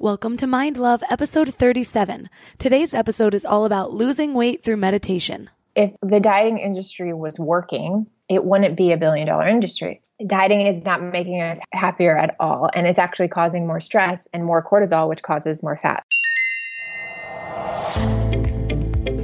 Welcome 0.00 0.36
to 0.36 0.46
Mind 0.46 0.76
Love, 0.76 1.02
episode 1.10 1.52
37. 1.52 2.30
Today's 2.58 2.94
episode 2.94 3.34
is 3.34 3.44
all 3.44 3.64
about 3.64 3.92
losing 3.92 4.32
weight 4.32 4.62
through 4.62 4.76
meditation. 4.76 5.50
If 5.74 5.90
the 6.02 6.20
dieting 6.20 6.58
industry 6.58 7.12
was 7.12 7.36
working, 7.36 8.06
it 8.28 8.44
wouldn't 8.44 8.76
be 8.76 8.92
a 8.92 8.96
billion 8.96 9.26
dollar 9.26 9.48
industry. 9.48 10.00
Dieting 10.24 10.68
is 10.68 10.84
not 10.84 11.02
making 11.02 11.42
us 11.42 11.58
happier 11.72 12.16
at 12.16 12.36
all, 12.38 12.70
and 12.76 12.86
it's 12.86 13.00
actually 13.00 13.26
causing 13.26 13.66
more 13.66 13.80
stress 13.80 14.28
and 14.32 14.44
more 14.44 14.62
cortisol, 14.62 15.08
which 15.08 15.24
causes 15.24 15.64
more 15.64 15.76
fat. 15.76 16.04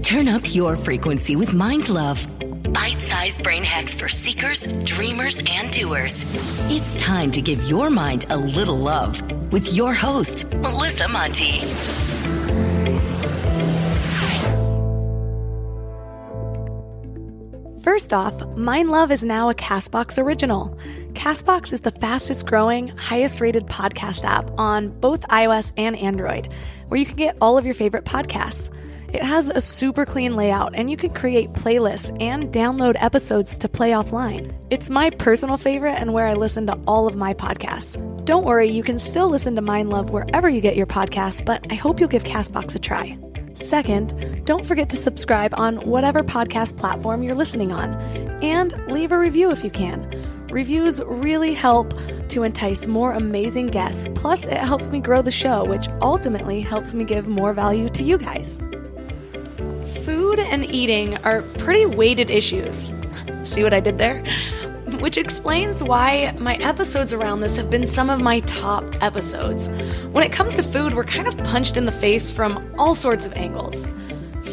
Turn 0.02 0.26
up 0.26 0.56
your 0.56 0.74
frequency 0.74 1.36
with 1.36 1.54
Mind 1.54 1.88
Love. 1.88 2.26
Bite 2.72 3.00
sized 3.00 3.42
brain 3.42 3.62
hacks 3.62 3.94
for 3.94 4.08
seekers, 4.08 4.66
dreamers, 4.84 5.38
and 5.46 5.70
doers. 5.70 6.24
It's 6.70 6.94
time 6.94 7.30
to 7.32 7.42
give 7.42 7.62
your 7.68 7.90
mind 7.90 8.24
a 8.30 8.36
little 8.36 8.78
love 8.78 9.20
with 9.52 9.74
your 9.76 9.92
host, 9.92 10.52
Melissa 10.54 11.08
Monte. 11.08 11.60
First 17.82 18.14
off, 18.14 18.56
Mind 18.56 18.90
Love 18.90 19.12
is 19.12 19.22
now 19.22 19.50
a 19.50 19.54
Castbox 19.54 20.20
original. 20.22 20.78
Castbox 21.12 21.70
is 21.70 21.80
the 21.80 21.90
fastest 21.90 22.46
growing, 22.46 22.88
highest 22.88 23.42
rated 23.42 23.66
podcast 23.66 24.24
app 24.24 24.50
on 24.58 24.88
both 24.88 25.20
iOS 25.28 25.70
and 25.76 25.94
Android, 25.96 26.48
where 26.88 26.98
you 26.98 27.04
can 27.04 27.16
get 27.16 27.36
all 27.42 27.58
of 27.58 27.66
your 27.66 27.74
favorite 27.74 28.06
podcasts. 28.06 28.74
It 29.14 29.22
has 29.22 29.48
a 29.48 29.60
super 29.60 30.04
clean 30.04 30.34
layout, 30.34 30.74
and 30.74 30.90
you 30.90 30.96
can 30.96 31.10
create 31.14 31.52
playlists 31.52 32.20
and 32.20 32.52
download 32.52 32.96
episodes 32.98 33.56
to 33.58 33.68
play 33.68 33.92
offline. 33.92 34.52
It's 34.70 34.90
my 34.90 35.10
personal 35.10 35.56
favorite 35.56 36.00
and 36.00 36.12
where 36.12 36.26
I 36.26 36.32
listen 36.32 36.66
to 36.66 36.80
all 36.84 37.06
of 37.06 37.14
my 37.14 37.32
podcasts. 37.32 37.94
Don't 38.24 38.44
worry, 38.44 38.70
you 38.70 38.82
can 38.82 38.98
still 38.98 39.28
listen 39.28 39.54
to 39.54 39.62
Mind 39.62 39.90
Love 39.90 40.10
wherever 40.10 40.48
you 40.48 40.60
get 40.60 40.74
your 40.74 40.88
podcasts, 40.88 41.44
but 41.44 41.64
I 41.70 41.76
hope 41.76 42.00
you'll 42.00 42.08
give 42.08 42.24
Castbox 42.24 42.74
a 42.74 42.80
try. 42.80 43.16
Second, 43.54 44.44
don't 44.46 44.66
forget 44.66 44.88
to 44.88 44.96
subscribe 44.96 45.54
on 45.56 45.76
whatever 45.88 46.24
podcast 46.24 46.76
platform 46.76 47.22
you're 47.22 47.36
listening 47.36 47.70
on, 47.70 47.94
and 48.42 48.74
leave 48.88 49.12
a 49.12 49.18
review 49.18 49.52
if 49.52 49.62
you 49.62 49.70
can. 49.70 50.10
Reviews 50.48 51.00
really 51.04 51.54
help 51.54 51.94
to 52.30 52.42
entice 52.42 52.88
more 52.88 53.12
amazing 53.12 53.68
guests, 53.68 54.08
plus, 54.16 54.44
it 54.44 54.58
helps 54.58 54.88
me 54.88 54.98
grow 54.98 55.22
the 55.22 55.30
show, 55.30 55.64
which 55.64 55.86
ultimately 56.02 56.60
helps 56.60 56.94
me 56.94 57.04
give 57.04 57.28
more 57.28 57.52
value 57.52 57.88
to 57.90 58.02
you 58.02 58.18
guys. 58.18 58.58
Food 60.02 60.38
and 60.38 60.64
eating 60.64 61.16
are 61.18 61.42
pretty 61.58 61.86
weighted 61.86 62.30
issues. 62.30 62.90
See 63.44 63.62
what 63.62 63.72
I 63.72 63.80
did 63.80 63.98
there? 63.98 64.24
Which 65.00 65.16
explains 65.16 65.82
why 65.82 66.34
my 66.38 66.56
episodes 66.56 67.12
around 67.12 67.40
this 67.40 67.56
have 67.56 67.70
been 67.70 67.86
some 67.86 68.10
of 68.10 68.20
my 68.20 68.40
top 68.40 68.84
episodes. 69.02 69.66
When 70.12 70.24
it 70.24 70.32
comes 70.32 70.54
to 70.54 70.62
food, 70.62 70.94
we're 70.94 71.04
kind 71.04 71.28
of 71.28 71.36
punched 71.38 71.76
in 71.76 71.84
the 71.84 71.92
face 71.92 72.30
from 72.30 72.74
all 72.78 72.94
sorts 72.94 73.26
of 73.26 73.32
angles. 73.34 73.86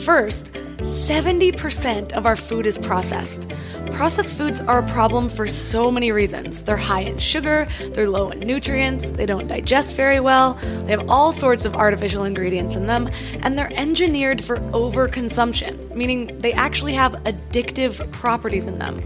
First, 0.03 0.51
70% 0.81 2.11
of 2.13 2.25
our 2.25 2.35
food 2.35 2.65
is 2.65 2.77
processed. 2.77 3.47
Processed 3.91 4.35
foods 4.35 4.59
are 4.61 4.79
a 4.79 4.89
problem 4.89 5.29
for 5.29 5.47
so 5.47 5.91
many 5.91 6.11
reasons. 6.11 6.63
They're 6.63 6.75
high 6.77 7.01
in 7.01 7.19
sugar, 7.19 7.67
they're 7.93 8.09
low 8.09 8.31
in 8.31 8.39
nutrients, 8.39 9.11
they 9.11 9.25
don't 9.25 9.47
digest 9.47 9.95
very 9.95 10.19
well, 10.19 10.55
they 10.85 10.91
have 10.91 11.09
all 11.09 11.31
sorts 11.31 11.65
of 11.65 11.75
artificial 11.75 12.23
ingredients 12.23 12.75
in 12.75 12.87
them, 12.87 13.09
and 13.41 13.57
they're 13.57 13.71
engineered 13.73 14.43
for 14.43 14.57
overconsumption, 14.57 15.93
meaning 15.95 16.39
they 16.39 16.53
actually 16.53 16.93
have 16.93 17.13
addictive 17.25 18.11
properties 18.11 18.65
in 18.65 18.79
them. 18.79 18.99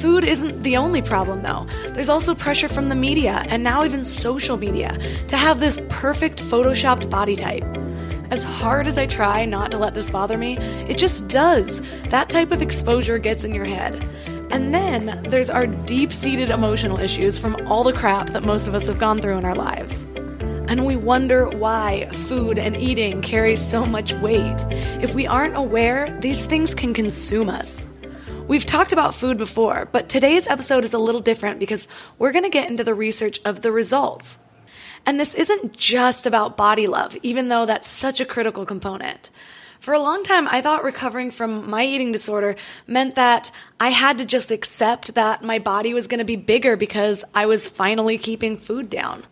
Food 0.00 0.24
isn't 0.24 0.62
the 0.62 0.76
only 0.76 1.00
problem, 1.00 1.42
though. 1.42 1.66
There's 1.94 2.10
also 2.10 2.34
pressure 2.34 2.68
from 2.68 2.88
the 2.88 2.94
media 2.94 3.44
and 3.48 3.64
now 3.64 3.84
even 3.84 4.04
social 4.04 4.56
media 4.56 4.98
to 5.28 5.36
have 5.36 5.60
this 5.60 5.80
perfect 5.88 6.40
photoshopped 6.40 7.08
body 7.08 7.34
type. 7.34 7.64
As 8.30 8.44
hard 8.44 8.86
as 8.86 8.98
I 8.98 9.06
try 9.06 9.46
not 9.46 9.70
to 9.70 9.78
let 9.78 9.94
this 9.94 10.10
bother 10.10 10.36
me, 10.36 10.58
it 10.58 10.98
just 10.98 11.28
does. 11.28 11.80
That 12.10 12.28
type 12.28 12.52
of 12.52 12.60
exposure 12.60 13.18
gets 13.18 13.42
in 13.42 13.54
your 13.54 13.64
head. 13.64 14.02
And 14.50 14.74
then 14.74 15.22
there's 15.28 15.48
our 15.48 15.66
deep 15.66 16.12
seated 16.12 16.50
emotional 16.50 17.00
issues 17.00 17.38
from 17.38 17.56
all 17.66 17.84
the 17.84 17.92
crap 17.92 18.30
that 18.30 18.42
most 18.42 18.66
of 18.66 18.74
us 18.74 18.86
have 18.86 18.98
gone 18.98 19.20
through 19.20 19.38
in 19.38 19.44
our 19.46 19.54
lives. 19.54 20.04
And 20.68 20.84
we 20.84 20.96
wonder 20.96 21.48
why 21.48 22.10
food 22.26 22.58
and 22.58 22.76
eating 22.76 23.22
carry 23.22 23.56
so 23.56 23.86
much 23.86 24.12
weight. 24.14 24.56
If 25.00 25.14
we 25.14 25.26
aren't 25.26 25.56
aware, 25.56 26.14
these 26.20 26.44
things 26.44 26.74
can 26.74 26.92
consume 26.92 27.48
us. 27.48 27.86
We've 28.46 28.66
talked 28.66 28.92
about 28.92 29.14
food 29.14 29.38
before, 29.38 29.88
but 29.90 30.10
today's 30.10 30.46
episode 30.46 30.84
is 30.84 30.92
a 30.92 30.98
little 30.98 31.22
different 31.22 31.58
because 31.58 31.88
we're 32.18 32.32
going 32.32 32.44
to 32.44 32.50
get 32.50 32.70
into 32.70 32.84
the 32.84 32.94
research 32.94 33.40
of 33.46 33.62
the 33.62 33.72
results. 33.72 34.38
And 35.08 35.18
this 35.18 35.32
isn't 35.34 35.72
just 35.72 36.26
about 36.26 36.58
body 36.58 36.86
love, 36.86 37.16
even 37.22 37.48
though 37.48 37.64
that's 37.64 37.88
such 37.88 38.20
a 38.20 38.26
critical 38.26 38.66
component. 38.66 39.30
For 39.80 39.94
a 39.94 40.00
long 40.00 40.22
time, 40.22 40.46
I 40.48 40.60
thought 40.60 40.84
recovering 40.84 41.30
from 41.30 41.70
my 41.70 41.82
eating 41.82 42.12
disorder 42.12 42.56
meant 42.86 43.14
that 43.14 43.50
I 43.80 43.88
had 43.88 44.18
to 44.18 44.26
just 44.26 44.50
accept 44.50 45.14
that 45.14 45.42
my 45.42 45.60
body 45.60 45.94
was 45.94 46.08
going 46.08 46.18
to 46.18 46.26
be 46.26 46.36
bigger 46.36 46.76
because 46.76 47.24
I 47.34 47.46
was 47.46 47.66
finally 47.66 48.18
keeping 48.18 48.58
food 48.58 48.90
down. 48.90 49.24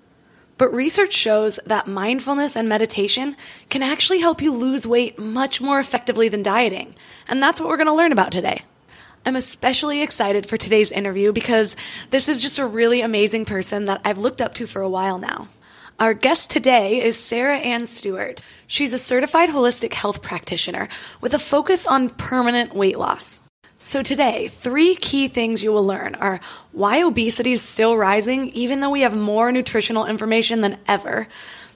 But 0.56 0.72
research 0.72 1.12
shows 1.12 1.60
that 1.66 1.86
mindfulness 1.86 2.56
and 2.56 2.70
meditation 2.70 3.36
can 3.68 3.82
actually 3.82 4.20
help 4.20 4.40
you 4.40 4.54
lose 4.54 4.86
weight 4.86 5.18
much 5.18 5.60
more 5.60 5.78
effectively 5.78 6.30
than 6.30 6.42
dieting. 6.42 6.94
And 7.28 7.42
that's 7.42 7.60
what 7.60 7.68
we're 7.68 7.76
going 7.76 7.86
to 7.88 7.92
learn 7.92 8.12
about 8.12 8.32
today. 8.32 8.62
I'm 9.26 9.36
especially 9.36 10.00
excited 10.00 10.48
for 10.48 10.56
today's 10.56 10.90
interview 10.90 11.32
because 11.32 11.76
this 12.08 12.30
is 12.30 12.40
just 12.40 12.58
a 12.58 12.66
really 12.66 13.02
amazing 13.02 13.44
person 13.44 13.84
that 13.86 14.00
I've 14.06 14.16
looked 14.16 14.40
up 14.40 14.54
to 14.54 14.66
for 14.66 14.80
a 14.80 14.88
while 14.88 15.18
now. 15.18 15.48
Our 15.98 16.12
guest 16.12 16.50
today 16.50 17.02
is 17.02 17.18
Sarah 17.18 17.56
Ann 17.56 17.86
Stewart. 17.86 18.42
She's 18.66 18.92
a 18.92 18.98
certified 18.98 19.48
holistic 19.48 19.94
health 19.94 20.20
practitioner 20.20 20.90
with 21.22 21.32
a 21.32 21.38
focus 21.38 21.86
on 21.86 22.10
permanent 22.10 22.74
weight 22.74 22.98
loss. 22.98 23.40
So 23.78 24.02
today, 24.02 24.48
three 24.48 24.94
key 24.94 25.28
things 25.28 25.62
you 25.62 25.72
will 25.72 25.86
learn 25.86 26.14
are 26.16 26.40
why 26.72 27.02
obesity 27.02 27.52
is 27.52 27.62
still 27.62 27.96
rising 27.96 28.50
even 28.50 28.80
though 28.80 28.90
we 28.90 29.00
have 29.00 29.16
more 29.16 29.50
nutritional 29.50 30.04
information 30.04 30.60
than 30.60 30.78
ever, 30.86 31.28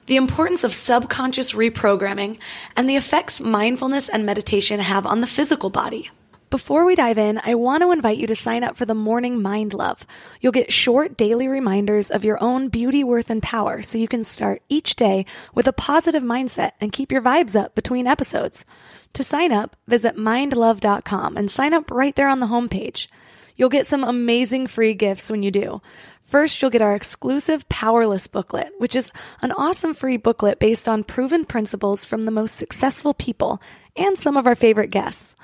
the 0.04 0.16
importance 0.16 0.64
of 0.64 0.74
subconscious 0.74 1.52
reprogramming, 1.52 2.36
and 2.76 2.90
the 2.90 2.96
effects 2.96 3.40
mindfulness 3.40 4.10
and 4.10 4.26
meditation 4.26 4.80
have 4.80 5.06
on 5.06 5.22
the 5.22 5.26
physical 5.26 5.70
body. 5.70 6.10
Before 6.50 6.84
we 6.84 6.96
dive 6.96 7.16
in, 7.16 7.40
I 7.44 7.54
want 7.54 7.84
to 7.84 7.92
invite 7.92 8.18
you 8.18 8.26
to 8.26 8.34
sign 8.34 8.64
up 8.64 8.76
for 8.76 8.84
the 8.84 8.92
Morning 8.92 9.40
Mind 9.40 9.72
Love. 9.72 10.04
You'll 10.40 10.50
get 10.50 10.72
short 10.72 11.16
daily 11.16 11.46
reminders 11.46 12.10
of 12.10 12.24
your 12.24 12.42
own 12.42 12.70
beauty, 12.70 13.04
worth, 13.04 13.30
and 13.30 13.40
power 13.40 13.82
so 13.82 13.98
you 13.98 14.08
can 14.08 14.24
start 14.24 14.60
each 14.68 14.96
day 14.96 15.26
with 15.54 15.68
a 15.68 15.72
positive 15.72 16.24
mindset 16.24 16.72
and 16.80 16.90
keep 16.90 17.12
your 17.12 17.22
vibes 17.22 17.54
up 17.54 17.76
between 17.76 18.08
episodes. 18.08 18.64
To 19.12 19.22
sign 19.22 19.52
up, 19.52 19.76
visit 19.86 20.16
mindlove.com 20.16 21.36
and 21.36 21.48
sign 21.48 21.72
up 21.72 21.88
right 21.88 22.16
there 22.16 22.28
on 22.28 22.40
the 22.40 22.48
homepage. 22.48 23.06
You'll 23.54 23.68
get 23.68 23.86
some 23.86 24.02
amazing 24.02 24.66
free 24.66 24.94
gifts 24.94 25.30
when 25.30 25.44
you 25.44 25.52
do. 25.52 25.80
First, 26.24 26.60
you'll 26.60 26.72
get 26.72 26.82
our 26.82 26.96
exclusive 26.96 27.68
Powerless 27.68 28.26
booklet, 28.26 28.72
which 28.78 28.96
is 28.96 29.12
an 29.40 29.52
awesome 29.52 29.94
free 29.94 30.16
booklet 30.16 30.58
based 30.58 30.88
on 30.88 31.04
proven 31.04 31.44
principles 31.44 32.04
from 32.04 32.22
the 32.22 32.32
most 32.32 32.56
successful 32.56 33.14
people 33.14 33.62
and 33.96 34.18
some 34.18 34.36
of 34.36 34.48
our 34.48 34.56
favorite 34.56 34.90
guests. 34.90 35.36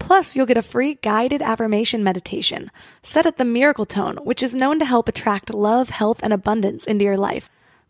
Plus, 0.00 0.34
you'll 0.34 0.46
get 0.46 0.56
a 0.56 0.62
free 0.62 0.94
guided 0.94 1.42
affirmation 1.42 2.02
meditation 2.02 2.72
set 3.04 3.26
at 3.26 3.38
the 3.38 3.44
miracle 3.44 3.86
tone, 3.86 4.16
which 4.24 4.42
is 4.42 4.56
known 4.56 4.80
to 4.80 4.84
help 4.84 5.08
attract 5.08 5.54
love, 5.54 5.90
health, 5.90 6.18
and 6.24 6.32
abundance 6.32 6.84
into 6.84 7.04
your 7.04 7.16
life. 7.16 7.48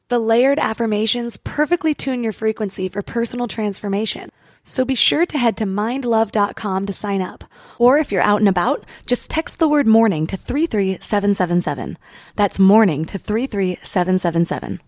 The 0.08 0.18
layered 0.18 0.58
affirmations 0.58 1.38
perfectly 1.38 1.94
tune 1.94 2.22
your 2.22 2.32
frequency 2.32 2.88
for 2.88 3.00
personal 3.00 3.46
transformation. 3.46 4.30
So 4.64 4.84
be 4.84 4.96
sure 4.96 5.24
to 5.24 5.38
head 5.38 5.56
to 5.58 5.64
mindlove.com 5.64 6.86
to 6.86 6.92
sign 6.92 7.22
up. 7.22 7.44
Or 7.78 7.96
if 7.96 8.12
you're 8.12 8.20
out 8.20 8.40
and 8.40 8.48
about, 8.48 8.84
just 9.06 9.30
text 9.30 9.58
the 9.58 9.68
word 9.68 9.86
morning 9.86 10.26
to 10.26 10.36
33777. 10.36 11.96
That's 12.34 12.58
morning 12.58 13.04
to 13.06 13.18
33777. 13.18 14.80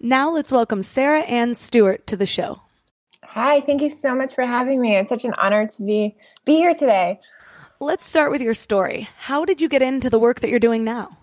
Now 0.00 0.30
let's 0.30 0.50
welcome 0.50 0.82
Sarah 0.82 1.20
Ann 1.20 1.54
Stewart 1.54 2.06
to 2.08 2.16
the 2.16 2.26
show. 2.26 2.62
Hi, 3.22 3.60
thank 3.60 3.82
you 3.82 3.90
so 3.90 4.14
much 4.14 4.34
for 4.34 4.44
having 4.44 4.80
me. 4.80 4.96
It's 4.96 5.08
such 5.08 5.24
an 5.24 5.34
honor 5.34 5.66
to 5.66 5.82
be 5.82 6.16
be 6.44 6.56
here 6.56 6.74
today. 6.74 7.20
Let's 7.80 8.04
start 8.04 8.30
with 8.30 8.42
your 8.42 8.54
story. 8.54 9.08
How 9.16 9.44
did 9.44 9.60
you 9.60 9.68
get 9.68 9.82
into 9.82 10.10
the 10.10 10.18
work 10.18 10.40
that 10.40 10.50
you're 10.50 10.60
doing 10.60 10.84
now? 10.84 11.16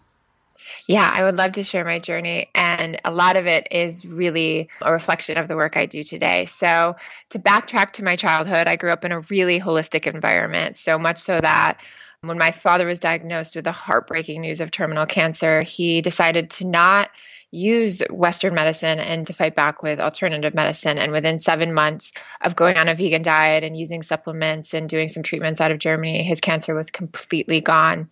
Yeah, 0.88 1.10
I 1.14 1.24
would 1.24 1.36
love 1.36 1.54
to 1.54 1.64
share 1.64 1.86
my 1.86 2.00
journey. 2.00 2.50
And 2.54 3.00
a 3.06 3.12
lot 3.12 3.36
of 3.36 3.48
it 3.48 3.68
is 3.72 4.06
really 4.06 4.70
a 4.82 4.92
reflection 4.92 5.38
of 5.38 5.48
the 5.48 5.56
work 5.56 5.78
I 5.78 5.86
do 5.86 6.04
today. 6.04 6.46
So, 6.46 6.96
to 7.30 7.40
backtrack 7.40 7.94
to 7.94 8.04
my 8.04 8.16
childhood, 8.16 8.68
I 8.68 8.76
grew 8.76 8.92
up 8.92 9.06
in 9.06 9.12
a 9.12 9.22
really 9.22 9.60
holistic 9.60 10.06
environment, 10.06 10.78
so 10.78 11.00
much 11.00 11.20
so 11.20 11.40
that 11.40 11.80
when 12.22 12.38
my 12.38 12.52
father 12.52 12.86
was 12.86 13.00
diagnosed 13.00 13.56
with 13.56 13.66
the 13.66 13.72
heartbreaking 13.72 14.42
news 14.42 14.60
of 14.60 14.72
terminal 14.72 15.06
cancer, 15.06 15.62
he 15.62 16.02
decided 16.02 16.50
to 16.52 16.68
not 16.68 17.10
use 17.52 18.02
Western 18.10 18.54
medicine 18.54 19.00
and 19.00 19.26
to 19.28 19.34
fight 19.34 19.56
back 19.56 19.82
with 19.82 20.00
alternative 20.00 20.54
medicine. 20.54 20.98
And 20.98 21.12
within 21.12 21.40
seven 21.40 21.74
months 21.74 22.12
of 22.42 22.56
going 22.56 22.78
on 22.78 22.88
a 22.88 22.96
vegan 22.96 23.22
diet 23.22 23.64
and 23.64 23.78
using 23.78 24.04
supplements 24.04 24.74
and 24.74 24.88
doing 24.88 25.10
some 25.10 25.24
treatments 25.24 25.60
out 25.60 25.72
of 25.72 25.80
Germany, 25.80 26.24
his 26.24 26.42
cancer 26.42 26.76
was 26.76 26.92
completely 26.92 27.62
gone. 27.62 28.10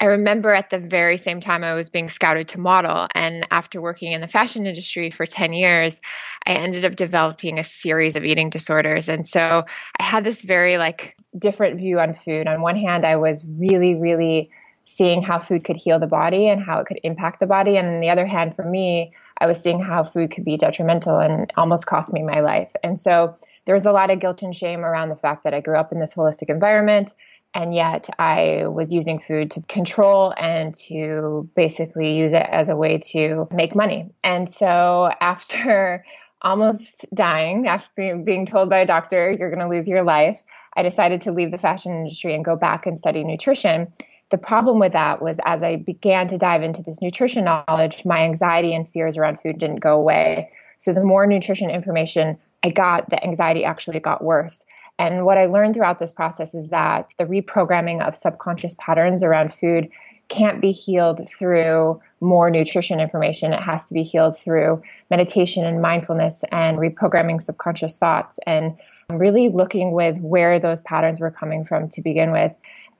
I 0.00 0.06
remember 0.06 0.52
at 0.52 0.70
the 0.70 0.78
very 0.78 1.16
same 1.16 1.40
time 1.40 1.62
I 1.62 1.74
was 1.74 1.90
being 1.90 2.08
scouted 2.08 2.48
to 2.48 2.60
model. 2.60 3.06
And 3.14 3.44
after 3.50 3.80
working 3.80 4.12
in 4.12 4.20
the 4.20 4.28
fashion 4.28 4.66
industry 4.66 5.10
for 5.10 5.26
10 5.26 5.52
years, 5.52 6.00
I 6.46 6.54
ended 6.54 6.84
up 6.84 6.96
developing 6.96 7.58
a 7.58 7.64
series 7.64 8.16
of 8.16 8.24
eating 8.24 8.50
disorders. 8.50 9.08
And 9.08 9.26
so 9.26 9.64
I 10.00 10.02
had 10.02 10.24
this 10.24 10.42
very 10.42 10.76
like 10.76 11.16
different 11.38 11.76
view 11.76 12.00
on 12.00 12.14
food. 12.14 12.48
On 12.48 12.62
one 12.62 12.76
hand, 12.76 13.04
I 13.04 13.16
was 13.16 13.44
really, 13.46 13.94
really 13.94 14.50
seeing 14.84 15.22
how 15.22 15.38
food 15.38 15.64
could 15.64 15.76
heal 15.76 15.98
the 15.98 16.06
body 16.06 16.48
and 16.48 16.62
how 16.62 16.78
it 16.78 16.86
could 16.86 17.00
impact 17.02 17.40
the 17.40 17.46
body. 17.46 17.76
And 17.76 17.86
on 17.88 18.00
the 18.00 18.10
other 18.10 18.26
hand, 18.26 18.54
for 18.54 18.64
me, 18.64 19.14
I 19.38 19.46
was 19.46 19.60
seeing 19.60 19.80
how 19.80 20.04
food 20.04 20.30
could 20.30 20.44
be 20.44 20.56
detrimental 20.56 21.18
and 21.18 21.50
almost 21.56 21.86
cost 21.86 22.12
me 22.12 22.22
my 22.22 22.40
life. 22.40 22.70
And 22.82 22.98
so 22.98 23.34
there 23.64 23.74
was 23.74 23.86
a 23.86 23.92
lot 23.92 24.10
of 24.10 24.20
guilt 24.20 24.42
and 24.42 24.54
shame 24.54 24.84
around 24.84 25.08
the 25.08 25.16
fact 25.16 25.44
that 25.44 25.54
I 25.54 25.60
grew 25.60 25.78
up 25.78 25.92
in 25.92 26.00
this 26.00 26.14
holistic 26.14 26.48
environment. 26.48 27.14
And 27.54 27.74
yet 27.74 28.08
I 28.18 28.66
was 28.66 28.92
using 28.92 29.18
food 29.18 29.50
to 29.52 29.62
control 29.62 30.32
and 30.38 30.74
to 30.86 31.48
basically 31.54 32.16
use 32.16 32.32
it 32.32 32.46
as 32.50 32.68
a 32.68 32.76
way 32.76 32.98
to 33.12 33.46
make 33.52 33.74
money. 33.74 34.10
And 34.24 34.48
so 34.48 35.10
after 35.20 36.04
almost 36.40 37.06
dying, 37.14 37.68
after 37.68 38.16
being 38.16 38.46
told 38.46 38.68
by 38.68 38.78
a 38.78 38.86
doctor, 38.86 39.32
you're 39.38 39.50
going 39.50 39.60
to 39.60 39.68
lose 39.68 39.86
your 39.86 40.02
life, 40.02 40.42
I 40.74 40.82
decided 40.82 41.22
to 41.22 41.32
leave 41.32 41.50
the 41.50 41.58
fashion 41.58 41.92
industry 41.92 42.34
and 42.34 42.44
go 42.44 42.56
back 42.56 42.86
and 42.86 42.98
study 42.98 43.22
nutrition 43.22 43.92
the 44.32 44.38
problem 44.38 44.78
with 44.78 44.92
that 44.92 45.20
was 45.22 45.38
as 45.44 45.62
I 45.62 45.76
began 45.76 46.26
to 46.28 46.38
dive 46.38 46.62
into 46.62 46.82
this 46.82 47.02
nutrition 47.02 47.44
knowledge, 47.44 48.04
my 48.06 48.20
anxiety 48.20 48.74
and 48.74 48.88
fears 48.88 49.18
around 49.18 49.40
food 49.40 49.58
didn't 49.58 49.80
go 49.80 49.94
away. 49.94 50.50
So 50.78 50.94
the 50.94 51.04
more 51.04 51.26
nutrition 51.26 51.70
information 51.70 52.38
I 52.64 52.70
got, 52.70 53.10
the 53.10 53.22
anxiety 53.22 53.62
actually 53.62 54.00
got 54.00 54.24
worse. 54.24 54.64
And 54.98 55.26
what 55.26 55.36
I 55.36 55.46
learned 55.46 55.74
throughout 55.74 55.98
this 55.98 56.12
process 56.12 56.54
is 56.54 56.70
that 56.70 57.12
the 57.18 57.26
reprogramming 57.26 58.06
of 58.06 58.16
subconscious 58.16 58.74
patterns 58.78 59.22
around 59.22 59.54
food 59.54 59.90
can't 60.28 60.62
be 60.62 60.72
healed 60.72 61.28
through 61.28 62.00
more 62.22 62.50
nutrition 62.50 63.00
information. 63.00 63.52
It 63.52 63.60
has 63.60 63.84
to 63.86 63.94
be 63.94 64.02
healed 64.02 64.38
through 64.38 64.82
meditation 65.10 65.66
and 65.66 65.82
mindfulness 65.82 66.42
and 66.50 66.78
reprogramming 66.78 67.42
subconscious 67.42 67.98
thoughts 67.98 68.38
and 68.46 68.78
really 69.10 69.50
looking 69.50 69.92
with 69.92 70.16
where 70.20 70.58
those 70.58 70.80
patterns 70.80 71.20
were 71.20 71.30
coming 71.30 71.66
from 71.66 71.90
to 71.90 72.00
begin 72.00 72.32
with. 72.32 72.52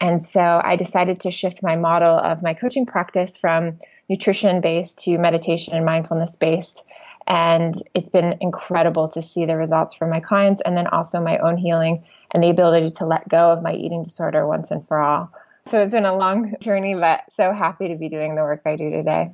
And 0.02 0.20
so 0.20 0.60
I 0.62 0.74
decided 0.74 1.20
to 1.20 1.30
shift 1.30 1.62
my 1.62 1.76
model 1.76 2.18
of 2.18 2.42
my 2.42 2.54
coaching 2.54 2.86
practice 2.86 3.36
from 3.36 3.78
nutrition 4.08 4.60
based 4.60 4.98
to 5.04 5.16
meditation 5.16 5.74
and 5.74 5.86
mindfulness 5.86 6.34
based. 6.34 6.84
And 7.28 7.80
it's 7.94 8.10
been 8.10 8.36
incredible 8.40 9.06
to 9.10 9.22
see 9.22 9.46
the 9.46 9.56
results 9.56 9.94
from 9.94 10.10
my 10.10 10.18
clients 10.18 10.60
and 10.60 10.76
then 10.76 10.88
also 10.88 11.20
my 11.20 11.38
own 11.38 11.56
healing 11.56 12.02
and 12.32 12.42
the 12.42 12.50
ability 12.50 12.90
to 12.96 13.06
let 13.06 13.28
go 13.28 13.52
of 13.52 13.62
my 13.62 13.74
eating 13.74 14.02
disorder 14.02 14.44
once 14.44 14.72
and 14.72 14.86
for 14.88 14.98
all. 14.98 15.30
So 15.66 15.80
it's 15.80 15.92
been 15.92 16.04
a 16.04 16.16
long 16.16 16.56
journey, 16.60 16.96
but 16.96 17.20
so 17.30 17.52
happy 17.52 17.86
to 17.86 17.94
be 17.94 18.08
doing 18.08 18.34
the 18.34 18.42
work 18.42 18.62
I 18.66 18.74
do 18.74 18.90
today. 18.90 19.30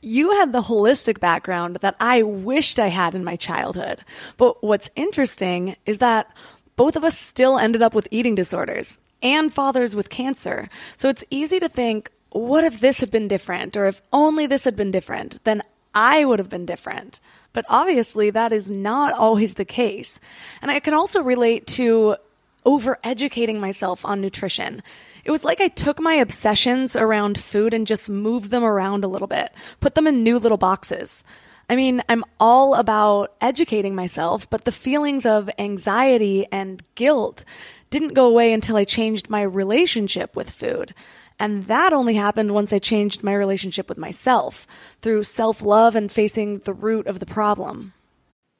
You 0.00 0.30
had 0.30 0.52
the 0.52 0.62
holistic 0.62 1.18
background 1.18 1.78
that 1.80 1.96
I 1.98 2.22
wished 2.22 2.78
I 2.78 2.88
had 2.88 3.16
in 3.16 3.24
my 3.24 3.34
childhood. 3.34 4.04
But 4.36 4.62
what's 4.62 4.88
interesting 4.94 5.74
is 5.84 5.98
that 5.98 6.32
both 6.76 6.94
of 6.94 7.02
us 7.02 7.18
still 7.18 7.58
ended 7.58 7.82
up 7.82 7.92
with 7.92 8.06
eating 8.12 8.36
disorders 8.36 9.00
and 9.22 9.52
fathers 9.52 9.94
with 9.94 10.08
cancer. 10.08 10.68
So 10.96 11.08
it's 11.08 11.24
easy 11.30 11.58
to 11.60 11.68
think, 11.68 12.10
what 12.30 12.64
if 12.64 12.80
this 12.80 13.00
had 13.00 13.10
been 13.10 13.28
different? 13.28 13.76
Or 13.76 13.86
if 13.86 14.02
only 14.12 14.46
this 14.46 14.64
had 14.64 14.76
been 14.76 14.90
different, 14.90 15.42
then 15.44 15.62
I 15.94 16.24
would 16.24 16.38
have 16.38 16.48
been 16.48 16.66
different. 16.66 17.20
But 17.52 17.64
obviously, 17.68 18.30
that 18.30 18.52
is 18.52 18.70
not 18.70 19.12
always 19.12 19.54
the 19.54 19.64
case. 19.64 20.20
And 20.62 20.70
I 20.70 20.80
can 20.80 20.94
also 20.94 21.22
relate 21.22 21.66
to 21.68 22.16
over 22.64 22.98
educating 23.02 23.58
myself 23.58 24.04
on 24.04 24.20
nutrition. 24.20 24.82
It 25.24 25.30
was 25.30 25.44
like 25.44 25.60
I 25.60 25.68
took 25.68 26.00
my 26.00 26.14
obsessions 26.14 26.94
around 26.94 27.40
food 27.40 27.74
and 27.74 27.86
just 27.86 28.08
moved 28.08 28.50
them 28.50 28.64
around 28.64 29.04
a 29.04 29.08
little 29.08 29.26
bit, 29.26 29.52
put 29.80 29.94
them 29.94 30.06
in 30.06 30.22
new 30.22 30.38
little 30.38 30.58
boxes. 30.58 31.24
I 31.68 31.76
mean, 31.76 32.02
I'm 32.08 32.24
all 32.38 32.74
about 32.74 33.34
educating 33.40 33.94
myself, 33.94 34.48
but 34.50 34.64
the 34.64 34.72
feelings 34.72 35.24
of 35.24 35.48
anxiety 35.58 36.46
and 36.50 36.82
guilt 36.96 37.44
didn't 37.90 38.14
go 38.14 38.26
away 38.26 38.52
until 38.52 38.76
I 38.76 38.84
changed 38.84 39.28
my 39.28 39.42
relationship 39.42 40.34
with 40.34 40.50
food. 40.50 40.94
And 41.38 41.64
that 41.66 41.92
only 41.92 42.14
happened 42.14 42.52
once 42.52 42.72
I 42.72 42.78
changed 42.78 43.22
my 43.22 43.34
relationship 43.34 43.88
with 43.88 43.98
myself 43.98 44.66
through 45.00 45.24
self 45.24 45.62
love 45.62 45.96
and 45.96 46.10
facing 46.10 46.58
the 46.60 46.74
root 46.74 47.06
of 47.06 47.18
the 47.18 47.26
problem. 47.26 47.94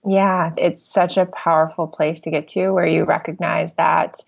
Yeah, 0.07 0.53
it's 0.57 0.91
such 0.91 1.19
a 1.19 1.27
powerful 1.27 1.87
place 1.87 2.21
to 2.21 2.31
get 2.31 2.49
to 2.49 2.71
where 2.71 2.87
you 2.87 3.05
recognize 3.05 3.75
that 3.75 4.21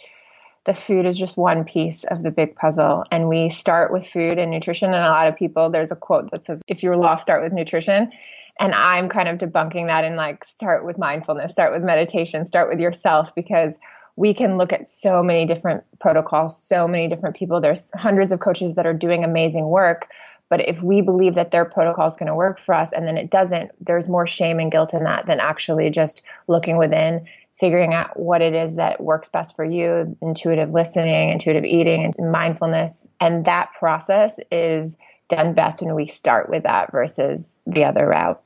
the 0.64 0.74
food 0.74 1.06
is 1.06 1.18
just 1.18 1.36
one 1.36 1.64
piece 1.64 2.04
of 2.04 2.22
the 2.22 2.30
big 2.30 2.54
puzzle. 2.54 3.04
And 3.10 3.28
we 3.28 3.48
start 3.48 3.90
with 3.90 4.06
food 4.06 4.38
and 4.38 4.50
nutrition. 4.50 4.92
And 4.92 5.04
a 5.04 5.08
lot 5.08 5.28
of 5.28 5.36
people, 5.36 5.70
there's 5.70 5.90
a 5.90 5.96
quote 5.96 6.30
that 6.30 6.44
says, 6.44 6.62
if 6.68 6.82
you're 6.82 6.96
lost, 6.96 7.22
start 7.22 7.42
with 7.42 7.52
nutrition. 7.52 8.12
And 8.60 8.74
I'm 8.74 9.08
kind 9.08 9.28
of 9.28 9.38
debunking 9.38 9.86
that 9.86 10.04
and 10.04 10.16
like, 10.16 10.44
start 10.44 10.84
with 10.84 10.98
mindfulness, 10.98 11.52
start 11.52 11.72
with 11.72 11.82
meditation, 11.82 12.44
start 12.44 12.68
with 12.68 12.78
yourself 12.78 13.34
because 13.34 13.74
we 14.16 14.34
can 14.34 14.58
look 14.58 14.72
at 14.72 14.86
so 14.86 15.22
many 15.22 15.46
different 15.46 15.84
protocols, 15.98 16.60
so 16.60 16.86
many 16.86 17.08
different 17.08 17.36
people. 17.36 17.60
There's 17.60 17.90
hundreds 17.94 18.32
of 18.32 18.40
coaches 18.40 18.74
that 18.74 18.86
are 18.86 18.94
doing 18.94 19.24
amazing 19.24 19.68
work. 19.68 20.08
But 20.48 20.68
if 20.68 20.82
we 20.82 21.00
believe 21.00 21.34
that 21.36 21.50
their 21.50 21.64
protocol 21.64 22.06
is 22.06 22.16
going 22.16 22.26
to 22.26 22.34
work 22.34 22.60
for 22.60 22.74
us 22.74 22.92
and 22.92 23.06
then 23.06 23.16
it 23.16 23.30
doesn't, 23.30 23.70
there's 23.80 24.08
more 24.08 24.26
shame 24.26 24.58
and 24.58 24.70
guilt 24.70 24.92
in 24.92 25.04
that 25.04 25.24
than 25.26 25.40
actually 25.40 25.88
just 25.88 26.20
looking 26.46 26.76
within, 26.76 27.26
figuring 27.58 27.94
out 27.94 28.18
what 28.20 28.42
it 28.42 28.54
is 28.54 28.76
that 28.76 29.00
works 29.00 29.30
best 29.30 29.56
for 29.56 29.64
you, 29.64 30.14
intuitive 30.20 30.70
listening, 30.70 31.30
intuitive 31.30 31.64
eating, 31.64 32.12
and 32.18 32.30
mindfulness. 32.30 33.08
And 33.18 33.46
that 33.46 33.72
process 33.72 34.38
is 34.50 34.98
done 35.28 35.54
best 35.54 35.80
when 35.80 35.94
we 35.94 36.06
start 36.06 36.50
with 36.50 36.64
that 36.64 36.92
versus 36.92 37.58
the 37.66 37.84
other 37.84 38.06
route. 38.08 38.42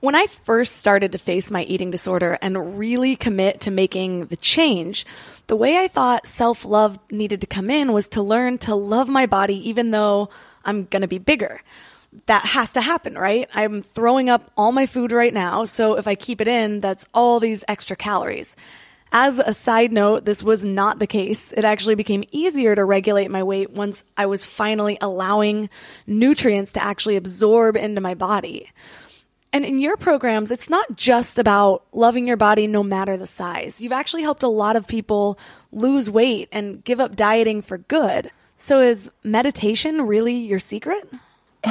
When 0.00 0.14
I 0.14 0.26
first 0.26 0.76
started 0.76 1.12
to 1.12 1.18
face 1.18 1.50
my 1.50 1.62
eating 1.64 1.90
disorder 1.90 2.38
and 2.40 2.78
really 2.78 3.16
commit 3.16 3.60
to 3.62 3.70
making 3.70 4.26
the 4.26 4.36
change, 4.36 5.04
the 5.46 5.56
way 5.56 5.76
I 5.78 5.88
thought 5.88 6.26
self 6.26 6.64
love 6.64 6.98
needed 7.10 7.40
to 7.42 7.46
come 7.46 7.70
in 7.70 7.92
was 7.92 8.08
to 8.10 8.22
learn 8.22 8.58
to 8.58 8.74
love 8.74 9.08
my 9.08 9.26
body 9.26 9.68
even 9.68 9.90
though 9.90 10.30
I'm 10.64 10.84
going 10.84 11.02
to 11.02 11.08
be 11.08 11.18
bigger. 11.18 11.60
That 12.26 12.44
has 12.44 12.72
to 12.72 12.80
happen, 12.80 13.14
right? 13.16 13.48
I'm 13.54 13.82
throwing 13.82 14.28
up 14.28 14.50
all 14.56 14.72
my 14.72 14.86
food 14.86 15.12
right 15.12 15.32
now, 15.32 15.64
so 15.64 15.94
if 15.94 16.08
I 16.08 16.14
keep 16.14 16.40
it 16.40 16.48
in, 16.48 16.80
that's 16.80 17.06
all 17.14 17.38
these 17.38 17.62
extra 17.68 17.94
calories. 17.94 18.56
As 19.12 19.40
a 19.40 19.52
side 19.52 19.92
note, 19.92 20.24
this 20.24 20.42
was 20.42 20.64
not 20.64 21.00
the 21.00 21.06
case. 21.06 21.50
It 21.50 21.64
actually 21.64 21.96
became 21.96 22.22
easier 22.30 22.76
to 22.76 22.84
regulate 22.84 23.30
my 23.30 23.42
weight 23.42 23.70
once 23.70 24.04
I 24.16 24.26
was 24.26 24.44
finally 24.44 24.98
allowing 25.00 25.68
nutrients 26.06 26.72
to 26.72 26.82
actually 26.82 27.16
absorb 27.16 27.76
into 27.76 28.00
my 28.00 28.14
body. 28.14 28.70
And 29.52 29.64
in 29.64 29.80
your 29.80 29.96
programs, 29.96 30.50
it's 30.50 30.70
not 30.70 30.96
just 30.96 31.38
about 31.38 31.82
loving 31.92 32.26
your 32.26 32.36
body 32.36 32.66
no 32.66 32.82
matter 32.82 33.16
the 33.16 33.26
size. 33.26 33.80
You've 33.80 33.92
actually 33.92 34.22
helped 34.22 34.44
a 34.44 34.48
lot 34.48 34.76
of 34.76 34.86
people 34.86 35.38
lose 35.72 36.08
weight 36.08 36.48
and 36.52 36.84
give 36.84 37.00
up 37.00 37.16
dieting 37.16 37.60
for 37.60 37.78
good. 37.78 38.30
So 38.56 38.80
is 38.80 39.10
meditation 39.24 40.06
really 40.06 40.34
your 40.34 40.60
secret? 40.60 41.10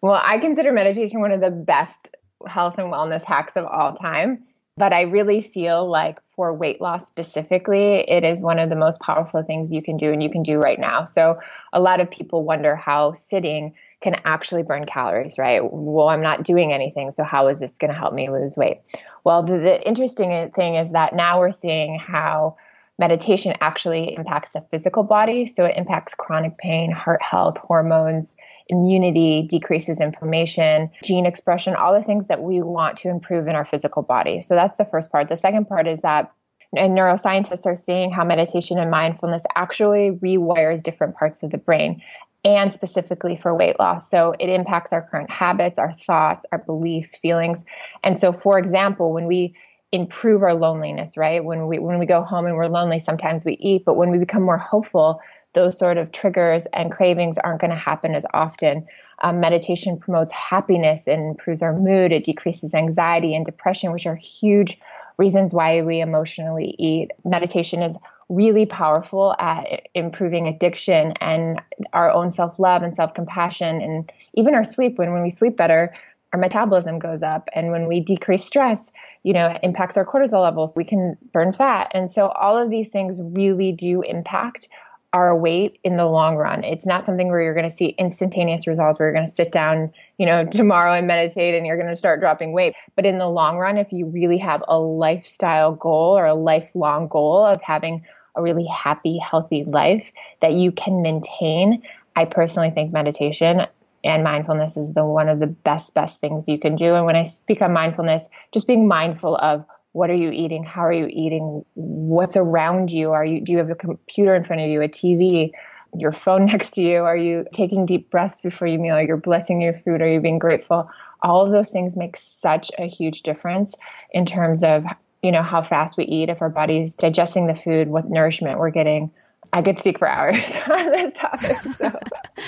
well, 0.00 0.20
I 0.24 0.38
consider 0.38 0.72
meditation 0.72 1.20
one 1.20 1.30
of 1.30 1.40
the 1.40 1.50
best 1.50 2.16
health 2.46 2.78
and 2.78 2.92
wellness 2.92 3.22
hacks 3.22 3.52
of 3.56 3.64
all 3.64 3.94
time. 3.94 4.42
But 4.76 4.92
I 4.92 5.02
really 5.02 5.40
feel 5.40 5.88
like 5.88 6.18
for 6.34 6.52
weight 6.52 6.80
loss 6.80 7.06
specifically, 7.06 8.00
it 8.10 8.24
is 8.24 8.42
one 8.42 8.58
of 8.58 8.70
the 8.70 8.76
most 8.76 9.00
powerful 9.00 9.44
things 9.44 9.72
you 9.72 9.82
can 9.82 9.96
do 9.96 10.12
and 10.12 10.20
you 10.20 10.28
can 10.28 10.42
do 10.42 10.58
right 10.58 10.80
now. 10.80 11.04
So 11.04 11.38
a 11.72 11.80
lot 11.80 12.00
of 12.00 12.10
people 12.10 12.42
wonder 12.42 12.74
how 12.74 13.12
sitting 13.12 13.74
can 14.04 14.20
actually 14.24 14.62
burn 14.62 14.84
calories, 14.84 15.38
right? 15.38 15.60
Well, 15.64 16.08
I'm 16.08 16.20
not 16.20 16.44
doing 16.44 16.72
anything, 16.72 17.10
so 17.10 17.24
how 17.24 17.48
is 17.48 17.58
this 17.58 17.78
going 17.78 17.92
to 17.92 17.98
help 17.98 18.12
me 18.12 18.28
lose 18.28 18.56
weight? 18.56 18.82
Well, 19.24 19.42
the, 19.42 19.58
the 19.58 19.88
interesting 19.88 20.52
thing 20.54 20.76
is 20.76 20.92
that 20.92 21.16
now 21.16 21.40
we're 21.40 21.52
seeing 21.52 21.98
how 21.98 22.56
meditation 22.98 23.54
actually 23.60 24.14
impacts 24.14 24.50
the 24.50 24.60
physical 24.70 25.02
body. 25.02 25.46
So 25.46 25.64
it 25.64 25.76
impacts 25.76 26.14
chronic 26.14 26.58
pain, 26.58 26.92
heart 26.92 27.22
health, 27.22 27.56
hormones, 27.58 28.36
immunity, 28.68 29.46
decreases 29.48 30.00
inflammation, 30.00 30.90
gene 31.02 31.26
expression, 31.26 31.74
all 31.74 31.94
the 31.94 32.04
things 32.04 32.28
that 32.28 32.42
we 32.42 32.62
want 32.62 32.98
to 32.98 33.08
improve 33.08 33.48
in 33.48 33.56
our 33.56 33.64
physical 33.64 34.02
body. 34.02 34.42
So 34.42 34.54
that's 34.54 34.76
the 34.76 34.84
first 34.84 35.10
part. 35.10 35.28
The 35.28 35.36
second 35.36 35.66
part 35.66 35.88
is 35.88 36.02
that 36.02 36.30
and 36.76 36.96
neuroscientists 36.98 37.66
are 37.66 37.76
seeing 37.76 38.10
how 38.10 38.24
meditation 38.24 38.80
and 38.80 38.90
mindfulness 38.90 39.44
actually 39.54 40.10
rewires 40.10 40.82
different 40.82 41.14
parts 41.14 41.44
of 41.44 41.50
the 41.50 41.58
brain 41.58 42.02
and 42.44 42.72
specifically 42.72 43.36
for 43.36 43.54
weight 43.54 43.78
loss. 43.78 44.10
So 44.10 44.34
it 44.38 44.48
impacts 44.48 44.92
our 44.92 45.02
current 45.02 45.30
habits, 45.30 45.78
our 45.78 45.92
thoughts, 45.92 46.44
our 46.52 46.58
beliefs, 46.58 47.16
feelings. 47.16 47.64
And 48.02 48.18
so 48.18 48.32
for 48.32 48.58
example, 48.58 49.12
when 49.12 49.26
we 49.26 49.54
improve 49.92 50.42
our 50.42 50.54
loneliness, 50.54 51.16
right? 51.16 51.44
When 51.44 51.68
we 51.68 51.78
when 51.78 51.98
we 51.98 52.06
go 52.06 52.22
home 52.22 52.46
and 52.46 52.56
we're 52.56 52.66
lonely, 52.66 52.98
sometimes 52.98 53.44
we 53.44 53.54
eat, 53.60 53.84
but 53.84 53.96
when 53.96 54.10
we 54.10 54.18
become 54.18 54.42
more 54.42 54.58
hopeful, 54.58 55.20
those 55.54 55.78
sort 55.78 55.98
of 55.98 56.10
triggers 56.10 56.66
and 56.72 56.90
cravings 56.90 57.38
aren't 57.38 57.60
going 57.60 57.70
to 57.70 57.76
happen 57.76 58.14
as 58.14 58.26
often. 58.34 58.86
Um, 59.22 59.38
meditation 59.38 59.96
promotes 59.96 60.32
happiness 60.32 61.06
and 61.06 61.28
improves 61.28 61.62
our 61.62 61.78
mood. 61.78 62.10
It 62.10 62.24
decreases 62.24 62.74
anxiety 62.74 63.34
and 63.36 63.46
depression, 63.46 63.92
which 63.92 64.06
are 64.06 64.16
huge 64.16 64.78
reasons 65.16 65.54
why 65.54 65.80
we 65.82 66.00
emotionally 66.00 66.74
eat. 66.78 67.12
Meditation 67.24 67.82
is 67.82 67.96
really 68.28 68.66
powerful 68.66 69.34
at 69.38 69.88
improving 69.94 70.46
addiction 70.46 71.12
and 71.20 71.60
our 71.92 72.10
own 72.10 72.30
self 72.30 72.58
love 72.58 72.82
and 72.82 72.94
self 72.94 73.14
compassion 73.14 73.80
and 73.80 74.10
even 74.34 74.54
our 74.54 74.64
sleep. 74.64 74.98
When, 74.98 75.12
when 75.12 75.22
we 75.22 75.30
sleep 75.30 75.56
better, 75.56 75.94
our 76.32 76.40
metabolism 76.40 76.98
goes 76.98 77.22
up. 77.22 77.48
And 77.54 77.70
when 77.70 77.86
we 77.86 78.00
decrease 78.00 78.44
stress, 78.44 78.90
you 79.22 79.32
know, 79.32 79.48
it 79.48 79.60
impacts 79.62 79.96
our 79.96 80.04
cortisol 80.04 80.42
levels. 80.42 80.74
We 80.76 80.84
can 80.84 81.16
burn 81.32 81.52
fat. 81.52 81.92
And 81.94 82.10
so 82.10 82.28
all 82.28 82.58
of 82.58 82.70
these 82.70 82.88
things 82.88 83.20
really 83.22 83.70
do 83.70 84.02
impact 84.02 84.68
our 85.14 85.34
weight 85.36 85.78
in 85.84 85.94
the 85.94 86.06
long 86.06 86.34
run. 86.34 86.64
It's 86.64 86.84
not 86.84 87.06
something 87.06 87.28
where 87.28 87.40
you're 87.40 87.54
going 87.54 87.70
to 87.70 87.74
see 87.74 87.94
instantaneous 87.98 88.66
results 88.66 88.98
where 88.98 89.06
you're 89.06 89.14
going 89.14 89.26
to 89.26 89.30
sit 89.30 89.52
down, 89.52 89.92
you 90.18 90.26
know, 90.26 90.44
tomorrow 90.50 90.92
and 90.92 91.06
meditate 91.06 91.54
and 91.54 91.64
you're 91.64 91.76
going 91.76 91.88
to 91.88 91.94
start 91.94 92.18
dropping 92.18 92.52
weight. 92.52 92.74
But 92.96 93.06
in 93.06 93.18
the 93.18 93.28
long 93.28 93.56
run, 93.56 93.78
if 93.78 93.92
you 93.92 94.06
really 94.06 94.38
have 94.38 94.64
a 94.66 94.76
lifestyle 94.76 95.72
goal 95.76 96.18
or 96.18 96.26
a 96.26 96.34
lifelong 96.34 97.06
goal 97.06 97.44
of 97.44 97.62
having 97.62 98.04
a 98.36 98.42
really 98.42 98.66
happy, 98.66 99.18
healthy 99.18 99.64
life 99.64 100.12
that 100.40 100.52
you 100.52 100.72
can 100.72 101.02
maintain, 101.02 101.82
I 102.16 102.24
personally 102.24 102.70
think 102.70 102.92
meditation 102.92 103.66
and 104.04 104.22
mindfulness 104.22 104.76
is 104.76 104.92
the 104.92 105.04
one 105.04 105.28
of 105.28 105.40
the 105.40 105.46
best 105.46 105.94
best 105.94 106.20
things 106.20 106.46
you 106.46 106.58
can 106.58 106.76
do. 106.76 106.94
And 106.94 107.06
when 107.06 107.16
i 107.16 107.22
speak 107.22 107.62
on 107.62 107.72
mindfulness 107.72 108.28
just 108.52 108.66
being 108.66 108.86
mindful 108.86 109.36
of 109.36 109.64
what 109.92 110.10
are 110.10 110.14
you 110.14 110.30
eating? 110.30 110.64
How 110.64 110.84
are 110.84 110.92
you 110.92 111.06
eating? 111.06 111.64
What's 111.74 112.36
around 112.36 112.90
you? 112.90 113.12
Are 113.12 113.24
you 113.24 113.40
do 113.40 113.52
you 113.52 113.58
have 113.58 113.70
a 113.70 113.74
computer 113.74 114.34
in 114.34 114.44
front 114.44 114.62
of 114.62 114.68
you 114.68 114.82
a 114.82 114.88
tv 114.88 115.52
your 115.96 116.12
phone 116.12 116.46
next 116.52 116.72
to 116.72 116.82
you? 116.82 116.98
Are 117.04 117.16
you 117.16 117.46
taking 117.52 117.86
deep 117.86 118.10
breaths 118.10 118.42
before 118.42 118.68
you 118.68 118.78
meal? 118.78 118.96
Are 118.96 119.02
you 119.02 119.16
blessing 119.16 119.60
your 119.60 119.74
food? 119.74 120.02
Are 120.02 120.08
you 120.08 120.20
being 120.20 120.38
grateful? 120.38 120.90
All 121.22 121.46
of 121.46 121.52
those 121.52 121.70
things 121.70 121.96
make 121.96 122.16
such 122.16 122.70
a 122.78 122.86
huge 122.86 123.22
difference 123.22 123.74
in 124.10 124.26
terms 124.26 124.62
of 124.62 124.84
you 125.24 125.32
know 125.32 125.42
how 125.42 125.62
fast 125.62 125.96
we 125.96 126.04
eat 126.04 126.28
if 126.28 126.42
our 126.42 126.50
body's 126.50 126.96
digesting 126.96 127.46
the 127.46 127.54
food 127.54 127.88
what 127.88 128.04
nourishment 128.08 128.58
we're 128.58 128.70
getting 128.70 129.10
i 129.52 129.62
could 129.62 129.78
speak 129.78 129.98
for 129.98 130.08
hours 130.08 130.36
on 130.70 130.92
this 130.92 131.12
topic 131.16 131.56
so. 131.76 131.98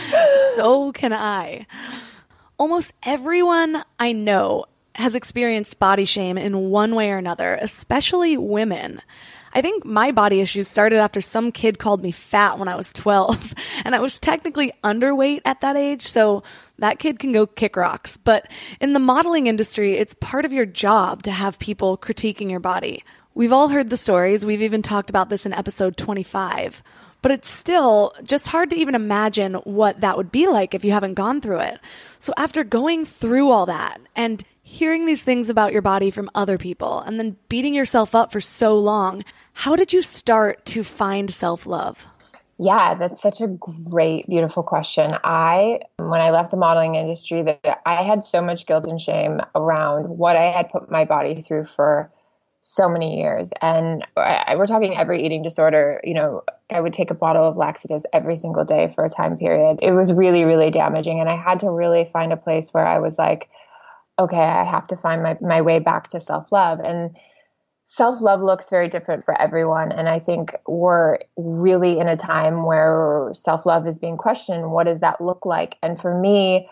so 0.55 0.93
can 0.93 1.13
i 1.13 1.67
almost 2.59 2.95
everyone 3.03 3.83
i 3.99 4.13
know 4.13 4.67
has 4.97 5.15
experienced 5.15 5.79
body 5.79 6.05
shame 6.05 6.39
in 6.39 6.71
one 6.71 6.95
way 6.95 7.11
or 7.11 7.19
another, 7.19 7.59
especially 7.61 8.37
women. 8.37 9.01
I 9.53 9.63
think 9.63 9.85
my 9.85 10.11
body 10.11 10.41
issues 10.41 10.69
started 10.69 10.99
after 10.99 11.21
some 11.21 11.53
kid 11.53 11.79
called 11.79 12.03
me 12.03 12.13
fat 12.13 12.59
when 12.59 12.69
I 12.69 12.77
was 12.77 12.93
12, 12.93 13.55
and 13.85 13.95
I 13.95 14.01
was 14.01 14.19
technically 14.19 14.73
underweight 14.83 15.43
at 15.45 15.61
that 15.61 15.77
age, 15.77 16.03
so 16.03 16.43
that 16.79 16.99
kid 16.99 17.19
can 17.19 17.33
go 17.33 17.47
kick 17.47 17.77
rocks. 17.77 18.17
But 18.17 18.51
in 18.81 18.93
the 18.93 19.01
modeling 19.01 19.47
industry, 19.47 19.97
it's 19.97 20.15
part 20.15 20.45
of 20.45 20.53
your 20.53 20.67
job 20.67 21.23
to 21.25 21.31
have 21.31 21.59
people 21.59 21.97
critiquing 21.97 22.51
your 22.51 22.61
body. 22.61 23.05
We've 23.35 23.53
all 23.53 23.69
heard 23.69 23.91
the 23.91 23.97
stories, 23.97 24.47
we've 24.47 24.63
even 24.63 24.83
talked 24.83 25.11
about 25.11 25.29
this 25.29 25.45
in 25.45 25.53
episode 25.53 25.97
25. 25.97 26.83
But 27.23 27.33
it's 27.33 27.51
still 27.51 28.13
just 28.23 28.47
hard 28.47 28.71
to 28.71 28.77
even 28.77 28.95
imagine 28.95 29.55
what 29.65 30.01
that 30.01 30.17
would 30.17 30.31
be 30.31 30.47
like 30.47 30.75
if 30.75 30.85
you 30.85 30.93
haven't 30.93 31.15
gone 31.15 31.41
through 31.41 31.61
it. 31.61 31.81
So 32.19 32.33
after 32.37 32.63
going 32.63 33.05
through 33.05 33.51
all 33.51 33.67
that 33.67 33.99
and 34.15 34.45
hearing 34.63 35.07
these 35.07 35.23
things 35.23 35.51
about 35.51 35.73
your 35.73 35.83
body 35.83 36.11
from 36.11 36.31
other 36.35 36.57
people 36.57 37.01
and 37.01 37.19
then 37.19 37.37
beating 37.49 37.75
yourself 37.75 38.15
up 38.15 38.33
for 38.33 38.41
so 38.41 38.79
long, 38.79 39.25
how 39.55 39.77
did 39.77 39.93
you 39.93 40.03
start 40.03 40.65
to 40.67 40.85
find 40.85 41.33
self 41.33 41.67
love? 41.67 42.09
Yeah, 42.59 42.95
that's 42.95 43.21
such 43.21 43.43
a 43.43 43.49
great, 43.49 44.27
beautiful 44.29 44.63
question. 44.63 45.11
I, 45.23 45.81
when 45.99 46.21
I 46.21 46.31
left 46.31 46.51
the 46.51 46.57
modeling 46.57 46.95
industry, 46.95 47.43
that 47.43 47.83
I 47.85 48.03
had 48.03 48.25
so 48.25 48.41
much 48.41 48.67
guilt 48.67 48.87
and 48.87 49.01
shame 49.01 49.41
around 49.55 50.09
what 50.09 50.37
I 50.37 50.51
had 50.51 50.71
put 50.71 50.91
my 50.91 51.05
body 51.05 51.43
through 51.43 51.67
for 51.77 52.11
so 52.63 52.89
many 52.89 53.21
years. 53.21 53.53
And 53.61 54.07
I, 54.17 54.57
we're 54.57 54.67
talking 54.67 54.97
every 54.97 55.23
eating 55.25 55.43
disorder. 55.43 56.01
You 56.03 56.15
know, 56.15 56.43
I 56.71 56.81
would 56.81 56.95
take 56.95 57.11
a 57.11 57.15
bottle 57.15 57.47
of 57.47 57.59
laxatives 57.59 58.07
every 58.13 58.37
single 58.37 58.65
day 58.65 58.91
for 58.95 59.05
a 59.05 59.11
time 59.11 59.37
period. 59.37 59.81
It 59.83 59.93
was 59.93 60.13
really, 60.13 60.45
really 60.45 60.71
damaging. 60.71 61.21
And 61.21 61.29
I 61.29 61.37
had 61.37 61.61
to 61.61 61.71
really 61.71 62.09
find 62.11 62.33
a 62.33 62.39
place 62.39 62.73
where 62.73 62.87
I 62.87 63.01
was 63.01 63.19
like, 63.19 63.51
okay, 64.19 64.37
I 64.37 64.65
have 64.65 64.87
to 64.89 64.97
find 64.97 65.23
my, 65.23 65.37
my 65.43 65.61
way 65.61 65.79
back 65.79 66.09
to 66.09 66.21
self 66.21 66.51
love. 66.51 66.81
And 66.81 67.15
self 67.87 68.21
love 68.21 68.43
looks 68.43 68.69
very 68.69 68.89
different 68.89 69.25
for 69.25 69.41
everyone. 69.41 69.93
And 69.93 70.09
I 70.09 70.19
think 70.19 70.55
we're 70.67 71.19
really 71.37 71.99
in 71.99 72.09
a 72.09 72.17
time 72.17 72.65
where 72.65 73.31
self 73.33 73.65
love 73.65 73.87
is 73.87 73.99
being 73.99 74.17
questioned. 74.17 74.71
What 74.71 74.85
does 74.85 75.01
that 75.01 75.21
look 75.21 75.47
like? 75.47 75.79
And 75.83 75.99
for 75.99 76.19
me, 76.19 76.69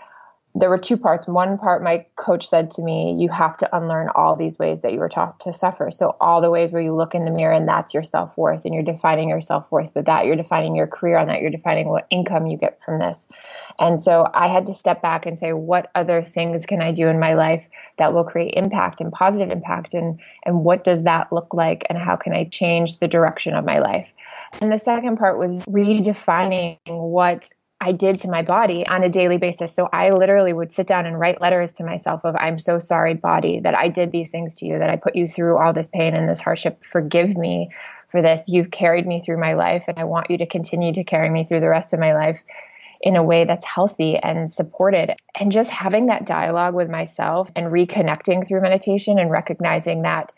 there 0.56 0.70
were 0.70 0.78
two 0.78 0.96
parts. 0.96 1.26
One 1.26 1.58
part, 1.58 1.82
my 1.82 2.06
coach 2.14 2.46
said 2.46 2.70
to 2.72 2.82
me, 2.82 3.16
You 3.18 3.28
have 3.30 3.56
to 3.56 3.76
unlearn 3.76 4.08
all 4.14 4.36
these 4.36 4.56
ways 4.56 4.82
that 4.82 4.92
you 4.92 5.00
were 5.00 5.08
taught 5.08 5.40
to 5.40 5.52
suffer. 5.52 5.90
So, 5.90 6.16
all 6.20 6.40
the 6.40 6.50
ways 6.50 6.70
where 6.70 6.82
you 6.82 6.94
look 6.94 7.14
in 7.14 7.24
the 7.24 7.32
mirror 7.32 7.52
and 7.52 7.66
that's 7.66 7.92
your 7.92 8.04
self 8.04 8.36
worth, 8.38 8.64
and 8.64 8.72
you're 8.72 8.84
defining 8.84 9.28
your 9.28 9.40
self 9.40 9.68
worth 9.72 9.92
with 9.96 10.06
that. 10.06 10.26
You're 10.26 10.36
defining 10.36 10.76
your 10.76 10.86
career 10.86 11.18
on 11.18 11.26
that. 11.26 11.40
You're 11.40 11.50
defining 11.50 11.88
what 11.88 12.06
income 12.08 12.46
you 12.46 12.56
get 12.56 12.78
from 12.84 13.00
this. 13.00 13.28
And 13.80 14.00
so, 14.00 14.30
I 14.32 14.46
had 14.46 14.66
to 14.66 14.74
step 14.74 15.02
back 15.02 15.26
and 15.26 15.36
say, 15.36 15.52
What 15.52 15.90
other 15.96 16.22
things 16.22 16.66
can 16.66 16.80
I 16.80 16.92
do 16.92 17.08
in 17.08 17.18
my 17.18 17.34
life 17.34 17.66
that 17.98 18.14
will 18.14 18.24
create 18.24 18.54
impact 18.54 19.00
and 19.00 19.12
positive 19.12 19.50
impact? 19.50 19.92
And, 19.92 20.20
and 20.46 20.62
what 20.62 20.84
does 20.84 21.02
that 21.02 21.32
look 21.32 21.52
like? 21.52 21.84
And 21.88 21.98
how 21.98 22.14
can 22.14 22.32
I 22.32 22.44
change 22.44 23.00
the 23.00 23.08
direction 23.08 23.54
of 23.54 23.64
my 23.64 23.80
life? 23.80 24.14
And 24.60 24.70
the 24.70 24.78
second 24.78 25.16
part 25.16 25.36
was 25.36 25.56
redefining 25.64 26.78
what 26.86 27.48
I 27.84 27.92
did 27.92 28.20
to 28.20 28.30
my 28.30 28.40
body 28.40 28.86
on 28.86 29.02
a 29.02 29.10
daily 29.10 29.36
basis. 29.36 29.74
So 29.74 29.90
I 29.92 30.10
literally 30.10 30.54
would 30.54 30.72
sit 30.72 30.86
down 30.86 31.04
and 31.04 31.20
write 31.20 31.42
letters 31.42 31.74
to 31.74 31.84
myself 31.84 32.24
of 32.24 32.34
I'm 32.34 32.58
so 32.58 32.78
sorry 32.78 33.12
body 33.12 33.60
that 33.60 33.74
I 33.74 33.88
did 33.88 34.10
these 34.10 34.30
things 34.30 34.54
to 34.56 34.66
you 34.66 34.78
that 34.78 34.88
I 34.88 34.96
put 34.96 35.14
you 35.14 35.26
through 35.26 35.58
all 35.58 35.74
this 35.74 35.88
pain 35.88 36.14
and 36.14 36.26
this 36.26 36.40
hardship. 36.40 36.82
Forgive 36.82 37.36
me 37.36 37.68
for 38.10 38.22
this. 38.22 38.48
You've 38.48 38.70
carried 38.70 39.06
me 39.06 39.20
through 39.20 39.38
my 39.38 39.52
life 39.52 39.84
and 39.86 39.98
I 39.98 40.04
want 40.04 40.30
you 40.30 40.38
to 40.38 40.46
continue 40.46 40.94
to 40.94 41.04
carry 41.04 41.28
me 41.28 41.44
through 41.44 41.60
the 41.60 41.68
rest 41.68 41.92
of 41.92 42.00
my 42.00 42.14
life 42.14 42.42
in 43.02 43.16
a 43.16 43.22
way 43.22 43.44
that's 43.44 43.66
healthy 43.66 44.16
and 44.16 44.50
supported. 44.50 45.14
And 45.38 45.52
just 45.52 45.70
having 45.70 46.06
that 46.06 46.24
dialogue 46.24 46.74
with 46.74 46.88
myself 46.88 47.50
and 47.54 47.66
reconnecting 47.66 48.48
through 48.48 48.62
meditation 48.62 49.18
and 49.18 49.30
recognizing 49.30 50.02
that 50.02 50.32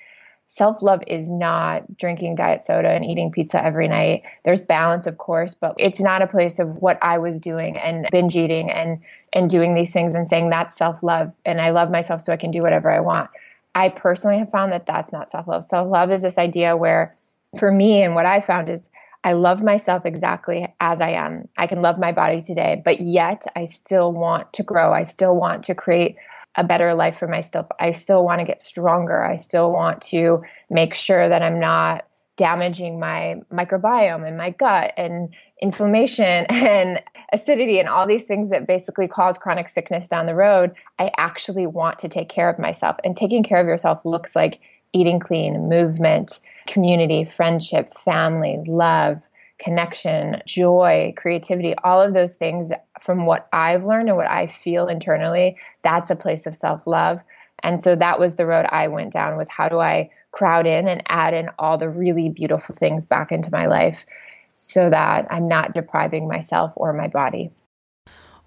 self 0.46 0.82
love 0.82 1.02
is 1.06 1.28
not 1.30 1.96
drinking 1.96 2.36
diet 2.36 2.62
soda 2.62 2.88
and 2.88 3.04
eating 3.04 3.30
pizza 3.30 3.62
every 3.62 3.88
night. 3.88 4.22
There's 4.44 4.62
balance, 4.62 5.06
of 5.06 5.18
course, 5.18 5.54
but 5.54 5.74
it's 5.78 6.00
not 6.00 6.22
a 6.22 6.26
place 6.26 6.58
of 6.58 6.76
what 6.82 6.98
I 7.02 7.18
was 7.18 7.40
doing 7.40 7.76
and 7.76 8.08
binge 8.10 8.36
eating 8.36 8.70
and 8.70 9.00
and 9.32 9.50
doing 9.50 9.74
these 9.74 9.92
things 9.92 10.14
and 10.14 10.28
saying 10.28 10.50
that's 10.50 10.76
self 10.76 11.02
love 11.02 11.32
and 11.44 11.60
I 11.60 11.70
love 11.70 11.90
myself 11.90 12.20
so 12.20 12.32
I 12.32 12.36
can 12.36 12.50
do 12.50 12.62
whatever 12.62 12.90
I 12.90 13.00
want. 13.00 13.30
I 13.74 13.90
personally 13.90 14.38
have 14.38 14.50
found 14.50 14.72
that 14.72 14.86
that's 14.86 15.12
not 15.12 15.28
self 15.28 15.46
love. 15.46 15.64
Self 15.64 15.90
love 15.90 16.10
is 16.10 16.22
this 16.22 16.38
idea 16.38 16.76
where, 16.76 17.14
for 17.58 17.70
me, 17.70 18.02
and 18.02 18.14
what 18.14 18.24
I 18.24 18.40
found 18.40 18.68
is 18.70 18.88
I 19.22 19.32
love 19.32 19.62
myself 19.62 20.06
exactly 20.06 20.72
as 20.80 21.00
I 21.00 21.10
am. 21.10 21.48
I 21.58 21.66
can 21.66 21.82
love 21.82 21.98
my 21.98 22.12
body 22.12 22.40
today, 22.40 22.80
but 22.84 23.00
yet 23.00 23.42
I 23.56 23.64
still 23.64 24.12
want 24.12 24.52
to 24.54 24.62
grow. 24.62 24.92
I 24.92 25.02
still 25.02 25.34
want 25.34 25.64
to 25.64 25.74
create 25.74 26.16
a 26.56 26.64
better 26.64 26.94
life 26.94 27.18
for 27.18 27.28
myself. 27.28 27.66
I 27.78 27.92
still 27.92 28.24
want 28.24 28.40
to 28.40 28.46
get 28.46 28.60
stronger. 28.60 29.22
I 29.22 29.36
still 29.36 29.70
want 29.70 30.02
to 30.02 30.42
make 30.70 30.94
sure 30.94 31.28
that 31.28 31.42
I'm 31.42 31.60
not 31.60 32.06
damaging 32.36 33.00
my 33.00 33.40
microbiome 33.52 34.26
and 34.26 34.36
my 34.36 34.50
gut 34.50 34.92
and 34.96 35.34
inflammation 35.60 36.24
and 36.48 37.00
acidity 37.32 37.78
and 37.78 37.88
all 37.88 38.06
these 38.06 38.24
things 38.24 38.50
that 38.50 38.66
basically 38.66 39.08
cause 39.08 39.38
chronic 39.38 39.68
sickness 39.68 40.06
down 40.06 40.26
the 40.26 40.34
road. 40.34 40.72
I 40.98 41.10
actually 41.16 41.66
want 41.66 41.98
to 42.00 42.08
take 42.08 42.28
care 42.28 42.48
of 42.48 42.58
myself. 42.58 42.96
And 43.04 43.16
taking 43.16 43.42
care 43.42 43.60
of 43.60 43.66
yourself 43.66 44.04
looks 44.04 44.36
like 44.36 44.60
eating 44.92 45.18
clean, 45.18 45.68
movement, 45.68 46.40
community, 46.66 47.24
friendship, 47.24 47.94
family, 47.98 48.58
love, 48.66 49.20
connection, 49.58 50.42
joy, 50.46 51.14
creativity, 51.16 51.74
all 51.82 52.00
of 52.02 52.14
those 52.14 52.34
things 52.34 52.72
from 53.00 53.26
what 53.26 53.48
I've 53.52 53.84
learned 53.84 54.08
and 54.08 54.16
what 54.16 54.30
I 54.30 54.46
feel 54.46 54.86
internally, 54.86 55.56
that's 55.82 56.10
a 56.10 56.16
place 56.16 56.46
of 56.46 56.56
self-love. 56.56 57.22
And 57.62 57.80
so 57.80 57.96
that 57.96 58.18
was 58.18 58.36
the 58.36 58.46
road 58.46 58.66
I 58.68 58.88
went 58.88 59.12
down 59.12 59.36
was 59.36 59.48
how 59.48 59.68
do 59.68 59.78
I 59.78 60.10
crowd 60.30 60.66
in 60.66 60.86
and 60.86 61.02
add 61.08 61.32
in 61.32 61.48
all 61.58 61.78
the 61.78 61.88
really 61.88 62.28
beautiful 62.28 62.74
things 62.74 63.06
back 63.06 63.32
into 63.32 63.50
my 63.50 63.66
life 63.66 64.04
so 64.52 64.90
that 64.90 65.26
I'm 65.30 65.48
not 65.48 65.74
depriving 65.74 66.28
myself 66.28 66.72
or 66.76 66.92
my 66.92 67.08
body. 67.08 67.50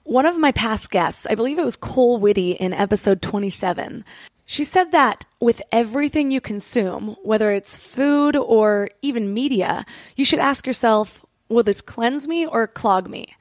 One 0.04 0.26
of 0.26 0.38
my 0.38 0.52
past 0.52 0.90
guests, 0.90 1.28
I 1.28 1.36
believe 1.36 1.60
it 1.60 1.66
was 1.66 1.78
Cole 1.78 2.18
Whitty 2.18 2.52
in 2.52 2.74
episode 2.74 3.22
27, 3.22 4.04
she 4.50 4.64
said 4.64 4.92
that 4.94 5.26
with 5.40 5.62
everything 5.72 6.32
you 6.32 6.42
consume, 6.42 7.16
whether 7.22 7.52
it's 7.52 7.78
food 7.78 8.36
or 8.36 8.90
even 9.04 9.32
media, 9.32 9.86
you 10.16 10.26
should 10.26 10.40
ask 10.40 10.66
yourself, 10.66 11.24
will 11.50 11.62
this 11.62 11.82
cleanse 11.82 12.28
me 12.28 12.48
or 12.48 12.66
clog 12.66 13.08
me? 13.08 13.36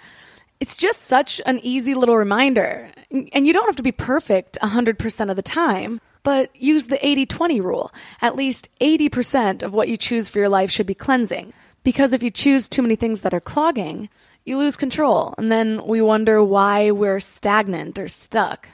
It's 0.60 0.76
just 0.76 1.06
such 1.06 1.40
an 1.46 1.60
easy 1.62 1.94
little 1.94 2.18
reminder. 2.18 2.90
And 3.10 3.46
you 3.46 3.54
don't 3.54 3.64
have 3.64 3.76
to 3.76 3.82
be 3.82 3.90
perfect 3.90 4.58
100% 4.60 5.30
of 5.30 5.36
the 5.36 5.40
time, 5.40 6.02
but 6.24 6.54
use 6.54 6.88
the 6.88 7.04
80 7.04 7.24
20 7.24 7.62
rule. 7.62 7.90
At 8.20 8.36
least 8.36 8.68
80% 8.78 9.62
of 9.62 9.72
what 9.72 9.88
you 9.88 9.96
choose 9.96 10.28
for 10.28 10.40
your 10.40 10.50
life 10.50 10.70
should 10.70 10.86
be 10.86 10.94
cleansing. 10.94 11.54
Because 11.84 12.12
if 12.12 12.22
you 12.22 12.30
choose 12.30 12.68
too 12.68 12.82
many 12.82 12.96
things 12.96 13.22
that 13.22 13.32
are 13.32 13.40
clogging, 13.40 14.10
you 14.44 14.58
lose 14.58 14.76
control. 14.76 15.34
And 15.38 15.50
then 15.50 15.86
we 15.86 16.02
wonder 16.02 16.44
why 16.44 16.90
we're 16.90 17.20
stagnant 17.20 17.98
or 17.98 18.08
stuck. 18.08 18.68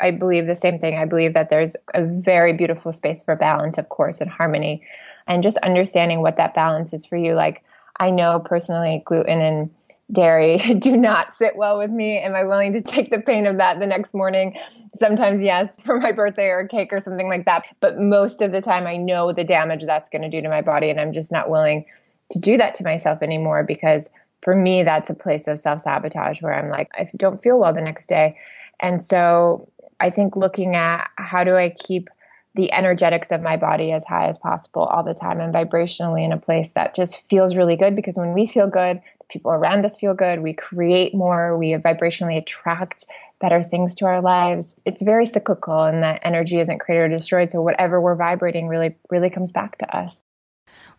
I 0.00 0.10
believe 0.10 0.46
the 0.46 0.56
same 0.56 0.78
thing. 0.78 0.98
I 0.98 1.04
believe 1.04 1.34
that 1.34 1.50
there's 1.50 1.76
a 1.94 2.04
very 2.04 2.52
beautiful 2.52 2.92
space 2.92 3.22
for 3.22 3.36
balance, 3.36 3.78
of 3.78 3.88
course, 3.88 4.20
and 4.20 4.30
harmony. 4.30 4.82
and 5.26 5.42
just 5.42 5.58
understanding 5.58 6.22
what 6.22 6.36
that 6.38 6.54
balance 6.54 6.92
is 6.92 7.06
for 7.06 7.16
you. 7.16 7.34
Like, 7.34 7.62
I 7.98 8.10
know 8.10 8.40
personally, 8.44 9.02
gluten 9.04 9.40
and 9.40 9.70
dairy 10.12 10.56
do 10.78 10.96
not 10.96 11.36
sit 11.36 11.56
well 11.56 11.78
with 11.78 11.90
me. 11.90 12.18
Am 12.18 12.34
I 12.34 12.44
willing 12.44 12.72
to 12.72 12.80
take 12.80 13.10
the 13.10 13.20
pain 13.20 13.46
of 13.46 13.58
that 13.58 13.78
the 13.78 13.86
next 13.86 14.14
morning? 14.14 14.56
Sometimes, 14.94 15.42
yes, 15.42 15.76
for 15.84 15.98
my 16.00 16.12
birthday 16.12 16.48
or 16.48 16.60
a 16.60 16.68
cake 16.68 16.92
or 16.92 17.00
something 17.00 17.28
like 17.28 17.44
that. 17.44 17.66
But 17.80 17.98
most 17.98 18.42
of 18.42 18.52
the 18.52 18.60
time, 18.60 18.86
I 18.86 18.96
know 18.96 19.32
the 19.32 19.44
damage 19.44 19.84
that's 19.84 20.08
going 20.08 20.22
to 20.22 20.28
do 20.28 20.40
to 20.42 20.48
my 20.48 20.62
body, 20.62 20.90
and 20.90 21.00
I'm 21.00 21.12
just 21.12 21.32
not 21.32 21.50
willing 21.50 21.84
to 22.30 22.38
do 22.38 22.56
that 22.56 22.74
to 22.76 22.84
myself 22.84 23.22
anymore 23.22 23.64
because 23.64 24.08
for 24.42 24.54
me, 24.54 24.82
that's 24.82 25.10
a 25.10 25.14
place 25.14 25.46
of 25.48 25.60
self 25.60 25.80
sabotage 25.80 26.40
where 26.42 26.54
I'm 26.54 26.70
like, 26.70 26.88
I 26.94 27.10
don't 27.16 27.42
feel 27.42 27.58
well 27.58 27.74
the 27.74 27.80
next 27.80 28.06
day. 28.08 28.38
And 28.80 29.02
so 29.02 29.68
I 30.00 30.10
think 30.10 30.36
looking 30.36 30.74
at 30.74 31.10
how 31.16 31.44
do 31.44 31.54
I 31.56 31.70
keep 31.70 32.08
the 32.54 32.72
energetics 32.72 33.30
of 33.30 33.42
my 33.42 33.56
body 33.56 33.92
as 33.92 34.04
high 34.04 34.28
as 34.28 34.38
possible 34.38 34.82
all 34.82 35.04
the 35.04 35.14
time 35.14 35.40
and 35.40 35.54
vibrationally 35.54 36.24
in 36.24 36.32
a 36.32 36.38
place 36.38 36.70
that 36.70 36.94
just 36.94 37.28
feels 37.28 37.54
really 37.54 37.76
good 37.76 37.94
because 37.94 38.16
when 38.16 38.32
we 38.32 38.46
feel 38.46 38.68
good, 38.68 39.00
people 39.28 39.52
around 39.52 39.84
us 39.84 39.98
feel 39.98 40.14
good, 40.14 40.40
we 40.40 40.52
create 40.52 41.14
more, 41.14 41.56
we 41.56 41.72
vibrationally 41.74 42.38
attract 42.38 43.04
better 43.40 43.62
things 43.62 43.94
to 43.96 44.06
our 44.06 44.20
lives. 44.20 44.80
It's 44.84 45.00
very 45.00 45.26
cyclical 45.26 45.84
and 45.84 46.02
that 46.02 46.20
energy 46.24 46.58
isn't 46.58 46.80
created 46.80 47.12
or 47.12 47.16
destroyed. 47.16 47.50
So 47.50 47.62
whatever 47.62 48.00
we're 48.00 48.16
vibrating 48.16 48.66
really, 48.66 48.96
really 49.10 49.30
comes 49.30 49.50
back 49.50 49.78
to 49.78 49.96
us. 49.96 50.24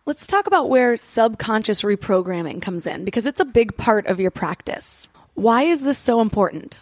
Let's 0.06 0.26
talk 0.26 0.46
about 0.46 0.68
where 0.68 0.96
subconscious 0.96 1.82
reprogramming 1.82 2.60
comes 2.60 2.86
in 2.86 3.04
because 3.04 3.26
it's 3.26 3.40
a 3.40 3.44
big 3.44 3.76
part 3.76 4.06
of 4.06 4.18
your 4.18 4.32
practice. 4.32 5.08
Why 5.34 5.62
is 5.62 5.82
this 5.82 5.98
so 5.98 6.20
important? 6.20 6.80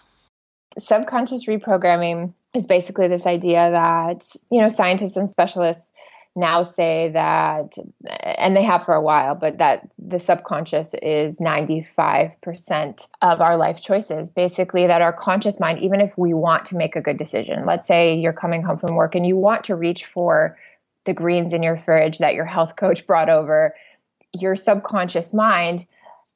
Subconscious 0.78 1.46
reprogramming 1.46 2.32
is 2.54 2.66
basically 2.66 3.08
this 3.08 3.26
idea 3.26 3.70
that, 3.70 4.24
you 4.50 4.60
know, 4.60 4.68
scientists 4.68 5.16
and 5.16 5.28
specialists 5.30 5.92
now 6.36 6.62
say 6.62 7.10
that, 7.12 7.74
and 8.22 8.56
they 8.56 8.62
have 8.62 8.84
for 8.84 8.94
a 8.94 9.02
while, 9.02 9.34
but 9.34 9.58
that 9.58 9.88
the 9.98 10.20
subconscious 10.20 10.94
is 11.02 11.40
95% 11.40 13.08
of 13.20 13.40
our 13.40 13.56
life 13.56 13.80
choices. 13.80 14.30
Basically, 14.30 14.86
that 14.86 15.02
our 15.02 15.12
conscious 15.12 15.58
mind, 15.58 15.80
even 15.80 16.00
if 16.00 16.16
we 16.16 16.32
want 16.32 16.66
to 16.66 16.76
make 16.76 16.94
a 16.94 17.00
good 17.00 17.16
decision, 17.16 17.66
let's 17.66 17.88
say 17.88 18.14
you're 18.14 18.32
coming 18.32 18.62
home 18.62 18.78
from 18.78 18.94
work 18.94 19.16
and 19.16 19.26
you 19.26 19.36
want 19.36 19.64
to 19.64 19.74
reach 19.74 20.04
for 20.04 20.56
the 21.04 21.14
greens 21.14 21.52
in 21.52 21.64
your 21.64 21.78
fridge 21.78 22.18
that 22.18 22.34
your 22.34 22.44
health 22.44 22.76
coach 22.76 23.06
brought 23.06 23.28
over, 23.28 23.74
your 24.32 24.54
subconscious 24.54 25.34
mind 25.34 25.84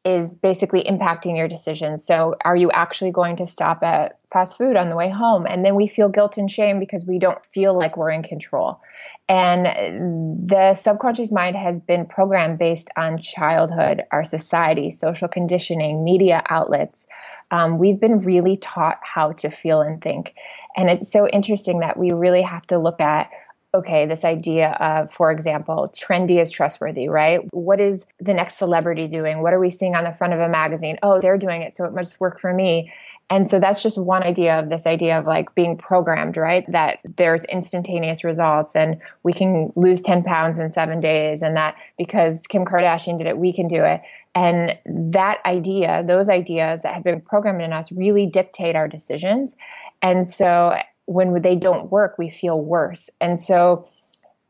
is 0.05 0.35
basically 0.35 0.85
impacting 0.85 1.37
your 1.37 1.49
decisions. 1.49 2.05
So, 2.05 2.35
are 2.45 2.57
you 2.57 2.71
actually 2.71 3.11
going 3.11 3.37
to 3.37 3.47
stop 3.47 3.83
at 3.83 4.19
fast 4.33 4.59
food 4.59 4.77
on 4.77 4.89
the 4.89 4.97
way 4.97 5.09
home? 5.09 5.47
And 5.47 5.65
then 5.65 5.75
we 5.75 5.87
feel 5.87 6.09
guilt 6.09 6.37
and 6.37 6.51
shame 6.51 6.79
because 6.79 7.05
we 7.07 7.19
don't 7.19 7.45
feel 7.47 7.77
like 7.77 7.97
we're 7.97 8.11
in 8.11 8.23
control. 8.23 8.81
And 9.27 10.49
the 10.49 10.75
subconscious 10.75 11.33
mind 11.33 11.57
has 11.57 11.81
been 11.81 12.05
programmed 12.05 12.59
based 12.59 12.91
on 12.97 13.19
childhood, 13.19 14.03
our 14.13 14.23
society, 14.23 14.91
social 14.91 15.29
conditioning, 15.29 16.05
media 16.05 16.43
outlets. 16.51 17.07
Um, 17.51 17.79
we've 17.79 17.99
been 17.99 18.21
really 18.21 18.59
taught 18.59 18.99
how 19.03 19.33
to 19.33 19.51
feel 19.51 19.81
and 19.81 20.03
think. 20.03 20.35
And 20.77 20.91
it's 20.91 21.11
so 21.11 21.27
interesting 21.27 21.81
that 21.81 21.97
we 21.97 22.13
really 22.13 22.43
have 22.43 22.67
to 22.67 22.79
look 22.79 23.01
at 23.01 23.31
okay, 23.75 24.07
this 24.07 24.25
idea 24.25 24.71
of, 24.81 25.12
for 25.12 25.33
example, 25.33 25.93
trendy 25.95 26.40
is 26.40 26.50
trustworthy, 26.50 27.09
right? 27.09 27.40
What 27.52 27.81
is 27.81 28.07
the 28.21 28.33
next 28.33 28.57
celebrity 28.57 29.09
doing? 29.09 29.43
What 29.43 29.52
are 29.52 29.59
we 29.59 29.71
seeing 29.71 29.97
on 29.97 30.04
the 30.04 30.12
front 30.12 30.33
of 30.33 30.40
a 30.40 30.49
magazine? 30.49 30.97
Oh, 31.02 31.21
they're 31.21 31.37
doing 31.37 31.62
it, 31.62 31.75
so 31.75 31.85
it 31.85 31.93
must 31.93 32.21
work 32.21 32.40
for 32.40 32.54
me. 32.54 32.93
And 33.31 33.49
so 33.49 33.59
that's 33.59 33.83
just 33.83 33.99
one 33.99 34.23
idea 34.23 34.59
of 34.59 34.69
this 34.69 34.87
idea 34.87 35.19
of 35.19 35.26
like 35.26 35.54
being 35.54 35.76
programmed, 35.76 36.37
right? 36.37 36.71
That 36.71 36.99
there's 37.16 37.45
instantaneous 37.47 38.23
results 38.23 38.76
and 38.76 39.00
we 39.23 39.33
can 39.33 39.73
lose 39.76 40.02
10 40.02 40.25
pounds 40.25 40.59
in 40.59 40.71
seven 40.71 41.00
days, 41.00 41.43
and 41.43 41.57
that 41.57 41.75
because 41.99 42.47
Kim 42.47 42.64
Kardashian 42.64 43.19
did 43.19 43.26
it, 43.26 43.38
we 43.38 43.52
can 43.52 43.66
do 43.66 43.83
it. 43.83 44.02
And 44.37 44.78
that 44.85 45.38
idea, 45.47 46.04
those 46.07 46.28
ideas 46.28 46.83
that 46.83 46.95
have 46.95 47.04
been 47.04 47.21
programmed 47.21 47.62
in 47.62 47.73
us 47.73 47.90
really 47.90 48.26
dictate 48.26 48.76
our 48.76 48.88
decisions. 48.88 49.57
And 50.02 50.26
so 50.26 50.76
when 51.07 51.41
they 51.43 51.57
don't 51.57 51.91
work, 51.91 52.17
we 52.19 52.29
feel 52.29 52.61
worse. 52.61 53.11
And 53.21 53.41
so 53.41 53.89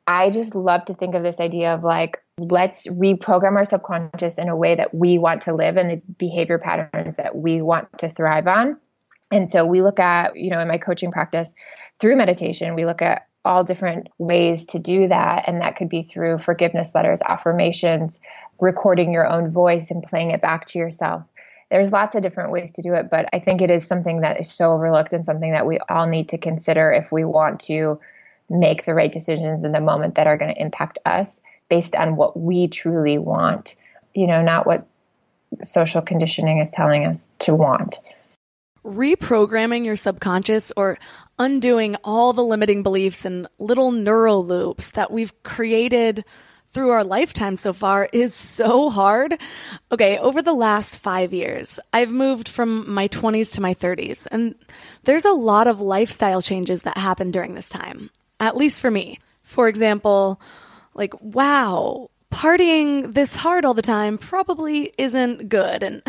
I 0.07 0.31
just 0.31 0.55
love 0.55 0.85
to 0.87 0.95
think 0.95 1.15
of 1.15 1.23
this 1.23 1.41
idea 1.41 1.75
of 1.75 1.83
like, 1.83 2.23
let's 2.39 2.87
reprogram 2.87 3.57
our 3.57 3.65
subconscious 3.65 4.39
in 4.39 4.49
a 4.49 4.57
way 4.57 4.75
that 4.75 4.95
we 4.95 5.19
want 5.19 5.43
to 5.43 5.55
live 5.55 5.77
and 5.77 5.91
the 5.91 6.03
behavior 6.19 6.59
patterns 6.59 7.17
that 7.17 7.37
we 7.37 7.63
want 7.63 7.89
to 7.99 8.09
thrive 8.09 8.47
on. 8.47 8.77
And 9.31 9.49
so 9.49 9.65
we 9.65 9.83
look 9.83 9.99
at, 9.99 10.37
you 10.37 10.51
know, 10.51 10.61
in 10.61 10.69
my 10.69 10.79
coaching 10.79 11.11
practice 11.11 11.55
through 11.99 12.17
meditation, 12.17 12.75
we 12.75 12.85
look 12.85 13.03
at 13.03 13.27
all 13.45 13.65
different 13.65 14.09
ways 14.19 14.65
to 14.67 14.79
do 14.79 15.09
that. 15.09 15.45
And 15.47 15.61
that 15.61 15.77
could 15.77 15.89
be 15.89 16.03
through 16.03 16.39
forgiveness 16.39 16.95
letters, 16.95 17.21
affirmations, 17.23 18.21
recording 18.61 19.13
your 19.13 19.27
own 19.27 19.51
voice 19.51 19.91
and 19.91 20.03
playing 20.03 20.31
it 20.31 20.41
back 20.41 20.67
to 20.67 20.79
yourself 20.79 21.23
there's 21.75 21.91
lots 21.91 22.15
of 22.15 22.23
different 22.23 22.53
ways 22.53 22.71
to 22.71 22.83
do 22.83 22.95
it, 22.95 23.11
but 23.11 23.29
I 23.33 23.41
think 23.41 23.61
it 23.61 23.69
is 23.69 23.85
something 23.85 24.21
that 24.21 24.39
is 24.39 24.49
so 24.49 24.71
overlooked 24.75 25.13
and 25.13 25.25
something 25.25 25.51
that 25.51 25.67
we 25.67 25.81
all 25.89 26.07
need 26.07 26.29
to 26.29 26.39
consider 26.39 26.93
if 26.93 27.11
we 27.11 27.25
want 27.25 27.59
to 27.63 27.99
make 28.49 28.85
the 28.85 28.95
right 28.95 29.11
decisions 29.11 29.65
in 29.65 29.73
the 29.73 29.81
moment 29.81 30.15
that 30.15 30.29
are 30.29 30.37
going 30.37 30.55
to 30.55 30.63
impact 30.63 31.01
us 31.05 31.41
based 31.69 31.97
on 31.97 32.15
what 32.15 32.39
we 32.39 32.69
truly 32.69 33.19
want, 33.19 33.75
you 34.15 34.29
know, 34.29 34.41
not 34.41 34.69
what 34.69 34.87
social 35.65 36.01
conditioning 36.01 36.61
is 36.61 36.71
telling 36.71 37.07
us 37.07 37.33
to 37.41 37.57
want. 37.57 37.99
Reprogramming 38.85 39.85
your 39.85 39.97
subconscious 39.97 40.73
or 40.77 40.97
undoing 41.41 41.97
all 42.05 42.33
the 42.33 42.45
limiting 42.45 42.85
beliefs 42.85 43.25
and 43.25 43.49
little 43.59 43.91
neural 43.91 44.47
loops 44.47 44.93
that 44.93 45.11
we've 45.11 45.43
created 45.43 46.25
through 46.75 46.91
our 46.91 47.05
lifetime 47.05 47.57
so 47.57 47.73
far 47.73 48.09
is 48.13 48.35
so 48.35 48.91
hard. 48.91 49.41
Okay, 49.93 50.19
over 50.19 50.43
the 50.43 50.53
last 50.53 50.99
five 50.99 51.33
years, 51.33 51.79
I've 51.93 52.11
moved 52.11 52.49
from 52.49 52.93
my 52.93 53.09
20s 53.09 53.53
to 53.55 53.61
my 53.61 53.73
30s, 53.73 54.27
and 54.31 54.55
there's 55.05 55.25
a 55.25 55.33
lot 55.33 55.69
of 55.69 55.81
lifestyle 55.81 56.43
changes 56.43 56.83
that 56.83 56.99
happen 56.99 57.31
during 57.31 57.55
this 57.55 57.69
time, 57.69 58.11
at 58.41 58.57
least 58.57 58.81
for 58.81 58.91
me. 58.91 59.21
For 59.45 59.69
example, 59.69 60.41
like, 60.95 61.15
wow, 61.23 62.11
partying 62.33 63.15
this 63.15 63.37
hard 63.37 63.65
all 63.65 63.75
the 63.75 63.83
time 63.83 64.19
probably 64.19 64.93
isn't 64.99 65.49
good. 65.49 65.83
And 65.85 66.03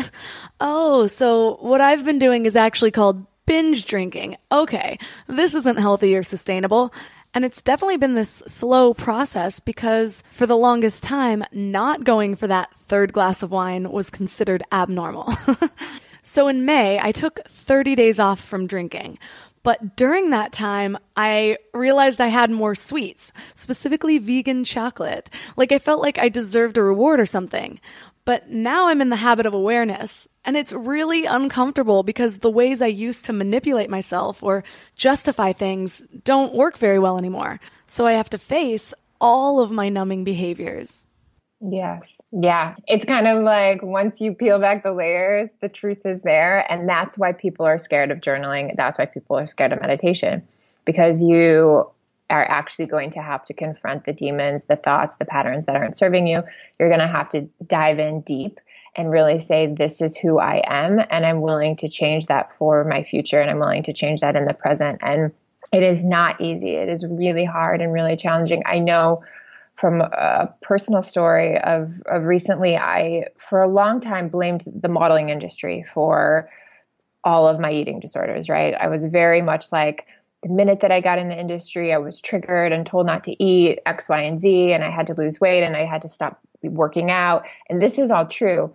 oh, 0.60 1.06
so 1.06 1.56
what 1.60 1.80
I've 1.80 2.04
been 2.04 2.18
doing 2.18 2.44
is 2.44 2.56
actually 2.56 2.90
called 2.90 3.24
binge 3.46 3.84
drinking. 3.84 4.36
Okay, 4.50 4.98
this 5.28 5.54
isn't 5.54 5.78
healthy 5.78 6.16
or 6.16 6.24
sustainable. 6.24 6.92
And 7.36 7.44
it's 7.44 7.60
definitely 7.60 7.98
been 7.98 8.14
this 8.14 8.42
slow 8.46 8.94
process 8.94 9.60
because 9.60 10.24
for 10.30 10.46
the 10.46 10.56
longest 10.56 11.02
time, 11.02 11.44
not 11.52 12.02
going 12.02 12.34
for 12.34 12.46
that 12.46 12.74
third 12.74 13.12
glass 13.12 13.42
of 13.42 13.50
wine 13.50 13.92
was 13.92 14.08
considered 14.08 14.62
abnormal. 14.72 15.30
so 16.22 16.48
in 16.48 16.64
May, 16.64 16.98
I 16.98 17.12
took 17.12 17.40
30 17.46 17.94
days 17.94 18.18
off 18.18 18.40
from 18.40 18.66
drinking. 18.66 19.18
But 19.62 19.96
during 19.96 20.30
that 20.30 20.52
time, 20.52 20.96
I 21.14 21.58
realized 21.74 22.22
I 22.22 22.28
had 22.28 22.50
more 22.50 22.74
sweets, 22.74 23.34
specifically 23.52 24.16
vegan 24.16 24.64
chocolate. 24.64 25.28
Like 25.58 25.72
I 25.72 25.78
felt 25.78 26.00
like 26.00 26.18
I 26.18 26.30
deserved 26.30 26.78
a 26.78 26.82
reward 26.82 27.20
or 27.20 27.26
something. 27.26 27.80
But 28.26 28.50
now 28.50 28.88
I'm 28.88 29.00
in 29.00 29.08
the 29.08 29.16
habit 29.16 29.46
of 29.46 29.54
awareness, 29.54 30.26
and 30.44 30.56
it's 30.56 30.72
really 30.72 31.26
uncomfortable 31.26 32.02
because 32.02 32.38
the 32.38 32.50
ways 32.50 32.82
I 32.82 32.88
used 32.88 33.24
to 33.26 33.32
manipulate 33.32 33.88
myself 33.88 34.42
or 34.42 34.64
justify 34.96 35.52
things 35.52 36.02
don't 36.24 36.52
work 36.52 36.76
very 36.76 36.98
well 36.98 37.18
anymore. 37.18 37.60
So 37.86 38.04
I 38.04 38.12
have 38.12 38.28
to 38.30 38.38
face 38.38 38.92
all 39.20 39.60
of 39.60 39.70
my 39.70 39.88
numbing 39.88 40.24
behaviors. 40.24 41.06
Yes. 41.60 42.20
Yeah. 42.32 42.74
It's 42.88 43.04
kind 43.04 43.28
of 43.28 43.44
like 43.44 43.80
once 43.82 44.20
you 44.20 44.34
peel 44.34 44.58
back 44.58 44.82
the 44.82 44.92
layers, 44.92 45.48
the 45.60 45.68
truth 45.68 46.04
is 46.04 46.22
there. 46.22 46.70
And 46.70 46.88
that's 46.88 47.16
why 47.16 47.32
people 47.32 47.64
are 47.64 47.78
scared 47.78 48.10
of 48.10 48.18
journaling. 48.18 48.74
That's 48.76 48.98
why 48.98 49.06
people 49.06 49.36
are 49.36 49.46
scared 49.46 49.72
of 49.72 49.80
meditation 49.80 50.42
because 50.84 51.22
you 51.22 51.90
are 52.28 52.44
actually 52.44 52.86
going 52.86 53.10
to 53.10 53.22
have 53.22 53.44
to 53.44 53.54
confront 53.54 54.04
the 54.04 54.12
demons, 54.12 54.64
the 54.64 54.76
thoughts, 54.76 55.16
the 55.16 55.24
patterns 55.24 55.66
that 55.66 55.76
aren't 55.76 55.96
serving 55.96 56.26
you. 56.26 56.42
You're 56.78 56.88
going 56.88 57.00
to 57.00 57.06
have 57.06 57.28
to 57.30 57.48
dive 57.66 57.98
in 57.98 58.22
deep 58.22 58.58
and 58.96 59.10
really 59.10 59.38
say, 59.38 59.66
This 59.66 60.00
is 60.00 60.16
who 60.16 60.38
I 60.38 60.62
am, 60.66 61.00
and 61.10 61.24
I'm 61.24 61.40
willing 61.40 61.76
to 61.76 61.88
change 61.88 62.26
that 62.26 62.56
for 62.56 62.84
my 62.84 63.04
future, 63.04 63.40
and 63.40 63.50
I'm 63.50 63.58
willing 63.58 63.84
to 63.84 63.92
change 63.92 64.20
that 64.20 64.36
in 64.36 64.46
the 64.46 64.54
present. 64.54 65.00
And 65.02 65.32
it 65.72 65.82
is 65.82 66.04
not 66.04 66.40
easy. 66.40 66.70
It 66.70 66.88
is 66.88 67.06
really 67.06 67.44
hard 67.44 67.80
and 67.80 67.92
really 67.92 68.16
challenging. 68.16 68.62
I 68.66 68.78
know 68.78 69.22
from 69.74 70.00
a 70.00 70.54
personal 70.62 71.02
story 71.02 71.58
of, 71.58 72.00
of 72.06 72.24
recently, 72.24 72.76
I, 72.76 73.26
for 73.36 73.62
a 73.62 73.68
long 73.68 74.00
time, 74.00 74.28
blamed 74.28 74.64
the 74.66 74.88
modeling 74.88 75.28
industry 75.28 75.82
for 75.82 76.48
all 77.24 77.46
of 77.48 77.60
my 77.60 77.72
eating 77.72 78.00
disorders, 78.00 78.48
right? 78.48 78.72
I 78.74 78.86
was 78.86 79.04
very 79.04 79.42
much 79.42 79.70
like, 79.72 80.06
the 80.46 80.54
minute 80.54 80.80
that 80.80 80.92
I 80.92 81.00
got 81.00 81.18
in 81.18 81.28
the 81.28 81.38
industry, 81.38 81.92
I 81.92 81.98
was 81.98 82.20
triggered 82.20 82.72
and 82.72 82.86
told 82.86 83.06
not 83.06 83.24
to 83.24 83.42
eat 83.42 83.80
X, 83.84 84.08
Y, 84.08 84.22
and 84.22 84.40
Z, 84.40 84.72
and 84.72 84.84
I 84.84 84.90
had 84.90 85.08
to 85.08 85.14
lose 85.14 85.40
weight 85.40 85.64
and 85.64 85.76
I 85.76 85.84
had 85.84 86.02
to 86.02 86.08
stop 86.08 86.38
working 86.62 87.10
out. 87.10 87.44
And 87.68 87.82
this 87.82 87.98
is 87.98 88.10
all 88.10 88.26
true. 88.26 88.72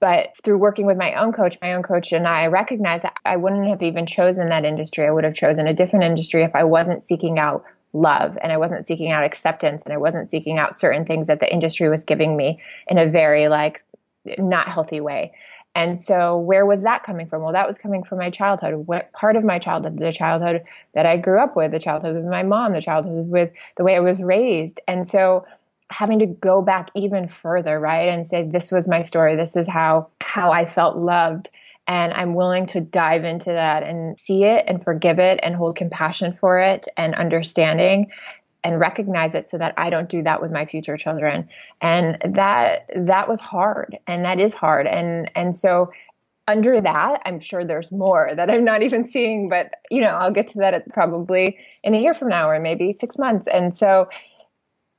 But 0.00 0.36
through 0.44 0.58
working 0.58 0.86
with 0.86 0.96
my 0.96 1.14
own 1.14 1.32
coach, 1.32 1.58
my 1.60 1.72
own 1.72 1.82
coach 1.82 2.12
and 2.12 2.28
I 2.28 2.46
recognized 2.46 3.04
that 3.04 3.16
I 3.24 3.36
wouldn't 3.36 3.66
have 3.68 3.82
even 3.82 4.06
chosen 4.06 4.48
that 4.50 4.64
industry. 4.64 5.06
I 5.06 5.10
would 5.10 5.24
have 5.24 5.34
chosen 5.34 5.66
a 5.66 5.74
different 5.74 6.04
industry 6.04 6.44
if 6.44 6.54
I 6.54 6.64
wasn't 6.64 7.02
seeking 7.02 7.38
out 7.38 7.64
love 7.94 8.36
and 8.42 8.52
I 8.52 8.58
wasn't 8.58 8.86
seeking 8.86 9.10
out 9.10 9.24
acceptance 9.24 9.82
and 9.84 9.94
I 9.94 9.96
wasn't 9.96 10.28
seeking 10.28 10.58
out 10.58 10.76
certain 10.76 11.04
things 11.04 11.26
that 11.26 11.40
the 11.40 11.52
industry 11.52 11.88
was 11.88 12.04
giving 12.04 12.36
me 12.36 12.60
in 12.86 12.98
a 12.98 13.08
very 13.08 13.48
like 13.48 13.82
not 14.38 14.68
healthy 14.68 15.00
way. 15.00 15.32
And 15.78 15.96
so, 15.96 16.36
where 16.36 16.66
was 16.66 16.82
that 16.82 17.04
coming 17.04 17.28
from? 17.28 17.42
Well, 17.42 17.52
that 17.52 17.68
was 17.68 17.78
coming 17.78 18.02
from 18.02 18.18
my 18.18 18.30
childhood. 18.30 18.88
What 18.88 19.12
part 19.12 19.36
of 19.36 19.44
my 19.44 19.60
childhood, 19.60 19.96
the 19.96 20.10
childhood 20.10 20.64
that 20.94 21.06
I 21.06 21.18
grew 21.18 21.38
up 21.38 21.54
with, 21.54 21.70
the 21.70 21.78
childhood 21.78 22.16
with 22.16 22.24
my 22.24 22.42
mom, 22.42 22.72
the 22.72 22.82
childhood 22.82 23.28
with 23.28 23.52
the 23.76 23.84
way 23.84 23.94
I 23.94 24.00
was 24.00 24.20
raised. 24.20 24.80
And 24.88 25.06
so, 25.06 25.46
having 25.88 26.18
to 26.18 26.26
go 26.26 26.62
back 26.62 26.90
even 26.96 27.28
further, 27.28 27.78
right, 27.78 28.08
and 28.08 28.26
say, 28.26 28.42
this 28.42 28.72
was 28.72 28.88
my 28.88 29.02
story. 29.02 29.36
This 29.36 29.54
is 29.54 29.68
how 29.68 30.08
how 30.20 30.50
I 30.50 30.64
felt 30.64 30.96
loved. 30.96 31.48
And 31.86 32.12
I'm 32.12 32.34
willing 32.34 32.66
to 32.66 32.80
dive 32.80 33.22
into 33.22 33.50
that 33.50 33.84
and 33.84 34.18
see 34.18 34.42
it 34.42 34.64
and 34.66 34.82
forgive 34.82 35.20
it 35.20 35.38
and 35.44 35.54
hold 35.54 35.76
compassion 35.76 36.32
for 36.32 36.58
it 36.58 36.88
and 36.96 37.14
understanding 37.14 38.10
and 38.64 38.80
recognize 38.80 39.34
it 39.34 39.48
so 39.48 39.58
that 39.58 39.74
I 39.76 39.90
don't 39.90 40.08
do 40.08 40.22
that 40.22 40.42
with 40.42 40.50
my 40.50 40.66
future 40.66 40.96
children. 40.96 41.48
And 41.80 42.18
that 42.34 42.90
that 42.94 43.28
was 43.28 43.40
hard 43.40 43.98
and 44.06 44.24
that 44.24 44.40
is 44.40 44.54
hard. 44.54 44.86
And 44.86 45.30
and 45.34 45.54
so 45.54 45.92
under 46.46 46.80
that, 46.80 47.20
I'm 47.26 47.40
sure 47.40 47.64
there's 47.64 47.92
more 47.92 48.30
that 48.34 48.50
I'm 48.50 48.64
not 48.64 48.82
even 48.82 49.04
seeing, 49.04 49.48
but 49.48 49.74
you 49.90 50.00
know, 50.00 50.08
I'll 50.08 50.32
get 50.32 50.48
to 50.48 50.58
that 50.58 50.88
probably 50.92 51.58
in 51.84 51.94
a 51.94 52.00
year 52.00 52.14
from 52.14 52.28
now 52.28 52.48
or 52.48 52.58
maybe 52.58 52.92
6 52.92 53.18
months. 53.18 53.46
And 53.46 53.74
so 53.74 54.08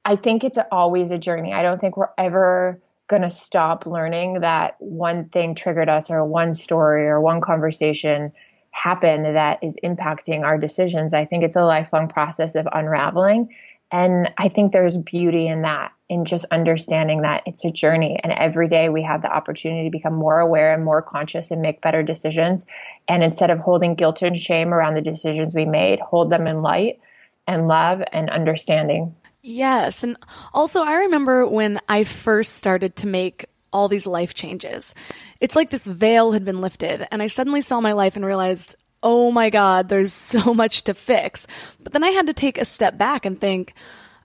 I 0.05 0.15
think 0.15 0.43
it's 0.43 0.59
always 0.71 1.11
a 1.11 1.17
journey. 1.17 1.51
I 1.53 1.63
don't 1.63 1.81
think 1.81 1.97
we're 1.97 2.09
ever 2.17 2.79
going 3.07 3.23
to 3.23 3.29
stop 3.29 3.87
learning 3.87 4.41
that 4.41 4.75
one 4.79 5.27
thing 5.29 5.55
triggered 5.55 5.89
us 5.89 6.11
or 6.11 6.23
one 6.23 6.53
story 6.53 7.07
or 7.07 7.19
one 7.19 7.41
conversation 7.41 8.31
happen 8.71 9.23
that 9.23 9.63
is 9.63 9.77
impacting 9.83 10.43
our 10.43 10.57
decisions. 10.57 11.13
I 11.13 11.25
think 11.25 11.43
it's 11.43 11.55
a 11.55 11.63
lifelong 11.63 12.07
process 12.07 12.55
of 12.55 12.67
unraveling. 12.71 13.49
And 13.91 14.31
I 14.37 14.49
think 14.49 14.71
there's 14.71 14.95
beauty 14.95 15.47
in 15.47 15.63
that, 15.63 15.91
in 16.09 16.25
just 16.25 16.45
understanding 16.51 17.23
that 17.23 17.43
it's 17.47 17.65
a 17.65 17.71
journey. 17.71 18.19
And 18.21 18.31
every 18.31 18.67
day 18.67 18.89
we 18.89 19.01
have 19.01 19.23
the 19.23 19.31
opportunity 19.31 19.85
to 19.85 19.91
become 19.91 20.13
more 20.13 20.39
aware 20.39 20.73
and 20.73 20.85
more 20.85 21.01
conscious 21.01 21.49
and 21.49 21.61
make 21.61 21.81
better 21.81 22.03
decisions. 22.03 22.65
And 23.07 23.23
instead 23.23 23.49
of 23.49 23.59
holding 23.59 23.95
guilt 23.95 24.21
and 24.21 24.37
shame 24.37 24.73
around 24.73 24.93
the 24.93 25.01
decisions 25.01 25.55
we 25.55 25.65
made, 25.65 25.99
hold 25.99 26.29
them 26.29 26.45
in 26.45 26.61
light 26.61 26.99
and 27.47 27.67
love 27.67 28.03
and 28.13 28.29
understanding. 28.29 29.15
Yes. 29.41 30.03
And 30.03 30.17
also, 30.53 30.83
I 30.83 30.95
remember 30.95 31.47
when 31.47 31.79
I 31.89 32.03
first 32.03 32.57
started 32.57 32.95
to 32.97 33.07
make 33.07 33.45
all 33.71 33.87
these 33.87 34.07
life 34.07 34.33
changes. 34.33 34.93
It's 35.39 35.55
like 35.55 35.69
this 35.69 35.87
veil 35.87 36.31
had 36.31 36.45
been 36.45 36.61
lifted, 36.61 37.07
and 37.11 37.21
I 37.21 37.27
suddenly 37.27 37.61
saw 37.61 37.81
my 37.81 37.93
life 37.93 38.15
and 38.15 38.25
realized, 38.25 38.75
oh 39.03 39.31
my 39.31 39.49
God, 39.49 39.89
there's 39.89 40.13
so 40.35 40.53
much 40.53 40.83
to 40.83 40.93
fix. 40.93 41.47
But 41.81 41.93
then 41.93 42.03
I 42.03 42.09
had 42.09 42.27
to 42.27 42.33
take 42.33 42.57
a 42.57 42.65
step 42.65 42.97
back 42.97 43.25
and 43.25 43.39
think, 43.39 43.73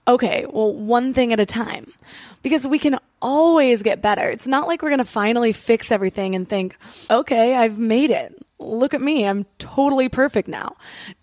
okay, 0.07 0.45
well, 0.47 0.73
one 0.73 1.13
thing 1.13 1.33
at 1.33 1.39
a 1.39 1.45
time. 1.45 1.91
Because 2.43 2.67
we 2.67 2.77
can 2.77 2.99
always 3.23 3.81
get 3.81 4.03
better. 4.03 4.29
It's 4.29 4.45
not 4.45 4.67
like 4.67 4.83
we're 4.83 4.89
going 4.89 4.99
to 4.99 5.05
finally 5.05 5.51
fix 5.51 5.91
everything 5.91 6.35
and 6.35 6.47
think, 6.47 6.77
okay, 7.09 7.55
I've 7.55 7.79
made 7.79 8.11
it 8.11 8.44
look 8.57 8.93
at 8.93 9.01
me, 9.01 9.25
I'm 9.25 9.45
totally 9.59 10.07
perfect 10.07 10.47
now. 10.47 10.75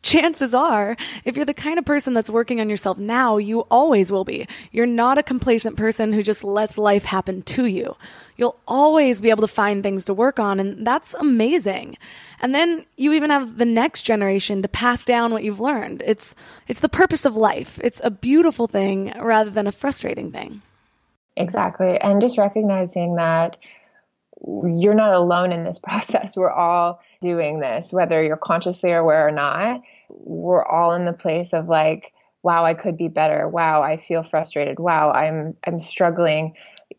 Chances 0.02 0.54
are, 0.54 0.96
if 1.24 1.36
you're 1.36 1.46
the 1.46 1.54
kind 1.54 1.78
of 1.78 1.84
person 1.84 2.12
that's 2.12 2.28
working 2.28 2.60
on 2.60 2.68
yourself 2.68 2.98
now, 2.98 3.38
you 3.38 3.60
always 3.62 4.12
will 4.12 4.24
be. 4.24 4.46
You're 4.70 4.86
not 4.86 5.18
a 5.18 5.22
complacent 5.22 5.76
person 5.76 6.12
who 6.12 6.22
just 6.22 6.44
lets 6.44 6.76
life 6.76 7.04
happen 7.04 7.42
to 7.42 7.66
you. 7.66 7.96
You'll 8.36 8.58
always 8.66 9.20
be 9.20 9.30
able 9.30 9.42
to 9.42 9.48
find 9.48 9.82
things 9.82 10.04
to 10.06 10.14
work 10.14 10.38
on, 10.38 10.60
and 10.60 10.86
that's 10.86 11.14
amazing. 11.14 11.96
And 12.40 12.54
then 12.54 12.84
you 12.96 13.12
even 13.12 13.30
have 13.30 13.56
the 13.56 13.64
next 13.64 14.02
generation 14.02 14.62
to 14.62 14.68
pass 14.68 15.04
down 15.04 15.32
what 15.32 15.44
you've 15.44 15.60
learned. 15.60 16.02
It's, 16.04 16.34
it's 16.68 16.80
the 16.80 16.88
purpose 16.88 17.24
of 17.24 17.36
life. 17.36 17.78
It's 17.82 18.00
a 18.04 18.10
beautiful 18.10 18.66
thing 18.66 19.12
rather 19.18 19.50
than 19.50 19.66
a 19.66 19.72
frustrating 19.72 20.32
thing. 20.32 20.62
Exactly. 21.36 21.98
And 21.98 22.20
just 22.20 22.36
recognizing 22.36 23.16
that 23.16 23.56
you're 24.44 24.94
not 24.94 25.14
alone 25.14 25.52
in 25.52 25.64
this 25.64 25.78
process. 25.82 26.36
We're 26.36 26.50
all 26.50 27.00
doing 27.22 27.60
this, 27.60 27.92
whether 27.92 28.22
you're 28.22 28.36
consciously 28.36 28.92
aware 28.92 29.26
or 29.26 29.30
not. 29.30 29.80
We're 30.10 30.64
all 30.64 30.92
in 30.92 31.06
the 31.06 31.12
place 31.14 31.54
of 31.54 31.68
like, 31.68 32.12
wow, 32.42 32.64
I 32.64 32.74
could 32.74 32.98
be 32.98 33.08
better. 33.08 33.48
Wow, 33.48 33.82
I 33.82 33.96
feel 33.96 34.22
frustrated. 34.22 34.78
Wow, 34.78 35.12
I'm 35.12 35.56
I'm 35.66 35.80
struggling. 35.80 36.54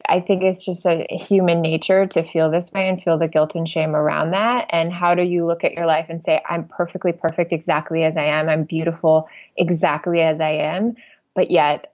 I 0.10 0.20
think 0.20 0.42
it's 0.42 0.66
just 0.66 0.86
a 0.86 1.06
human 1.12 1.62
nature 1.62 2.08
to 2.08 2.24
feel 2.24 2.50
this 2.50 2.72
way 2.72 2.90
and 2.90 3.02
feel 3.02 3.18
the 3.18 3.28
guilt 3.28 3.56
and 3.56 3.70
shame 3.70 3.96
around 3.96 4.32
that. 4.32 4.68
And 4.72 4.92
how 4.92 5.14
do 5.14 5.24
you 5.24 5.46
look 5.46 5.64
at 5.64 5.74
your 5.74 5.86
life 5.86 6.08
and 6.10 6.24
say, 6.24 6.42
I'm 6.50 6.68
perfectly 6.68 7.12
perfect 7.12 7.54
exactly 7.54 8.04
as 8.04 8.18
I 8.18 8.24
am. 8.24 8.50
I'm 8.50 8.64
beautiful 8.64 9.30
exactly 9.56 10.22
as 10.22 10.42
I 10.42 10.52
am. 10.52 10.96
But 11.36 11.52
yet, 11.52 11.94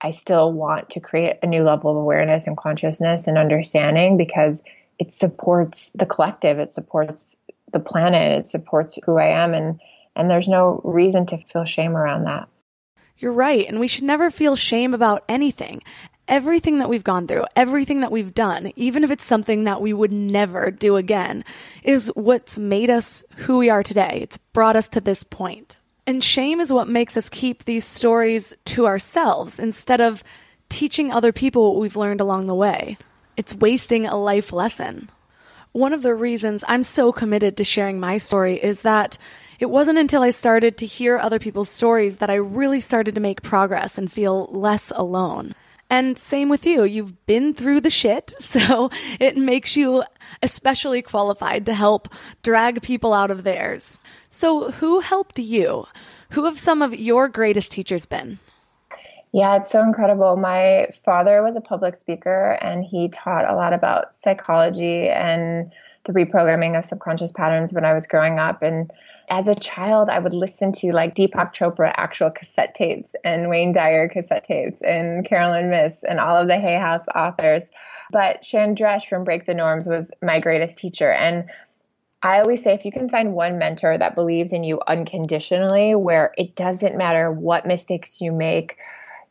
I 0.00 0.10
still 0.10 0.52
want 0.52 0.90
to 0.90 1.00
create 1.00 1.36
a 1.42 1.46
new 1.46 1.62
level 1.62 1.90
of 1.90 1.96
awareness 1.96 2.46
and 2.46 2.56
consciousness 2.56 3.26
and 3.26 3.38
understanding 3.38 4.16
because 4.16 4.62
it 4.98 5.12
supports 5.12 5.90
the 5.94 6.06
collective. 6.06 6.58
It 6.58 6.72
supports 6.72 7.36
the 7.72 7.80
planet. 7.80 8.40
It 8.40 8.46
supports 8.46 8.98
who 9.04 9.16
I 9.16 9.28
am, 9.28 9.54
and 9.54 9.80
and 10.14 10.30
there's 10.30 10.48
no 10.48 10.80
reason 10.84 11.26
to 11.26 11.38
feel 11.38 11.64
shame 11.64 11.96
around 11.96 12.24
that. 12.24 12.48
You're 13.18 13.32
right, 13.32 13.66
and 13.68 13.80
we 13.80 13.88
should 13.88 14.04
never 14.04 14.30
feel 14.30 14.56
shame 14.56 14.94
about 14.94 15.24
anything. 15.28 15.82
Everything 16.28 16.80
that 16.80 16.88
we've 16.88 17.04
gone 17.04 17.26
through, 17.26 17.44
everything 17.54 18.00
that 18.00 18.10
we've 18.10 18.34
done, 18.34 18.72
even 18.74 19.04
if 19.04 19.10
it's 19.10 19.24
something 19.24 19.64
that 19.64 19.80
we 19.80 19.92
would 19.92 20.12
never 20.12 20.70
do 20.70 20.96
again, 20.96 21.44
is 21.84 22.10
what's 22.14 22.58
made 22.58 22.90
us 22.90 23.22
who 23.36 23.58
we 23.58 23.70
are 23.70 23.82
today. 23.82 24.18
It's 24.22 24.38
brought 24.38 24.74
us 24.74 24.88
to 24.90 25.00
this 25.00 25.22
point. 25.22 25.78
And 26.06 26.22
shame 26.22 26.60
is 26.60 26.72
what 26.72 26.88
makes 26.88 27.16
us 27.16 27.28
keep 27.28 27.64
these 27.64 27.84
stories 27.84 28.54
to 28.66 28.86
ourselves 28.86 29.60
instead 29.60 30.00
of 30.00 30.24
teaching 30.68 31.12
other 31.12 31.32
people 31.32 31.72
what 31.72 31.80
we've 31.80 31.96
learned 31.96 32.20
along 32.20 32.46
the 32.46 32.54
way. 32.54 32.98
It's 33.36 33.54
wasting 33.54 34.06
a 34.06 34.16
life 34.16 34.52
lesson. 34.52 35.10
One 35.76 35.92
of 35.92 36.00
the 36.00 36.14
reasons 36.14 36.64
I'm 36.66 36.82
so 36.82 37.12
committed 37.12 37.58
to 37.58 37.62
sharing 37.62 38.00
my 38.00 38.16
story 38.16 38.54
is 38.56 38.80
that 38.80 39.18
it 39.58 39.66
wasn't 39.66 39.98
until 39.98 40.22
I 40.22 40.30
started 40.30 40.78
to 40.78 40.86
hear 40.86 41.18
other 41.18 41.38
people's 41.38 41.68
stories 41.68 42.16
that 42.16 42.30
I 42.30 42.36
really 42.36 42.80
started 42.80 43.14
to 43.14 43.20
make 43.20 43.42
progress 43.42 43.98
and 43.98 44.10
feel 44.10 44.46
less 44.46 44.90
alone. 44.96 45.54
And 45.90 46.16
same 46.16 46.48
with 46.48 46.64
you. 46.64 46.84
You've 46.84 47.26
been 47.26 47.52
through 47.52 47.82
the 47.82 47.90
shit, 47.90 48.32
so 48.40 48.90
it 49.20 49.36
makes 49.36 49.76
you 49.76 50.02
especially 50.42 51.02
qualified 51.02 51.66
to 51.66 51.74
help 51.74 52.08
drag 52.42 52.80
people 52.80 53.12
out 53.12 53.30
of 53.30 53.44
theirs. 53.44 54.00
So, 54.30 54.70
who 54.70 55.00
helped 55.00 55.38
you? 55.38 55.84
Who 56.30 56.46
have 56.46 56.58
some 56.58 56.80
of 56.80 56.98
your 56.98 57.28
greatest 57.28 57.70
teachers 57.70 58.06
been? 58.06 58.38
Yeah, 59.36 59.56
it's 59.56 59.70
so 59.70 59.82
incredible. 59.82 60.38
My 60.38 60.88
father 61.04 61.42
was 61.42 61.56
a 61.56 61.60
public 61.60 61.94
speaker 61.94 62.52
and 62.62 62.82
he 62.82 63.10
taught 63.10 63.44
a 63.44 63.54
lot 63.54 63.74
about 63.74 64.14
psychology 64.14 65.10
and 65.10 65.70
the 66.04 66.14
reprogramming 66.14 66.78
of 66.78 66.86
subconscious 66.86 67.32
patterns 67.32 67.70
when 67.74 67.84
I 67.84 67.92
was 67.92 68.06
growing 68.06 68.38
up. 68.38 68.62
And 68.62 68.90
as 69.28 69.46
a 69.46 69.54
child, 69.54 70.08
I 70.08 70.20
would 70.20 70.32
listen 70.32 70.72
to 70.80 70.90
like 70.90 71.14
Deepak 71.14 71.54
Chopra 71.54 71.92
actual 71.98 72.30
cassette 72.30 72.74
tapes 72.74 73.14
and 73.24 73.50
Wayne 73.50 73.74
Dyer 73.74 74.08
cassette 74.08 74.44
tapes 74.44 74.80
and 74.80 75.26
Caroline 75.26 75.68
Myss 75.68 76.02
and 76.02 76.18
all 76.18 76.38
of 76.38 76.48
the 76.48 76.58
Hay 76.58 76.78
House 76.78 77.04
authors. 77.14 77.70
But 78.10 78.40
Chandresh 78.40 79.06
from 79.06 79.24
Break 79.24 79.44
the 79.44 79.52
Norms 79.52 79.86
was 79.86 80.10
my 80.22 80.40
greatest 80.40 80.78
teacher. 80.78 81.12
And 81.12 81.44
I 82.22 82.40
always 82.40 82.62
say 82.62 82.72
if 82.72 82.86
you 82.86 82.90
can 82.90 83.10
find 83.10 83.34
one 83.34 83.58
mentor 83.58 83.98
that 83.98 84.14
believes 84.14 84.54
in 84.54 84.64
you 84.64 84.80
unconditionally, 84.86 85.94
where 85.94 86.32
it 86.38 86.56
doesn't 86.56 86.96
matter 86.96 87.30
what 87.30 87.66
mistakes 87.66 88.22
you 88.22 88.32
make, 88.32 88.78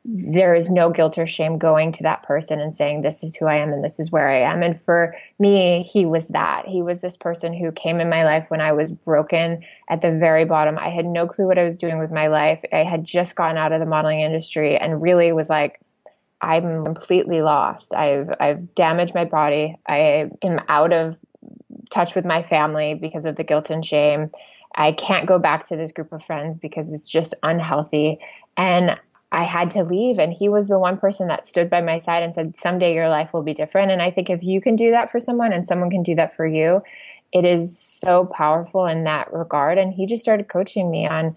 there 0.08 0.54
is 0.54 0.70
no 0.70 0.91
guilt 0.91 1.18
or 1.18 1.26
shame 1.26 1.58
going 1.58 1.91
to 1.91 2.04
that 2.04 2.22
person 2.24 2.60
and 2.60 2.76
saying, 2.76 3.02
This 3.02 3.24
is 3.24 3.36
who 3.36 3.48
I 3.48 3.56
am 3.56 3.74
and 3.74 3.84
this 3.84 4.00
is 4.00 4.12
where 4.12 4.30
I 4.30 4.41
am. 4.41 4.62
And 4.62 4.80
for 4.82 5.15
me, 5.39 5.82
he 5.82 6.06
was 6.06 6.28
that. 6.30 6.68
He 6.68 6.84
was 6.84 7.02
this 7.02 7.18
person 7.18 7.54
who 7.54 7.72
came 7.72 8.00
in 8.00 8.08
my 8.08 8.24
life 8.24 8.46
when 8.50 8.62
I 8.62 8.74
was 8.74 8.91
broken 8.91 9.65
at 9.89 10.02
the 10.02 10.12
very 10.12 10.46
bottom. 10.46 10.78
I 10.78 10.89
had 10.89 11.08
no 11.08 11.26
clue 11.26 11.48
what 11.48 11.58
I 11.58 11.63
was 11.63 11.80
doing 11.80 11.98
with 11.98 12.12
my 12.12 12.28
life. 12.28 12.63
I 12.72 12.84
had 12.84 13.04
just 13.04 13.36
gotten 13.36 13.58
out 13.58 13.72
of 13.72 13.80
the 13.80 13.88
modeling 13.88 14.20
industry 14.20 14.78
and 14.78 15.02
really 15.02 15.32
was 15.32 15.50
like, 15.50 15.80
I'm 16.39 16.86
completely 16.86 17.41
lost. 17.41 17.96
I've 17.96 18.30
I've 18.39 18.76
damaged 18.76 19.15
my 19.15 19.26
body. 19.26 19.76
I 19.88 20.30
am 20.44 20.60
out 20.70 20.94
of 20.94 21.18
touch 21.89 22.13
with 22.13 22.26
my 22.26 22.44
family 22.44 22.94
because 22.94 23.26
of 23.26 23.36
the 23.38 23.44
guilt 23.44 23.72
and 23.72 23.84
shame. 23.84 24.30
I 24.76 24.91
can't 24.91 25.26
go 25.26 25.39
back 25.39 25.68
to 25.70 25.76
this 25.76 25.94
group 25.94 26.12
of 26.12 26.24
friends 26.24 26.60
because 26.60 26.91
it's 26.91 27.10
just 27.10 27.34
unhealthy. 27.41 28.20
And 28.58 29.00
I 29.32 29.44
had 29.44 29.72
to 29.72 29.84
leave. 29.84 30.20
And 30.20 30.32
he 30.32 30.50
was 30.50 30.68
the 30.68 30.80
one 30.80 30.98
person 30.98 31.28
that 31.28 31.48
stood 31.48 31.70
by 31.70 31.82
my 31.82 31.98
side 31.98 32.24
and 32.24 32.34
said, 32.34 32.56
Someday 32.56 32.94
your 32.94 33.10
life 33.10 33.34
will 33.34 33.44
be 33.44 33.54
different. 33.54 33.92
And 33.92 34.02
I 34.02 34.12
think 34.12 34.30
if 34.30 34.44
you 34.44 34.62
can 34.62 34.76
do 34.76 34.92
that 34.92 35.12
for 35.12 35.20
someone 35.20 35.52
and 35.52 35.68
someone 35.68 35.90
can 35.90 36.04
do 36.04 36.16
that 36.16 36.36
for 36.36 36.46
you, 36.46 36.82
it 37.32 37.44
is 37.44 37.78
so 37.78 38.26
powerful 38.26 38.86
in 38.86 39.04
that 39.06 39.34
regard. 39.34 39.78
And 39.78 39.94
he 39.94 40.06
just 40.06 40.24
started 40.24 40.48
coaching 40.48 40.90
me 40.90 41.08
on 41.08 41.36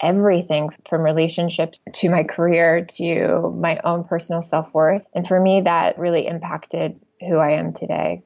everything 0.00 0.70
from 0.88 1.02
relationships 1.02 1.80
to 1.92 2.08
my 2.08 2.22
career 2.22 2.84
to 2.84 3.52
my 3.58 3.80
own 3.82 4.04
personal 4.04 4.42
self 4.42 4.72
worth. 4.72 5.06
And 5.14 5.26
for 5.26 5.40
me, 5.40 5.62
that 5.62 5.98
really 5.98 6.26
impacted 6.26 7.00
who 7.20 7.36
I 7.36 7.52
am 7.52 7.72
today. 7.72 8.22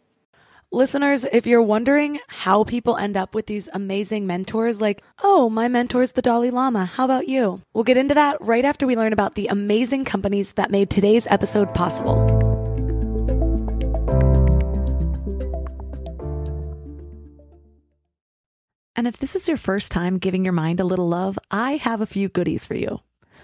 Listeners, 0.75 1.27
if 1.27 1.47
you're 1.47 1.61
wondering 1.61 2.19
how 2.29 2.65
people 2.65 2.97
end 2.97 3.15
up 3.15 3.35
with 3.35 3.45
these 3.45 3.69
amazing 3.75 4.27
mentors, 4.27 4.81
like, 4.81 5.03
oh, 5.23 5.51
my 5.51 5.69
mentor's 5.69 6.13
the 6.13 6.23
Dalai 6.23 6.49
Lama, 6.49 6.87
how 6.87 7.05
about 7.05 7.29
you? 7.29 7.61
We'll 7.75 7.85
get 7.85 7.99
into 7.99 8.15
that 8.15 8.39
right 8.41 8.65
after 8.65 8.87
we 8.87 8.97
learn 8.97 9.13
about 9.13 9.35
the 9.35 9.49
amazing 9.49 10.07
companies 10.07 10.53
that 10.53 10.71
made 10.71 10.89
today's 10.89 11.27
episode 11.27 11.75
possible. 11.75 12.17
And 18.97 19.07
if 19.07 19.19
this 19.19 19.37
is 19.37 19.49
your 19.49 19.59
first 19.59 19.93
time 19.93 20.17
giving 20.17 20.43
your 20.43 20.55
mind 20.55 20.81
a 20.81 20.85
little 20.85 21.07
love, 21.07 21.39
I 21.51 21.73
have 21.73 22.01
a 22.01 22.07
few 22.07 22.31
goodies 22.31 22.65
for 22.65 22.77
you. 22.77 23.01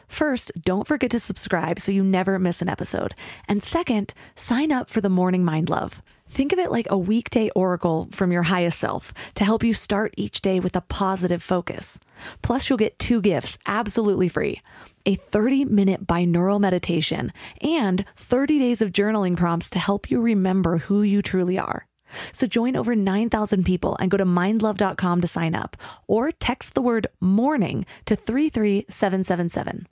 First, 0.06 0.50
don't 0.58 0.86
forget 0.86 1.10
to 1.10 1.20
subscribe 1.20 1.78
so 1.78 1.92
you 1.92 2.02
never 2.02 2.38
miss 2.38 2.62
an 2.62 2.70
episode. 2.70 3.14
And 3.46 3.62
second, 3.62 4.14
sign 4.34 4.72
up 4.72 4.88
for 4.88 5.02
the 5.02 5.10
Morning 5.10 5.44
Mind 5.44 5.68
Love. 5.68 6.00
Think 6.28 6.52
of 6.52 6.58
it 6.58 6.70
like 6.70 6.90
a 6.90 6.98
weekday 6.98 7.50
oracle 7.56 8.08
from 8.12 8.32
your 8.32 8.44
highest 8.44 8.78
self 8.78 9.14
to 9.34 9.44
help 9.44 9.64
you 9.64 9.72
start 9.72 10.14
each 10.16 10.42
day 10.42 10.60
with 10.60 10.76
a 10.76 10.82
positive 10.82 11.42
focus. 11.42 11.98
Plus, 12.42 12.68
you'll 12.68 12.76
get 12.76 12.98
two 12.98 13.20
gifts 13.20 13.58
absolutely 13.66 14.28
free 14.28 14.60
a 15.06 15.14
30 15.14 15.64
minute 15.64 16.06
binaural 16.06 16.60
meditation 16.60 17.32
and 17.62 18.04
30 18.16 18.58
days 18.58 18.82
of 18.82 18.92
journaling 18.92 19.36
prompts 19.36 19.70
to 19.70 19.78
help 19.78 20.10
you 20.10 20.20
remember 20.20 20.78
who 20.78 21.02
you 21.02 21.22
truly 21.22 21.58
are. 21.58 21.86
So 22.32 22.46
join 22.46 22.76
over 22.76 22.94
9,000 22.94 23.64
people 23.64 23.96
and 24.00 24.10
go 24.10 24.16
to 24.16 24.26
mindlove.com 24.26 25.20
to 25.20 25.28
sign 25.28 25.54
up 25.54 25.76
or 26.06 26.30
text 26.30 26.74
the 26.74 26.82
word 26.82 27.06
morning 27.20 27.86
to 28.06 28.16
33777. 28.16 29.86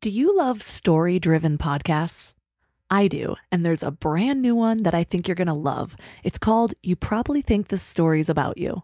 Do 0.00 0.08
you 0.08 0.36
love 0.36 0.62
story 0.62 1.18
driven 1.18 1.58
podcasts? 1.58 2.34
I 2.90 3.06
do, 3.06 3.36
and 3.52 3.64
there's 3.64 3.84
a 3.84 3.92
brand 3.92 4.42
new 4.42 4.56
one 4.56 4.82
that 4.82 4.94
I 4.94 5.04
think 5.04 5.28
you're 5.28 5.36
going 5.36 5.46
to 5.46 5.54
love. 5.54 5.96
It's 6.24 6.38
called 6.38 6.74
You 6.82 6.96
Probably 6.96 7.40
Think 7.40 7.68
This 7.68 7.82
Story's 7.82 8.28
About 8.28 8.58
You. 8.58 8.82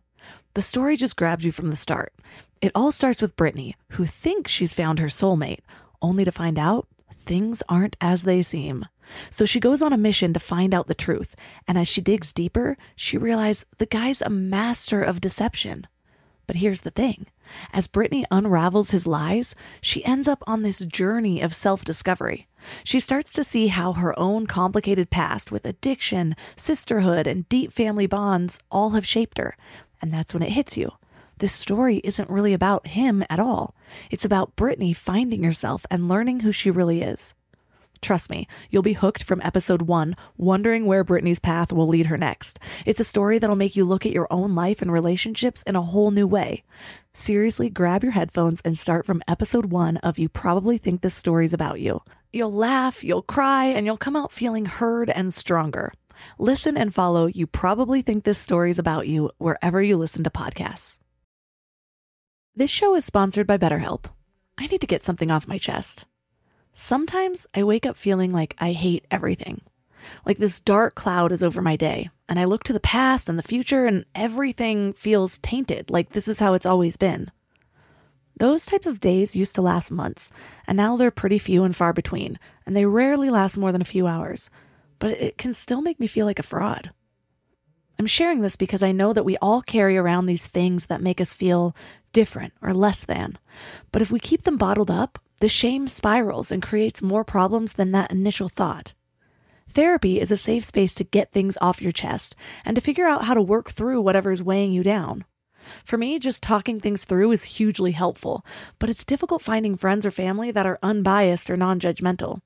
The 0.54 0.62
story 0.62 0.96
just 0.96 1.16
grabs 1.16 1.44
you 1.44 1.50
from 1.50 1.70
the 1.70 1.76
start. 1.76 2.14
It 2.62 2.72
all 2.74 2.92
starts 2.92 3.20
with 3.20 3.36
Brittany, 3.36 3.74
who 3.90 4.06
thinks 4.06 4.52
she's 4.52 4.72
found 4.72 5.00
her 5.00 5.08
soulmate, 5.08 5.60
only 6.00 6.24
to 6.24 6.30
find 6.30 6.56
out 6.56 6.86
things 7.12 7.62
aren't 7.68 7.96
as 8.00 8.22
they 8.22 8.42
seem. 8.42 8.86
So 9.28 9.44
she 9.44 9.60
goes 9.60 9.82
on 9.82 9.92
a 9.92 9.98
mission 9.98 10.32
to 10.32 10.40
find 10.40 10.72
out 10.72 10.86
the 10.86 10.94
truth, 10.94 11.34
and 11.66 11.76
as 11.76 11.88
she 11.88 12.00
digs 12.00 12.32
deeper, 12.32 12.76
she 12.94 13.18
realizes 13.18 13.66
the 13.78 13.86
guy's 13.86 14.22
a 14.22 14.30
master 14.30 15.02
of 15.02 15.20
deception. 15.20 15.86
But 16.46 16.56
here's 16.56 16.82
the 16.82 16.90
thing 16.90 17.26
as 17.72 17.86
Brittany 17.86 18.24
unravels 18.30 18.90
his 18.90 19.06
lies, 19.06 19.54
she 19.80 20.04
ends 20.04 20.28
up 20.28 20.42
on 20.46 20.62
this 20.62 20.80
journey 20.80 21.40
of 21.40 21.54
self 21.54 21.84
discovery. 21.84 22.46
She 22.82 23.00
starts 23.00 23.32
to 23.34 23.44
see 23.44 23.68
how 23.68 23.92
her 23.92 24.18
own 24.18 24.46
complicated 24.46 25.10
past 25.10 25.52
with 25.52 25.66
addiction, 25.66 26.34
sisterhood, 26.56 27.26
and 27.26 27.48
deep 27.48 27.72
family 27.72 28.06
bonds 28.06 28.58
all 28.70 28.90
have 28.90 29.06
shaped 29.06 29.38
her. 29.38 29.56
And 30.02 30.12
that's 30.12 30.34
when 30.34 30.42
it 30.42 30.52
hits 30.52 30.76
you. 30.76 30.92
This 31.38 31.52
story 31.52 32.00
isn't 32.02 32.30
really 32.30 32.54
about 32.54 32.88
him 32.88 33.22
at 33.28 33.38
all. 33.38 33.74
It's 34.10 34.24
about 34.24 34.56
Brittany 34.56 34.92
finding 34.92 35.42
herself 35.42 35.84
and 35.90 36.08
learning 36.08 36.40
who 36.40 36.50
she 36.50 36.70
really 36.70 37.02
is. 37.02 37.34
Trust 38.02 38.30
me, 38.30 38.46
you'll 38.70 38.82
be 38.82 38.92
hooked 38.92 39.22
from 39.22 39.40
episode 39.42 39.82
one, 39.82 40.16
wondering 40.36 40.86
where 40.86 41.04
Brittany's 41.04 41.38
path 41.38 41.72
will 41.72 41.88
lead 41.88 42.06
her 42.06 42.18
next. 42.18 42.58
It's 42.84 43.00
a 43.00 43.04
story 43.04 43.38
that'll 43.38 43.56
make 43.56 43.76
you 43.76 43.84
look 43.84 44.04
at 44.06 44.12
your 44.12 44.26
own 44.30 44.54
life 44.54 44.82
and 44.82 44.92
relationships 44.92 45.62
in 45.62 45.76
a 45.76 45.82
whole 45.82 46.10
new 46.10 46.26
way. 46.26 46.64
Seriously, 47.14 47.70
grab 47.70 48.02
your 48.02 48.12
headphones 48.12 48.60
and 48.60 48.76
start 48.76 49.06
from 49.06 49.22
episode 49.26 49.66
one 49.66 49.96
of 49.98 50.18
You 50.18 50.28
Probably 50.28 50.78
Think 50.78 51.00
This 51.00 51.14
Story's 51.14 51.54
About 51.54 51.80
You. 51.80 52.02
You'll 52.32 52.52
laugh, 52.52 53.02
you'll 53.02 53.22
cry, 53.22 53.66
and 53.66 53.86
you'll 53.86 53.96
come 53.96 54.16
out 54.16 54.32
feeling 54.32 54.66
heard 54.66 55.08
and 55.08 55.32
stronger. 55.32 55.92
Listen 56.38 56.76
and 56.76 56.94
follow 56.94 57.26
You 57.26 57.46
Probably 57.46 58.02
Think 58.02 58.24
This 58.24 58.38
Story's 58.38 58.78
About 58.78 59.08
You 59.08 59.30
wherever 59.38 59.82
you 59.82 59.96
listen 59.96 60.24
to 60.24 60.30
podcasts. 60.30 60.98
This 62.54 62.70
show 62.70 62.94
is 62.94 63.04
sponsored 63.04 63.46
by 63.46 63.58
BetterHelp. 63.58 64.06
I 64.58 64.66
need 64.66 64.80
to 64.80 64.86
get 64.86 65.02
something 65.02 65.30
off 65.30 65.48
my 65.48 65.58
chest. 65.58 66.06
Sometimes 66.78 67.46
I 67.54 67.64
wake 67.64 67.86
up 67.86 67.96
feeling 67.96 68.30
like 68.30 68.54
I 68.58 68.72
hate 68.72 69.06
everything. 69.10 69.62
Like 70.26 70.36
this 70.36 70.60
dark 70.60 70.94
cloud 70.94 71.32
is 71.32 71.42
over 71.42 71.62
my 71.62 71.74
day, 71.74 72.10
and 72.28 72.38
I 72.38 72.44
look 72.44 72.64
to 72.64 72.74
the 72.74 72.78
past 72.78 73.30
and 73.30 73.38
the 73.38 73.42
future, 73.42 73.86
and 73.86 74.04
everything 74.14 74.92
feels 74.92 75.38
tainted, 75.38 75.88
like 75.88 76.10
this 76.10 76.28
is 76.28 76.38
how 76.38 76.52
it's 76.52 76.66
always 76.66 76.98
been. 76.98 77.30
Those 78.36 78.66
type 78.66 78.84
of 78.84 79.00
days 79.00 79.34
used 79.34 79.54
to 79.54 79.62
last 79.62 79.90
months, 79.90 80.30
and 80.66 80.76
now 80.76 80.98
they're 80.98 81.10
pretty 81.10 81.38
few 81.38 81.64
and 81.64 81.74
far 81.74 81.94
between, 81.94 82.38
and 82.66 82.76
they 82.76 82.84
rarely 82.84 83.30
last 83.30 83.56
more 83.56 83.72
than 83.72 83.80
a 83.80 83.86
few 83.86 84.06
hours. 84.06 84.50
But 84.98 85.12
it 85.12 85.38
can 85.38 85.54
still 85.54 85.80
make 85.80 85.98
me 85.98 86.06
feel 86.06 86.26
like 86.26 86.38
a 86.38 86.42
fraud. 86.42 86.90
I'm 87.98 88.06
sharing 88.06 88.42
this 88.42 88.56
because 88.56 88.82
I 88.82 88.92
know 88.92 89.12
that 89.12 89.24
we 89.24 89.38
all 89.38 89.62
carry 89.62 89.96
around 89.96 90.26
these 90.26 90.46
things 90.46 90.86
that 90.86 91.00
make 91.00 91.20
us 91.20 91.32
feel 91.32 91.74
different 92.12 92.52
or 92.60 92.74
less 92.74 93.04
than. 93.04 93.38
But 93.90 94.02
if 94.02 94.10
we 94.10 94.20
keep 94.20 94.42
them 94.42 94.58
bottled 94.58 94.90
up, 94.90 95.18
the 95.40 95.48
shame 95.48 95.88
spirals 95.88 96.50
and 96.50 96.62
creates 96.62 97.02
more 97.02 97.24
problems 97.24 97.74
than 97.74 97.92
that 97.92 98.10
initial 98.10 98.48
thought. 98.48 98.92
Therapy 99.68 100.20
is 100.20 100.30
a 100.30 100.36
safe 100.36 100.64
space 100.64 100.94
to 100.94 101.04
get 101.04 101.32
things 101.32 101.58
off 101.60 101.82
your 101.82 101.92
chest 101.92 102.34
and 102.64 102.74
to 102.74 102.80
figure 102.80 103.06
out 103.06 103.24
how 103.24 103.34
to 103.34 103.42
work 103.42 103.70
through 103.70 104.00
whatever 104.00 104.30
is 104.30 104.42
weighing 104.42 104.72
you 104.72 104.82
down. 104.82 105.24
For 105.84 105.98
me, 105.98 106.18
just 106.18 106.42
talking 106.42 106.78
things 106.78 107.04
through 107.04 107.32
is 107.32 107.44
hugely 107.44 107.92
helpful, 107.92 108.44
but 108.78 108.88
it's 108.88 109.04
difficult 109.04 109.42
finding 109.42 109.76
friends 109.76 110.06
or 110.06 110.10
family 110.10 110.50
that 110.50 110.66
are 110.66 110.78
unbiased 110.82 111.50
or 111.50 111.56
non 111.56 111.80
judgmental. 111.80 112.40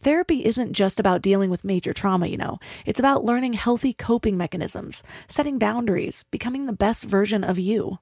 Therapy 0.00 0.44
isn't 0.44 0.72
just 0.72 1.00
about 1.00 1.22
dealing 1.22 1.50
with 1.50 1.64
major 1.64 1.92
trauma, 1.92 2.26
you 2.26 2.36
know. 2.36 2.58
It's 2.86 3.00
about 3.00 3.24
learning 3.24 3.54
healthy 3.54 3.92
coping 3.92 4.36
mechanisms, 4.36 5.02
setting 5.28 5.58
boundaries, 5.58 6.24
becoming 6.30 6.66
the 6.66 6.72
best 6.72 7.04
version 7.04 7.44
of 7.44 7.58
you. 7.58 7.98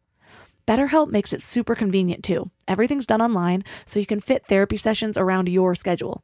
BetterHelp 0.66 1.10
makes 1.10 1.32
it 1.32 1.42
super 1.42 1.74
convenient 1.74 2.22
too. 2.22 2.50
Everything's 2.68 3.06
done 3.06 3.22
online, 3.22 3.64
so 3.86 3.98
you 3.98 4.06
can 4.06 4.20
fit 4.20 4.46
therapy 4.46 4.76
sessions 4.76 5.16
around 5.16 5.48
your 5.48 5.74
schedule. 5.74 6.22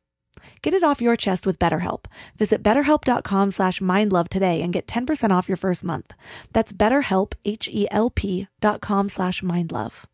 Get 0.63 0.75
it 0.75 0.85
off 0.85 1.01
your 1.01 1.17
chest 1.17 1.47
with 1.47 1.59
BetterHelp. 1.59 2.07
Visit 2.37 2.63
betterhelp.com 2.63 3.51
slash 3.51 3.81
mindlove 3.81 4.29
today 4.29 4.63
and 4.63 4.73
get 4.73 4.87
10% 4.87 5.31
off 5.31 5.49
your 5.49 5.57
first 5.57 5.83
month. 5.83 6.13
That's 6.53 6.73
betterhelp, 6.73 7.35
H-E-L-P 7.45 8.49
dot 8.61 8.81
com 8.81 9.09
slash 9.09 9.43
mindlove. 9.43 10.05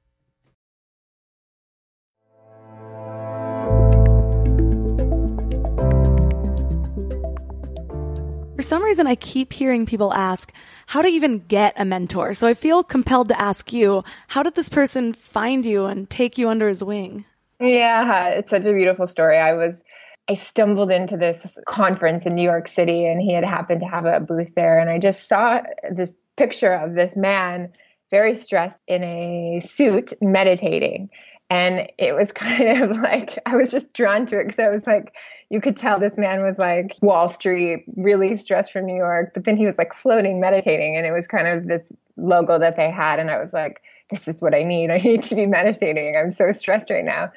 For 8.63 8.69
some 8.69 8.85
reason, 8.85 9.09
I 9.09 9.17
keep 9.17 9.53
hearing 9.53 9.87
people 9.87 10.15
ask 10.15 10.53
how 10.87 11.03
to 11.03 11.09
even 11.09 11.41
get 11.49 11.75
a 11.77 11.85
mentor. 11.85 12.33
So 12.33 12.47
I 12.47 12.55
feel 12.55 12.85
compelled 12.85 13.27
to 13.31 13.41
ask 13.41 13.73
you, 13.73 14.05
how 14.29 14.45
did 14.45 14.55
this 14.55 14.69
person 14.69 15.15
find 15.15 15.67
you 15.67 15.87
and 15.87 16.09
take 16.09 16.39
you 16.39 16.49
under 16.49 16.69
his 16.69 16.85
wing? 16.85 17.25
Yeah, 17.59 18.29
it's 18.29 18.51
such 18.51 18.65
a 18.65 18.73
beautiful 18.73 19.09
story. 19.09 19.37
I 19.37 19.55
was 19.55 19.83
I 20.31 20.37
stumbled 20.37 20.93
into 20.93 21.17
this 21.17 21.45
conference 21.67 22.25
in 22.25 22.37
New 22.37 22.45
York 22.45 22.69
City 22.69 23.05
and 23.05 23.21
he 23.21 23.35
had 23.35 23.43
happened 23.43 23.81
to 23.81 23.89
have 23.89 24.05
a 24.05 24.21
booth 24.21 24.55
there 24.55 24.79
and 24.79 24.89
I 24.89 25.01
just 25.01 25.27
saw 25.27 25.63
this 25.91 26.15
picture 26.37 26.73
of 26.73 26.95
this 26.95 27.17
man 27.17 27.73
very 28.13 28.37
stressed 28.37 28.81
in 28.87 29.03
a 29.03 29.61
suit 29.61 30.13
meditating 30.21 31.11
and 31.53 31.91
it 31.99 32.15
was 32.15 32.33
kind 32.33 32.83
of 32.83 32.97
like 32.97 33.39
I 33.45 33.57
was 33.57 33.71
just 33.71 33.93
drawn 33.93 34.27
to 34.27 34.39
it 34.39 34.45
because 34.45 34.59
I 34.59 34.71
was 34.71 34.87
like, 34.87 35.15
you 35.53 35.61
could 35.61 35.77
tell 35.77 36.01
this 36.01 36.17
man 36.17 36.43
was 36.43 36.59
like 36.59 36.97
Wall 37.03 37.29
Street, 37.29 37.85
really 37.97 38.37
stressed 38.37 38.73
from 38.73 38.87
New 38.87 38.97
York, 38.97 39.33
but 39.35 39.45
then 39.45 39.59
he 39.59 39.67
was 39.67 39.77
like 39.77 39.93
floating, 39.93 40.41
meditating, 40.41 40.97
and 40.97 41.05
it 41.05 41.13
was 41.13 41.27
kind 41.27 41.47
of 41.47 41.67
this 41.67 41.93
logo 42.17 42.59
that 42.59 42.77
they 42.77 42.91
had, 42.91 43.19
and 43.19 43.31
I 43.31 43.39
was 43.39 43.53
like, 43.53 43.83
this 44.11 44.27
is 44.27 44.41
what 44.41 44.55
I 44.55 44.63
need. 44.63 44.91
I 44.91 44.97
need 44.97 45.23
to 45.25 45.35
be 45.35 45.45
meditating. 45.45 46.17
I'm 46.17 46.31
so 46.31 46.53
stressed 46.53 46.89
right 46.89 47.05
now. 47.05 47.31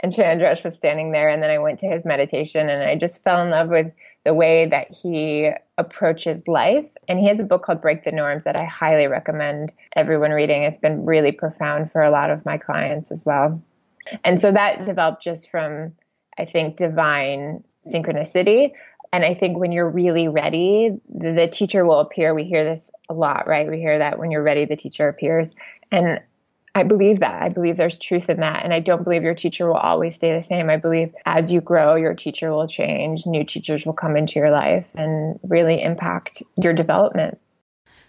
And 0.00 0.12
Chandresh 0.12 0.64
was 0.64 0.76
standing 0.76 1.12
there, 1.12 1.28
and 1.28 1.40
then 1.40 1.50
I 1.50 1.58
went 1.58 1.78
to 1.78 1.86
his 1.86 2.04
meditation, 2.04 2.68
and 2.68 2.82
I 2.82 2.96
just 2.96 3.22
fell 3.22 3.40
in 3.40 3.50
love 3.50 3.68
with 3.68 3.92
the 4.24 4.34
way 4.34 4.68
that 4.68 4.90
he 4.90 5.50
approaches 5.78 6.48
life. 6.48 6.86
And 7.06 7.20
he 7.20 7.28
has 7.28 7.38
a 7.38 7.44
book 7.44 7.62
called 7.62 7.80
Break 7.80 8.02
the 8.02 8.10
Norms 8.10 8.42
that 8.44 8.60
I 8.60 8.64
highly 8.64 9.06
recommend 9.06 9.70
everyone 9.94 10.32
reading. 10.32 10.64
It's 10.64 10.78
been 10.78 11.06
really 11.06 11.30
profound 11.30 11.92
for 11.92 12.02
a 12.02 12.10
lot 12.10 12.30
of 12.30 12.44
my 12.44 12.58
clients 12.58 13.12
as 13.12 13.24
well. 13.24 13.62
And 14.24 14.40
so 14.40 14.50
that 14.50 14.86
developed 14.86 15.22
just 15.22 15.50
from, 15.50 15.92
I 16.38 16.44
think, 16.44 16.76
divine 16.76 17.64
synchronicity. 17.86 18.72
And 19.12 19.24
I 19.24 19.34
think 19.34 19.58
when 19.58 19.72
you're 19.72 19.90
really 19.90 20.28
ready, 20.28 20.90
the, 21.08 21.48
teacher 21.48 21.84
will 21.84 21.98
appear. 21.98 22.32
We 22.32 22.44
hear 22.44 22.64
this 22.64 22.92
a 23.08 23.14
lot, 23.14 23.48
right? 23.48 23.68
We 23.68 23.78
hear 23.78 23.98
that 23.98 24.18
when 24.18 24.30
you're 24.30 24.42
ready, 24.42 24.66
the 24.66 24.76
teacher 24.76 25.08
appears. 25.08 25.56
And 25.90 26.20
I 26.74 26.84
believe 26.84 27.20
that. 27.20 27.42
I 27.42 27.48
believe 27.48 27.76
there's 27.76 27.98
truth 27.98 28.30
in 28.30 28.40
that. 28.40 28.64
And 28.64 28.72
I 28.72 28.78
don't 28.78 29.02
believe 29.02 29.24
your 29.24 29.34
teacher 29.34 29.66
will 29.66 29.74
always 29.74 30.14
stay 30.14 30.32
the 30.32 30.42
same. 30.42 30.70
I 30.70 30.76
believe 30.76 31.12
as 31.26 31.50
you 31.50 31.60
grow, 31.60 31.96
your 31.96 32.14
teacher 32.14 32.52
will 32.52 32.68
change, 32.68 33.26
new 33.26 33.44
teachers 33.44 33.84
will 33.84 33.92
come 33.92 34.16
into 34.16 34.38
your 34.38 34.50
life 34.50 34.86
and 34.94 35.40
really 35.42 35.82
impact 35.82 36.44
your 36.62 36.72
development. 36.72 37.38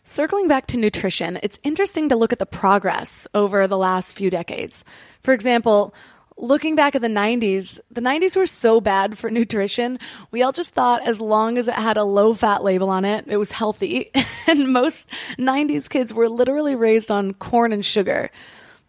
Circling 0.03 0.47
back 0.47 0.67
to 0.67 0.77
nutrition, 0.77 1.39
it's 1.43 1.59
interesting 1.63 2.09
to 2.09 2.15
look 2.15 2.33
at 2.33 2.39
the 2.39 2.45
progress 2.45 3.27
over 3.33 3.67
the 3.67 3.77
last 3.77 4.13
few 4.15 4.29
decades. 4.29 4.83
For 5.21 5.33
example, 5.33 5.93
Looking 6.37 6.75
back 6.75 6.95
at 6.95 7.01
the 7.01 7.07
90s, 7.07 7.79
the 7.91 8.01
90s 8.01 8.35
were 8.35 8.47
so 8.47 8.81
bad 8.81 9.17
for 9.17 9.29
nutrition. 9.31 9.99
We 10.31 10.41
all 10.41 10.51
just 10.51 10.71
thought 10.71 11.07
as 11.07 11.21
long 11.21 11.57
as 11.57 11.67
it 11.67 11.75
had 11.75 11.97
a 11.97 12.03
low 12.03 12.33
fat 12.33 12.63
label 12.63 12.89
on 12.89 13.05
it, 13.05 13.25
it 13.27 13.37
was 13.37 13.51
healthy. 13.51 14.11
and 14.47 14.73
most 14.73 15.09
90s 15.37 15.89
kids 15.89 16.13
were 16.13 16.29
literally 16.29 16.75
raised 16.75 17.11
on 17.11 17.33
corn 17.33 17.73
and 17.73 17.85
sugar. 17.85 18.31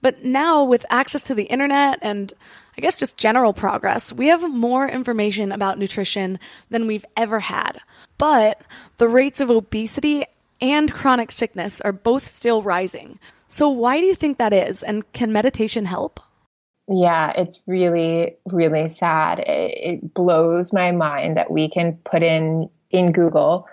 But 0.00 0.24
now, 0.24 0.64
with 0.64 0.84
access 0.90 1.24
to 1.24 1.34
the 1.34 1.44
internet 1.44 2.00
and 2.02 2.32
I 2.76 2.80
guess 2.80 2.96
just 2.96 3.16
general 3.16 3.52
progress, 3.52 4.12
we 4.12 4.28
have 4.28 4.48
more 4.50 4.88
information 4.88 5.52
about 5.52 5.78
nutrition 5.78 6.38
than 6.70 6.86
we've 6.86 7.04
ever 7.16 7.38
had. 7.38 7.80
But 8.18 8.64
the 8.96 9.08
rates 9.08 9.40
of 9.40 9.50
obesity 9.50 10.24
and 10.60 10.92
chronic 10.92 11.30
sickness 11.30 11.80
are 11.82 11.92
both 11.92 12.26
still 12.26 12.62
rising. 12.62 13.18
So, 13.46 13.68
why 13.68 14.00
do 14.00 14.06
you 14.06 14.14
think 14.14 14.38
that 14.38 14.52
is? 14.52 14.82
And 14.82 15.10
can 15.12 15.32
meditation 15.32 15.84
help? 15.84 16.20
Yeah, 16.92 17.32
it's 17.36 17.60
really, 17.66 18.36
really 18.50 18.88
sad. 18.88 19.38
It, 19.40 19.78
it 19.78 20.14
blows 20.14 20.72
my 20.72 20.92
mind 20.92 21.36
that 21.38 21.50
we 21.50 21.68
can 21.68 21.94
put 22.04 22.22
in 22.22 22.68
in 22.90 23.12
Google 23.12 23.66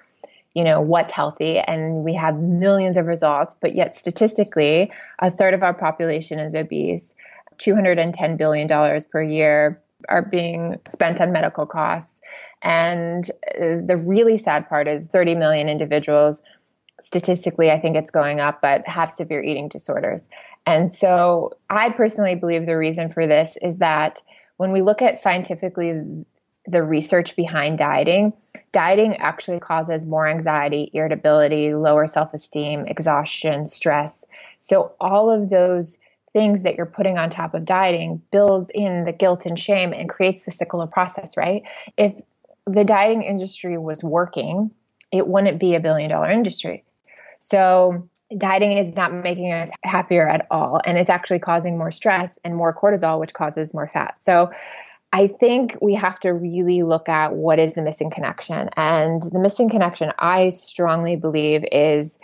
you 0.60 0.63
know, 0.63 0.82
what's 0.82 1.12
healthy. 1.12 1.60
And 1.60 2.03
we 2.03 2.13
have 2.15 2.38
millions 2.39 2.97
of 2.97 3.05
results, 3.05 3.55
but 3.62 3.75
yet 3.75 3.95
statistically, 3.95 4.91
a 5.19 5.29
third 5.29 5.53
of 5.53 5.63
our 5.63 5.73
population 5.73 6.39
is 6.39 6.55
obese. 6.55 7.13
$210 7.60 8.38
billion 8.38 8.67
per 9.12 9.23
year 9.23 9.82
are 10.08 10.21
being 10.21 10.79
spent 10.86 11.21
on 11.21 11.32
medical 11.32 11.65
costs. 11.65 12.21
And 12.62 13.29
uh, 13.55 13.77
the 13.86 13.95
really 13.97 14.38
sad 14.38 14.67
part 14.67 14.88
is 14.88 15.08
30 15.08 15.36
million 15.36 15.69
individuals, 15.69 16.43
statistically, 17.02 17.72
I 17.72 17.80
think 17.80 17.96
it's 17.96 18.12
going 18.12 18.40
up, 18.40 18.62
but 18.62 18.88
have 18.88 19.12
severe 19.12 19.42
eating 19.42 19.70
disorders. 19.70 20.30
And 20.66 20.92
so 20.92 21.54
I 21.70 21.90
personally 21.92 22.36
believe 22.36 22.66
the 22.66 22.78
reason 22.78 23.12
for 23.12 23.28
this 23.28 23.58
is 23.62 23.78
that 23.78 24.22
when 24.58 24.72
we 24.72 24.82
look 24.82 25.02
at 25.02 25.20
scientifically 25.20 26.26
the 26.68 26.84
research 26.84 27.36
behind 27.36 27.78
dieting, 27.78 28.34
dieting 28.72 29.16
actually 29.18 29.60
causes 29.60 30.06
more 30.06 30.28
anxiety, 30.28 30.92
irritability, 30.94 31.74
lower 31.74 32.08
self 32.08 32.34
esteem, 32.34 32.86
exhaustion, 32.86 33.66
stress. 33.66 34.26
So, 34.60 34.94
all 35.00 35.32
of 35.32 35.50
those 35.50 35.98
things 36.34 36.64
that 36.64 36.76
you're 36.76 36.86
putting 36.86 37.18
on 37.18 37.30
top 37.30 37.56
of 37.56 37.66
dieting 37.66 38.22
builds 38.32 38.70
in 38.74 39.06
the 39.06 39.12
guilt 39.12 39.46
and 39.46 39.58
shame 39.58 39.94
and 39.94 40.08
creates 40.08 40.44
the 40.44 40.52
cycle 40.52 40.82
of 40.82 40.92
process, 40.92 41.38
right? 41.38 41.64
If 41.98 42.14
the 42.68 42.84
dieting 42.84 43.24
industry 43.24 43.78
was 43.78 44.04
working, 44.04 44.70
it 45.12 45.28
wouldn't 45.28 45.60
be 45.60 45.76
a 45.76 45.80
billion 45.80 46.12
dollar 46.12 46.30
industry. 46.30 46.84
So, 47.39 48.08
dieting 48.38 48.78
is 48.78 48.95
not 48.95 49.13
making 49.13 49.52
us 49.52 49.69
happier 49.84 50.28
at 50.28 50.45
all. 50.52 50.82
And 50.86 50.97
it's 50.97 51.10
actually 51.10 51.39
causing 51.39 51.78
more 51.78 51.91
stress 51.91 52.38
and 52.43 52.56
more 52.56 52.73
cortisol, 52.73 53.19
which 53.19 53.34
causes 53.34 53.73
more 53.73 53.88
fat. 53.88 54.21
So, 54.21 54.52
I 55.12 55.28
think 55.28 55.75
we 55.82 55.95
have 55.95 56.19
to 56.19 56.34
really 56.34 56.84
look 56.84 57.10
at 57.10 57.34
what 57.34 57.58
is 57.58 57.73
the 57.73 57.82
missing 57.82 58.12
connection. 58.12 58.69
And 58.78 59.23
the 59.23 59.39
missing 59.39 59.69
connection, 59.69 60.12
I 60.19 60.49
strongly 60.49 61.15
believe, 61.15 61.65
is 61.71 62.19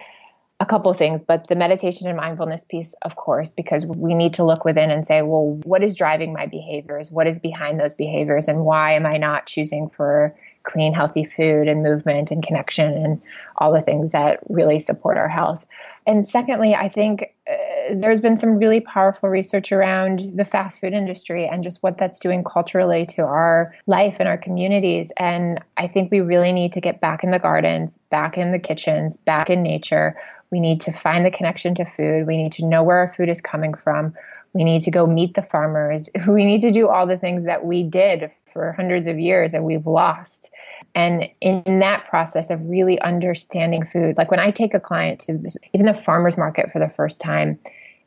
a 0.59 0.65
couple 0.65 0.93
things, 0.93 1.23
but 1.23 1.47
the 1.47 1.55
meditation 1.55 2.07
and 2.07 2.15
mindfulness 2.15 2.63
piece, 2.63 2.93
of 3.01 3.15
course, 3.15 3.51
because 3.51 3.85
we 3.85 4.13
need 4.13 4.35
to 4.35 4.45
look 4.45 4.63
within 4.63 4.89
and 4.89 5.05
say, 5.05 5.21
well, 5.21 5.59
what 5.63 5.83
is 5.83 5.95
driving 5.95 6.31
my 6.31 6.45
behaviors? 6.45 7.11
What 7.11 7.27
is 7.27 7.39
behind 7.39 7.79
those 7.79 7.93
behaviors? 7.93 8.47
And 8.47 8.63
why 8.63 8.93
am 8.93 9.05
I 9.05 9.17
not 9.17 9.47
choosing 9.47 9.89
for 9.89 10.33
clean, 10.65 10.93
healthy 10.93 11.23
food 11.23 11.67
and 11.67 11.83
movement 11.83 12.31
and 12.31 12.45
connection 12.45 12.93
and 12.93 13.21
all 13.57 13.71
the 13.71 13.81
things 13.81 14.11
that 14.11 14.39
really 14.49 14.79
support 14.79 15.17
our 15.17 15.29
health? 15.29 15.65
And 16.07 16.27
secondly, 16.27 16.75
I 16.75 16.87
think 16.87 17.33
uh, 17.49 17.95
there's 17.95 18.19
been 18.19 18.37
some 18.37 18.57
really 18.57 18.79
powerful 18.79 19.29
research 19.29 19.71
around 19.71 20.31
the 20.35 20.45
fast 20.45 20.79
food 20.79 20.93
industry 20.93 21.47
and 21.47 21.63
just 21.63 21.81
what 21.81 21.97
that's 21.97 22.19
doing 22.19 22.43
culturally 22.43 23.05
to 23.07 23.23
our 23.23 23.73
life 23.87 24.17
and 24.19 24.29
our 24.29 24.37
communities. 24.37 25.11
And 25.17 25.59
I 25.77 25.87
think 25.87 26.11
we 26.11 26.21
really 26.21 26.51
need 26.51 26.73
to 26.73 26.81
get 26.81 27.01
back 27.01 27.23
in 27.23 27.31
the 27.31 27.39
gardens, 27.39 27.97
back 28.11 28.37
in 28.37 28.51
the 28.51 28.59
kitchens, 28.59 29.17
back 29.17 29.49
in 29.49 29.63
nature. 29.63 30.15
We 30.51 30.59
need 30.59 30.81
to 30.81 30.93
find 30.93 31.25
the 31.25 31.31
connection 31.31 31.73
to 31.75 31.85
food. 31.85 32.27
We 32.27 32.37
need 32.37 32.51
to 32.53 32.65
know 32.65 32.83
where 32.83 32.97
our 32.97 33.11
food 33.11 33.29
is 33.29 33.41
coming 33.41 33.73
from. 33.73 34.13
We 34.53 34.63
need 34.63 34.83
to 34.83 34.91
go 34.91 35.07
meet 35.07 35.33
the 35.33 35.41
farmers. 35.41 36.07
We 36.27 36.45
need 36.45 36.61
to 36.61 36.71
do 36.71 36.87
all 36.87 37.07
the 37.07 37.17
things 37.17 37.45
that 37.45 37.65
we 37.65 37.83
did 37.83 38.31
for 38.55 38.71
hundreds 38.71 39.09
of 39.09 39.19
years 39.19 39.53
and 39.53 39.65
we've 39.65 39.85
lost. 39.85 40.49
And 40.95 41.25
in 41.41 41.79
that 41.79 42.05
process 42.05 42.49
of 42.49 42.69
really 42.69 42.99
understanding 43.01 43.85
food, 43.85 44.17
like 44.17 44.31
when 44.31 44.39
I 44.39 44.49
take 44.51 44.73
a 44.73 44.79
client 44.79 45.19
to 45.21 45.37
this, 45.37 45.57
even 45.73 45.85
the 45.85 45.93
farmer's 45.93 46.37
market 46.37 46.71
for 46.71 46.79
the 46.79 46.87
first 46.87 47.19
time, 47.19 47.59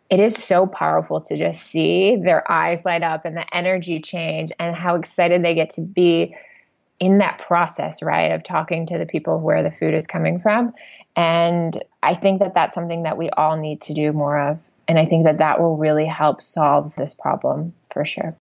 it 0.09 0.21
is 0.21 0.35
so 0.35 0.67
powerful 0.67 1.21
to 1.21 1.37
just 1.37 1.61
see 1.65 2.17
their 2.17 2.51
eyes 2.51 2.83
light 2.87 3.03
up 3.03 3.27
and 3.27 3.37
the 3.37 3.55
energy 3.55 4.01
change 4.01 4.51
and 4.59 4.75
how 4.75 4.95
excited 4.95 5.45
they 5.45 5.55
get 5.55 5.69
to 5.71 5.83
be 5.83 6.35
in 6.99 7.19
that 7.19 7.41
process, 7.47 8.03
right, 8.03 8.33
of 8.33 8.43
talking 8.43 8.87
to 8.87 8.97
the 8.97 9.05
people 9.05 9.39
where 9.39 9.63
the 9.63 9.71
food 9.71 9.93
is 9.93 10.07
coming 10.07 10.41
from. 10.41 10.73
And 11.15 11.85
I 12.03 12.15
think 12.15 12.41
that 12.41 12.55
that's 12.55 12.75
something 12.75 13.03
that 13.03 13.19
we 13.19 13.29
all 13.29 13.59
need 13.59 13.83
to 13.83 13.93
do 13.93 14.15
more 14.15 14.41
of. 14.41 14.59
And 14.89 14.99
I 14.99 15.05
think 15.05 15.27
that 15.27 15.39
that 15.39 15.61
will 15.61 15.77
really 15.77 16.07
help 16.07 16.41
solve 16.41 16.95
this 16.97 17.13
problem 17.13 17.75
for 17.91 18.07
sure. 18.07 18.35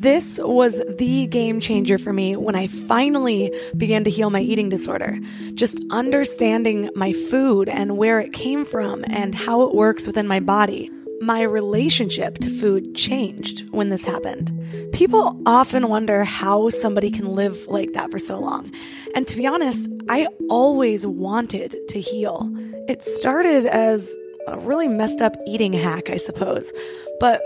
This 0.00 0.40
was 0.42 0.80
the 0.88 1.26
game 1.26 1.60
changer 1.60 1.98
for 1.98 2.10
me 2.10 2.34
when 2.34 2.54
I 2.54 2.68
finally 2.68 3.52
began 3.76 4.02
to 4.04 4.10
heal 4.10 4.30
my 4.30 4.40
eating 4.40 4.70
disorder. 4.70 5.18
Just 5.52 5.84
understanding 5.90 6.88
my 6.94 7.12
food 7.12 7.68
and 7.68 7.98
where 7.98 8.18
it 8.18 8.32
came 8.32 8.64
from 8.64 9.04
and 9.08 9.34
how 9.34 9.60
it 9.60 9.74
works 9.74 10.06
within 10.06 10.26
my 10.26 10.40
body. 10.40 10.90
My 11.20 11.42
relationship 11.42 12.38
to 12.38 12.48
food 12.48 12.94
changed 12.94 13.68
when 13.72 13.90
this 13.90 14.02
happened. 14.02 14.50
People 14.94 15.38
often 15.44 15.90
wonder 15.90 16.24
how 16.24 16.70
somebody 16.70 17.10
can 17.10 17.34
live 17.34 17.66
like 17.66 17.92
that 17.92 18.10
for 18.10 18.18
so 18.18 18.40
long. 18.40 18.72
And 19.14 19.28
to 19.28 19.36
be 19.36 19.46
honest, 19.46 19.86
I 20.08 20.28
always 20.48 21.06
wanted 21.06 21.76
to 21.90 22.00
heal. 22.00 22.50
It 22.88 23.02
started 23.02 23.66
as 23.66 24.16
a 24.48 24.58
really 24.60 24.88
messed 24.88 25.20
up 25.20 25.36
eating 25.46 25.74
hack, 25.74 26.08
I 26.08 26.16
suppose. 26.16 26.72
But 27.20 27.42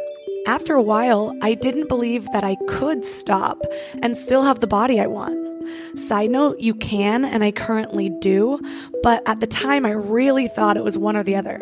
after 0.46 0.74
a 0.74 0.82
while, 0.82 1.36
I 1.42 1.54
didn't 1.54 1.88
believe 1.88 2.26
that 2.32 2.44
I 2.44 2.56
could 2.68 3.04
stop 3.04 3.62
and 4.02 4.16
still 4.16 4.42
have 4.42 4.60
the 4.60 4.66
body 4.66 5.00
I 5.00 5.06
want. 5.06 5.38
Side 5.98 6.30
note, 6.30 6.58
you 6.60 6.74
can, 6.74 7.24
and 7.24 7.42
I 7.42 7.50
currently 7.50 8.10
do, 8.20 8.60
but 9.02 9.22
at 9.26 9.40
the 9.40 9.46
time 9.46 9.86
I 9.86 9.90
really 9.90 10.48
thought 10.48 10.76
it 10.76 10.84
was 10.84 10.98
one 10.98 11.16
or 11.16 11.22
the 11.22 11.36
other. 11.36 11.58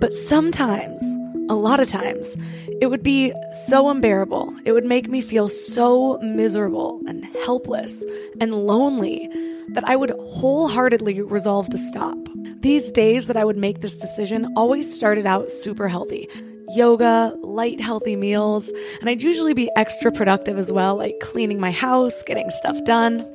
But 0.00 0.12
sometimes, 0.12 1.02
a 1.48 1.54
lot 1.54 1.80
of 1.80 1.88
times, 1.88 2.36
it 2.80 2.86
would 2.86 3.02
be 3.02 3.32
so 3.66 3.88
unbearable. 3.88 4.54
It 4.64 4.72
would 4.72 4.84
make 4.84 5.08
me 5.08 5.20
feel 5.20 5.48
so 5.48 6.18
miserable 6.18 7.00
and 7.06 7.24
helpless 7.44 8.04
and 8.40 8.52
lonely 8.54 9.28
that 9.68 9.88
I 9.88 9.96
would 9.96 10.10
wholeheartedly 10.10 11.22
resolve 11.22 11.68
to 11.70 11.78
stop. 11.78 12.18
These 12.60 12.90
days 12.90 13.28
that 13.28 13.36
I 13.36 13.44
would 13.44 13.56
make 13.56 13.80
this 13.80 13.96
decision 13.96 14.52
always 14.56 14.92
started 14.92 15.26
out 15.26 15.52
super 15.52 15.88
healthy 15.88 16.28
yoga, 16.74 17.34
light, 17.42 17.80
healthy 17.80 18.16
meals, 18.16 18.72
and 19.00 19.08
I'd 19.08 19.22
usually 19.22 19.54
be 19.54 19.70
extra 19.76 20.12
productive 20.12 20.58
as 20.58 20.72
well, 20.72 20.96
like 20.96 21.18
cleaning 21.20 21.60
my 21.60 21.70
house, 21.70 22.22
getting 22.24 22.50
stuff 22.50 22.82
done. 22.84 23.26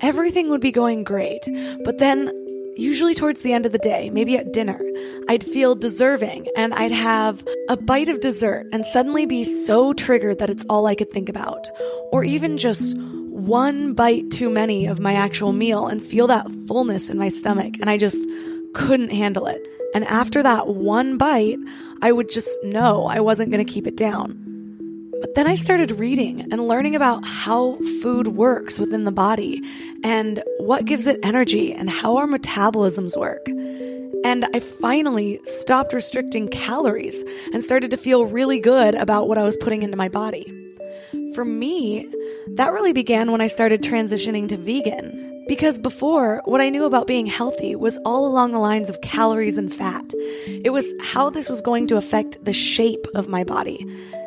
Everything 0.00 0.48
would 0.48 0.60
be 0.60 0.72
going 0.72 1.04
great, 1.04 1.46
but 1.84 1.98
then 1.98 2.32
usually 2.76 3.14
towards 3.14 3.40
the 3.40 3.52
end 3.52 3.66
of 3.66 3.72
the 3.72 3.78
day, 3.78 4.10
maybe 4.10 4.36
at 4.36 4.52
dinner, 4.52 4.80
I'd 5.28 5.44
feel 5.44 5.74
deserving 5.74 6.46
and 6.56 6.72
I'd 6.74 6.92
have 6.92 7.46
a 7.68 7.76
bite 7.76 8.08
of 8.08 8.20
dessert 8.20 8.66
and 8.72 8.84
suddenly 8.84 9.26
be 9.26 9.44
so 9.44 9.92
triggered 9.92 10.38
that 10.38 10.50
it's 10.50 10.64
all 10.68 10.86
I 10.86 10.94
could 10.94 11.10
think 11.10 11.28
about. 11.28 11.68
Or 12.12 12.24
even 12.24 12.58
just 12.58 12.96
one 12.98 13.94
bite 13.94 14.30
too 14.30 14.50
many 14.50 14.86
of 14.86 15.00
my 15.00 15.14
actual 15.14 15.52
meal 15.52 15.86
and 15.86 16.02
feel 16.02 16.26
that 16.28 16.50
fullness 16.66 17.10
in 17.10 17.18
my 17.18 17.28
stomach 17.28 17.74
and 17.80 17.90
I 17.90 17.98
just 17.98 18.28
couldn't 18.74 19.10
handle 19.10 19.46
it. 19.46 19.66
And 19.94 20.04
after 20.04 20.42
that 20.42 20.68
one 20.68 21.18
bite, 21.18 21.58
I 22.02 22.12
would 22.12 22.30
just 22.30 22.56
know 22.62 23.06
I 23.06 23.20
wasn't 23.20 23.50
going 23.50 23.64
to 23.64 23.72
keep 23.72 23.86
it 23.86 23.96
down. 23.96 24.46
But 25.20 25.34
then 25.34 25.46
I 25.46 25.54
started 25.54 25.92
reading 25.92 26.40
and 26.50 26.66
learning 26.66 26.96
about 26.96 27.26
how 27.26 27.76
food 28.00 28.28
works 28.28 28.78
within 28.78 29.04
the 29.04 29.12
body 29.12 29.62
and 30.02 30.42
what 30.58 30.86
gives 30.86 31.06
it 31.06 31.20
energy 31.22 31.74
and 31.74 31.90
how 31.90 32.16
our 32.16 32.26
metabolisms 32.26 33.18
work. 33.18 33.46
And 34.24 34.46
I 34.54 34.60
finally 34.60 35.40
stopped 35.44 35.92
restricting 35.92 36.48
calories 36.48 37.22
and 37.52 37.62
started 37.62 37.90
to 37.90 37.96
feel 37.98 38.26
really 38.26 38.60
good 38.60 38.94
about 38.94 39.28
what 39.28 39.38
I 39.38 39.42
was 39.42 39.58
putting 39.58 39.82
into 39.82 39.96
my 39.96 40.08
body. 40.08 40.50
For 41.34 41.44
me, 41.44 42.08
that 42.54 42.72
really 42.72 42.92
began 42.92 43.30
when 43.30 43.40
I 43.40 43.46
started 43.46 43.82
transitioning 43.82 44.48
to 44.48 44.56
vegan. 44.56 45.29
Because 45.50 45.80
before, 45.80 46.42
what 46.44 46.60
I 46.60 46.70
knew 46.70 46.84
about 46.84 47.08
being 47.08 47.26
healthy 47.26 47.74
was 47.74 47.98
all 48.04 48.24
along 48.24 48.52
the 48.52 48.60
lines 48.60 48.88
of 48.88 49.00
calories 49.00 49.58
and 49.58 49.74
fat. 49.74 50.04
It 50.46 50.70
was 50.70 50.94
how 51.02 51.28
this 51.28 51.48
was 51.48 51.60
going 51.60 51.88
to 51.88 51.96
affect 51.96 52.44
the 52.44 52.52
shape 52.52 53.04
of 53.16 53.26
my 53.26 53.42
body. 53.42 53.84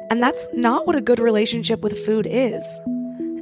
And 0.10 0.22
that's 0.22 0.50
not 0.52 0.86
what 0.86 0.98
a 0.98 1.02
good 1.02 1.22
relationship 1.22 1.80
with 1.80 2.06
food 2.06 2.28
is. 2.30 2.66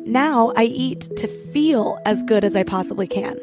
Now 0.05 0.53
I 0.55 0.66
eat 0.66 1.10
to 1.18 1.28
feel 1.28 1.97
as 2.05 2.22
good 2.22 2.45
as 2.45 2.55
I 2.55 2.62
possibly 2.62 3.08
can. 3.08 3.36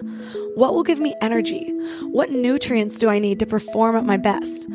What 0.54 0.72
will 0.72 0.84
give 0.84 1.00
me 1.00 1.16
energy? 1.20 1.68
What 2.02 2.30
nutrients 2.30 2.96
do 2.96 3.08
I 3.08 3.18
need 3.18 3.40
to 3.40 3.46
perform 3.46 3.96
at 3.96 4.06
my 4.06 4.18
best? 4.18 4.68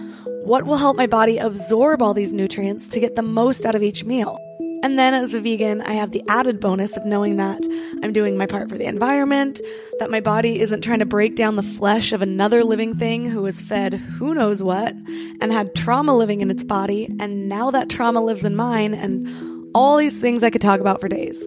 What 0.43 0.65
will 0.65 0.75
help 0.75 0.97
my 0.97 1.07
body 1.07 1.37
absorb 1.37 2.01
all 2.01 2.13
these 2.13 2.33
nutrients 2.33 2.85
to 2.87 2.99
get 2.99 3.15
the 3.15 3.21
most 3.21 3.65
out 3.65 3.75
of 3.75 3.81
each 3.81 4.03
meal? 4.03 4.37
And 4.83 4.99
then 4.99 5.13
as 5.13 5.33
a 5.33 5.39
vegan, 5.39 5.81
I 5.81 5.93
have 5.93 6.11
the 6.11 6.23
added 6.27 6.59
bonus 6.59 6.97
of 6.97 7.05
knowing 7.05 7.37
that 7.37 7.65
I'm 8.03 8.11
doing 8.11 8.37
my 8.37 8.45
part 8.45 8.69
for 8.69 8.77
the 8.77 8.85
environment, 8.85 9.61
that 9.99 10.11
my 10.11 10.19
body 10.19 10.59
isn't 10.59 10.81
trying 10.81 10.99
to 10.99 11.05
break 11.05 11.35
down 11.35 11.55
the 11.55 11.63
flesh 11.63 12.11
of 12.11 12.21
another 12.21 12.65
living 12.65 12.93
thing 12.95 13.25
who 13.25 13.41
was 13.41 13.61
fed 13.61 13.93
who 13.93 14.33
knows 14.33 14.61
what 14.61 14.93
and 15.39 15.53
had 15.53 15.73
trauma 15.73 16.15
living 16.15 16.41
in 16.41 16.51
its 16.51 16.65
body, 16.65 17.07
and 17.19 17.47
now 17.47 17.71
that 17.71 17.89
trauma 17.89 18.21
lives 18.21 18.43
in 18.43 18.57
mine, 18.57 18.93
and 18.93 19.71
all 19.73 19.95
these 19.95 20.19
things 20.19 20.43
I 20.43 20.49
could 20.49 20.61
talk 20.61 20.81
about 20.81 20.99
for 20.99 21.07
days. 21.07 21.41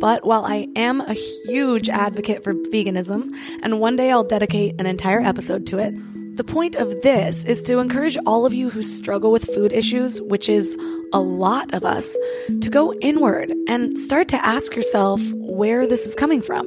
But 0.00 0.26
while 0.26 0.44
I 0.44 0.66
am 0.74 1.00
a 1.00 1.12
huge 1.12 1.88
advocate 1.88 2.42
for 2.42 2.54
veganism, 2.54 3.36
and 3.62 3.80
one 3.80 3.96
day 3.96 4.10
I'll 4.10 4.24
dedicate 4.24 4.80
an 4.80 4.86
entire 4.86 5.20
episode 5.20 5.66
to 5.68 5.78
it, 5.78 5.94
the 6.40 6.44
point 6.44 6.74
of 6.76 7.02
this 7.02 7.44
is 7.44 7.62
to 7.62 7.80
encourage 7.80 8.16
all 8.24 8.46
of 8.46 8.54
you 8.54 8.70
who 8.70 8.82
struggle 8.82 9.30
with 9.30 9.44
food 9.54 9.74
issues, 9.74 10.22
which 10.22 10.48
is 10.48 10.74
a 11.12 11.20
lot 11.20 11.74
of 11.74 11.84
us, 11.84 12.16
to 12.62 12.70
go 12.70 12.94
inward 13.02 13.52
and 13.68 13.98
start 13.98 14.26
to 14.28 14.42
ask 14.42 14.74
yourself 14.74 15.20
where 15.34 15.86
this 15.86 16.06
is 16.06 16.14
coming 16.14 16.40
from. 16.40 16.66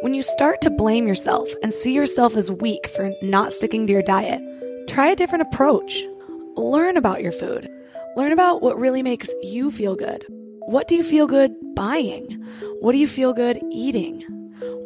When 0.00 0.14
you 0.14 0.22
start 0.22 0.62
to 0.62 0.70
blame 0.70 1.06
yourself 1.06 1.50
and 1.62 1.74
see 1.74 1.92
yourself 1.92 2.34
as 2.34 2.50
weak 2.50 2.88
for 2.96 3.12
not 3.20 3.52
sticking 3.52 3.86
to 3.86 3.92
your 3.92 4.02
diet, 4.02 4.40
try 4.88 5.08
a 5.08 5.16
different 5.16 5.42
approach. 5.42 6.02
Learn 6.56 6.96
about 6.96 7.20
your 7.20 7.32
food. 7.32 7.68
Learn 8.16 8.32
about 8.32 8.62
what 8.62 8.78
really 8.78 9.02
makes 9.02 9.28
you 9.42 9.70
feel 9.70 9.96
good. 9.96 10.24
What 10.60 10.88
do 10.88 10.94
you 10.94 11.02
feel 11.02 11.26
good 11.26 11.54
buying? 11.74 12.42
What 12.80 12.92
do 12.92 12.98
you 12.98 13.06
feel 13.06 13.34
good 13.34 13.60
eating? 13.70 14.22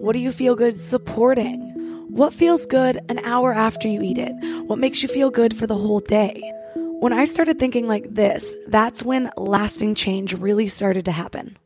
What 0.01 0.15
do 0.15 0.19
you 0.19 0.33
feel 0.33 0.57
good 0.57 0.81
supporting? 0.81 1.74
What 2.15 2.33
feels 2.33 2.65
good 2.67 3.01
an 3.09 3.19
hour 3.25 3.53
after 3.53 3.89
you 3.89 4.01
eat 4.01 4.19
it? 4.19 4.35
What 4.69 4.79
makes 4.79 5.03
you 5.03 5.09
feel 5.09 5.31
good 5.31 5.53
for 5.53 5.67
the 5.67 5.75
whole 5.75 5.99
day? 5.99 6.53
When 6.77 7.13
I 7.13 7.25
started 7.25 7.59
thinking 7.59 7.89
like 7.89 8.15
this, 8.15 8.55
that's 8.69 9.03
when 9.03 9.33
lasting 9.37 9.97
change 9.97 10.33
really 10.33 10.69
started 10.69 11.07
to 11.07 11.11
happen. 11.11 11.59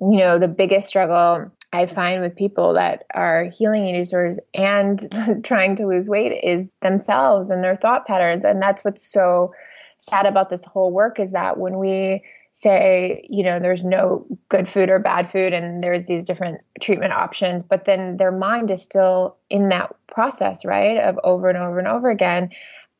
You 0.00 0.16
know, 0.16 0.40
the 0.40 0.48
biggest 0.48 0.88
struggle 0.88 1.52
I 1.72 1.86
find 1.86 2.20
with 2.20 2.34
people 2.34 2.74
that 2.74 3.04
are 3.14 3.44
healing 3.44 3.84
eating 3.84 4.00
disorders 4.00 4.40
and 4.52 5.44
trying 5.44 5.76
to 5.76 5.86
lose 5.86 6.08
weight 6.08 6.40
is 6.42 6.68
themselves 6.82 7.48
and 7.48 7.62
their 7.62 7.76
thought 7.76 8.08
patterns. 8.08 8.44
And 8.44 8.60
that's 8.60 8.84
what's 8.84 9.08
so 9.08 9.54
sad 10.00 10.26
about 10.26 10.50
this 10.50 10.64
whole 10.64 10.90
work 10.90 11.20
is 11.20 11.30
that 11.30 11.58
when 11.58 11.78
we 11.78 12.24
say, 12.58 13.26
you 13.28 13.44
know, 13.44 13.60
there's 13.60 13.84
no 13.84 14.26
good 14.48 14.66
food 14.66 14.88
or 14.88 14.98
bad 14.98 15.30
food 15.30 15.52
and 15.52 15.84
there's 15.84 16.06
these 16.06 16.24
different 16.24 16.62
treatment 16.80 17.12
options, 17.12 17.62
but 17.62 17.84
then 17.84 18.16
their 18.16 18.32
mind 18.32 18.70
is 18.70 18.82
still 18.82 19.36
in 19.50 19.68
that 19.68 19.94
process, 20.06 20.64
right? 20.64 20.96
Of 20.96 21.20
over 21.22 21.50
and 21.50 21.58
over 21.58 21.78
and 21.78 21.86
over 21.86 22.08
again. 22.08 22.48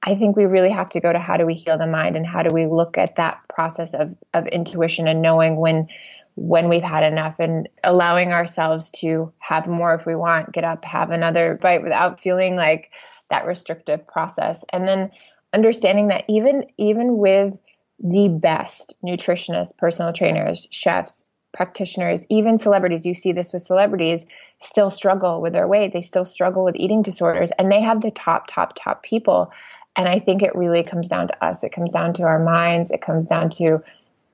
I 0.02 0.14
think 0.14 0.36
we 0.36 0.44
really 0.44 0.68
have 0.68 0.90
to 0.90 1.00
go 1.00 1.10
to 1.10 1.18
how 1.18 1.38
do 1.38 1.46
we 1.46 1.54
heal 1.54 1.78
the 1.78 1.86
mind 1.86 2.16
and 2.16 2.26
how 2.26 2.42
do 2.42 2.52
we 2.52 2.66
look 2.66 2.98
at 2.98 3.16
that 3.16 3.40
process 3.48 3.94
of 3.94 4.14
of 4.34 4.46
intuition 4.48 5.08
and 5.08 5.22
knowing 5.22 5.56
when 5.56 5.88
when 6.34 6.68
we've 6.68 6.82
had 6.82 7.02
enough 7.02 7.36
and 7.38 7.66
allowing 7.82 8.32
ourselves 8.32 8.90
to 8.90 9.32
have 9.38 9.66
more 9.66 9.94
if 9.94 10.04
we 10.04 10.14
want, 10.14 10.52
get 10.52 10.64
up, 10.64 10.84
have 10.84 11.10
another 11.10 11.58
bite 11.62 11.82
without 11.82 12.20
feeling 12.20 12.56
like 12.56 12.90
that 13.30 13.46
restrictive 13.46 14.06
process. 14.06 14.66
And 14.70 14.86
then 14.86 15.10
understanding 15.54 16.08
that 16.08 16.24
even 16.28 16.66
even 16.76 17.16
with 17.16 17.58
the 18.02 18.28
best 18.28 18.96
nutritionists, 19.04 19.76
personal 19.76 20.12
trainers, 20.12 20.66
chefs, 20.70 21.24
practitioners, 21.52 22.26
even 22.28 22.58
celebrities. 22.58 23.06
You 23.06 23.14
see 23.14 23.32
this 23.32 23.52
with 23.52 23.62
celebrities 23.62 24.26
still 24.62 24.90
struggle 24.90 25.40
with 25.40 25.52
their 25.52 25.66
weight. 25.66 25.92
They 25.92 26.02
still 26.02 26.24
struggle 26.24 26.64
with 26.64 26.76
eating 26.76 27.02
disorders, 27.02 27.50
and 27.58 27.72
they 27.72 27.80
have 27.80 28.02
the 28.02 28.10
top, 28.10 28.46
top, 28.48 28.74
top 28.76 29.02
people. 29.02 29.50
And 29.96 30.08
I 30.08 30.18
think 30.18 30.42
it 30.42 30.54
really 30.54 30.82
comes 30.82 31.08
down 31.08 31.28
to 31.28 31.44
us. 31.44 31.64
It 31.64 31.72
comes 31.72 31.92
down 31.92 32.12
to 32.14 32.24
our 32.24 32.38
minds. 32.38 32.90
It 32.90 33.00
comes 33.00 33.26
down 33.26 33.50
to 33.50 33.82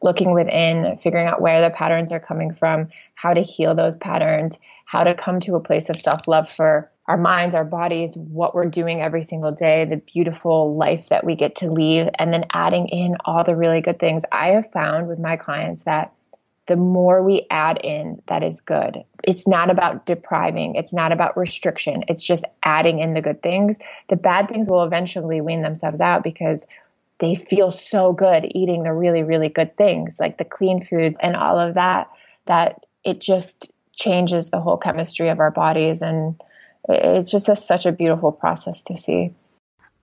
looking 0.02 0.32
within, 0.32 0.98
figuring 1.00 1.28
out 1.28 1.40
where 1.40 1.60
the 1.60 1.70
patterns 1.70 2.10
are 2.10 2.20
coming 2.20 2.52
from, 2.52 2.88
how 3.14 3.32
to 3.32 3.40
heal 3.40 3.74
those 3.74 3.96
patterns, 3.96 4.58
how 4.84 5.04
to 5.04 5.14
come 5.14 5.38
to 5.40 5.54
a 5.54 5.60
place 5.60 5.88
of 5.88 5.96
self 5.96 6.26
love 6.26 6.50
for 6.50 6.90
our 7.06 7.16
minds, 7.16 7.54
our 7.54 7.64
bodies, 7.64 8.16
what 8.16 8.54
we're 8.54 8.66
doing 8.66 9.00
every 9.00 9.22
single 9.22 9.52
day, 9.52 9.84
the 9.84 9.96
beautiful 9.96 10.76
life 10.76 11.08
that 11.08 11.24
we 11.24 11.34
get 11.34 11.56
to 11.56 11.70
leave, 11.70 12.08
and 12.18 12.32
then 12.32 12.44
adding 12.52 12.88
in 12.88 13.16
all 13.24 13.42
the 13.42 13.56
really 13.56 13.80
good 13.80 13.98
things. 13.98 14.22
I 14.30 14.48
have 14.48 14.70
found 14.72 15.08
with 15.08 15.18
my 15.18 15.36
clients 15.36 15.82
that 15.82 16.14
the 16.66 16.76
more 16.76 17.22
we 17.22 17.44
add 17.50 17.80
in, 17.82 18.22
that 18.26 18.44
is 18.44 18.60
good. 18.60 19.02
It's 19.24 19.48
not 19.48 19.68
about 19.68 20.06
depriving, 20.06 20.76
it's 20.76 20.94
not 20.94 21.10
about 21.10 21.36
restriction, 21.36 22.04
it's 22.06 22.22
just 22.22 22.44
adding 22.62 23.00
in 23.00 23.14
the 23.14 23.22
good 23.22 23.42
things. 23.42 23.80
The 24.08 24.16
bad 24.16 24.48
things 24.48 24.68
will 24.68 24.84
eventually 24.84 25.40
wean 25.40 25.62
themselves 25.62 26.00
out 26.00 26.22
because 26.22 26.66
they 27.18 27.34
feel 27.34 27.72
so 27.72 28.12
good 28.12 28.46
eating 28.54 28.84
the 28.84 28.92
really, 28.92 29.24
really 29.24 29.48
good 29.48 29.76
things, 29.76 30.18
like 30.20 30.38
the 30.38 30.44
clean 30.44 30.84
foods 30.84 31.16
and 31.20 31.34
all 31.34 31.58
of 31.58 31.74
that, 31.74 32.10
that 32.46 32.86
it 33.04 33.20
just 33.20 33.72
changes 33.92 34.50
the 34.50 34.60
whole 34.60 34.76
chemistry 34.76 35.28
of 35.28 35.40
our 35.40 35.50
bodies 35.50 36.00
and 36.00 36.40
it's 36.88 37.30
just 37.30 37.48
a, 37.48 37.56
such 37.56 37.86
a 37.86 37.92
beautiful 37.92 38.32
process 38.32 38.82
to 38.84 38.96
see. 38.96 39.34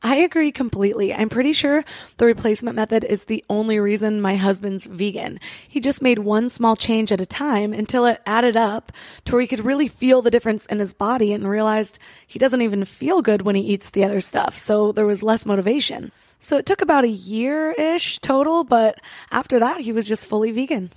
I 0.01 0.15
agree 0.17 0.53
completely. 0.53 1.13
I'm 1.13 1.27
pretty 1.27 1.51
sure 1.51 1.83
the 2.17 2.25
replacement 2.25 2.77
method 2.77 3.03
is 3.03 3.25
the 3.25 3.43
only 3.49 3.79
reason 3.79 4.21
my 4.21 4.37
husband's 4.37 4.85
vegan. 4.85 5.41
He 5.67 5.81
just 5.81 6.01
made 6.01 6.19
one 6.19 6.47
small 6.47 6.77
change 6.77 7.11
at 7.11 7.19
a 7.19 7.25
time 7.25 7.73
until 7.73 8.05
it 8.05 8.21
added 8.25 8.55
up 8.55 8.93
to 9.25 9.33
where 9.33 9.41
he 9.41 9.47
could 9.47 9.65
really 9.65 9.89
feel 9.89 10.21
the 10.21 10.31
difference 10.31 10.65
in 10.67 10.79
his 10.79 10.93
body 10.93 11.33
and 11.33 11.49
realized 11.49 11.99
he 12.25 12.39
doesn't 12.39 12.61
even 12.61 12.85
feel 12.85 13.21
good 13.21 13.41
when 13.41 13.55
he 13.55 13.61
eats 13.61 13.89
the 13.89 14.05
other 14.05 14.21
stuff. 14.21 14.57
So 14.57 14.93
there 14.93 15.05
was 15.05 15.21
less 15.21 15.45
motivation. 15.45 16.13
So 16.39 16.55
it 16.55 16.65
took 16.65 16.81
about 16.81 17.03
a 17.03 17.09
year 17.09 17.73
ish 17.73 18.19
total, 18.19 18.63
but 18.63 19.01
after 19.31 19.59
that, 19.59 19.81
he 19.81 19.91
was 19.91 20.07
just 20.07 20.27
fully 20.27 20.51
vegan. 20.51 20.91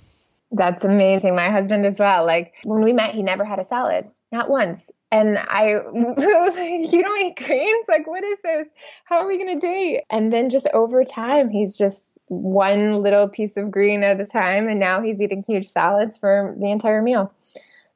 That's 0.49 0.85
amazing. 0.85 1.35
My 1.35 1.49
husband 1.49 1.85
as 1.85 1.99
well. 1.99 2.25
Like 2.25 2.53
when 2.63 2.81
we 2.81 2.93
met, 2.93 3.13
he 3.15 3.21
never 3.21 3.43
had 3.43 3.59
a 3.59 3.65
salad, 3.65 4.05
not 4.31 4.49
once. 4.49 4.89
And 5.13 5.37
I 5.47 5.75
was 5.75 6.55
like, 6.55 6.91
you 6.91 7.03
don't 7.03 7.21
eat 7.21 7.37
greens? 7.37 7.85
Like, 7.87 8.07
what 8.07 8.23
is 8.23 8.39
this? 8.43 8.67
How 9.05 9.17
are 9.17 9.27
we 9.27 9.37
going 9.37 9.59
to 9.59 9.65
date? 9.65 10.01
And 10.09 10.33
then 10.33 10.49
just 10.49 10.67
over 10.73 11.03
time, 11.05 11.49
he's 11.49 11.77
just 11.77 12.25
one 12.29 13.03
little 13.03 13.29
piece 13.29 13.55
of 13.55 13.69
green 13.69 14.03
at 14.03 14.19
a 14.19 14.25
time. 14.25 14.67
And 14.67 14.79
now 14.79 15.01
he's 15.01 15.21
eating 15.21 15.43
huge 15.47 15.67
salads 15.67 16.17
for 16.17 16.55
the 16.59 16.71
entire 16.71 17.01
meal. 17.01 17.31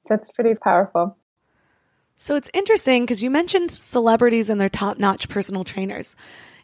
So 0.05 0.13
it's 0.13 0.31
pretty 0.31 0.55
powerful. 0.55 1.17
So 2.17 2.35
it's 2.35 2.49
interesting 2.53 3.03
because 3.03 3.23
you 3.23 3.29
mentioned 3.29 3.71
celebrities 3.71 4.49
and 4.49 4.61
their 4.61 4.69
top 4.69 4.97
notch 4.99 5.27
personal 5.27 5.63
trainers. 5.63 6.15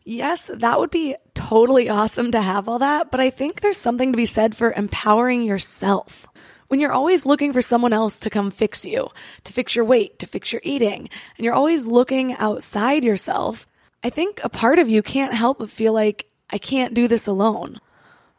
Yes, 0.06 0.52
that 0.54 0.80
would 0.80 0.92
be 0.92 1.16
totally 1.34 1.90
awesome 1.90 2.32
to 2.32 2.42
have 2.42 2.68
all 2.68 2.80
that, 2.80 3.10
but 3.10 3.20
I 3.20 3.30
think 3.30 3.62
there's 3.62 3.78
something 3.78 4.12
to 4.12 4.18
be 4.18 4.26
said 4.26 4.56
for 4.56 4.74
empowering 4.74 5.44
yourself. 5.44 6.28
When 6.74 6.80
you're 6.80 6.92
always 6.92 7.24
looking 7.28 7.54
for 7.54 7.62
someone 7.62 7.94
else 7.94 8.20
to 8.22 8.32
come 8.32 8.50
fix 8.50 8.84
you, 8.84 9.10
to 9.44 9.54
fix 9.54 9.76
your 9.76 9.86
weight, 9.86 10.18
to 10.18 10.26
fix 10.26 10.52
your 10.52 10.62
eating, 10.64 11.08
and 11.38 11.46
you're 11.46 11.54
always 11.54 11.86
looking 11.86 12.34
outside 12.38 13.04
yourself, 13.04 13.68
I 14.04 14.10
think 14.10 14.42
a 14.44 14.50
part 14.50 14.80
of 14.80 14.90
you 14.90 15.04
can't 15.04 15.36
help 15.36 15.60
but 15.60 15.70
feel 15.70 15.94
like, 15.94 16.26
I 16.50 16.58
can't 16.58 16.96
do 16.96 17.08
this 17.08 17.28
alone. 17.28 17.80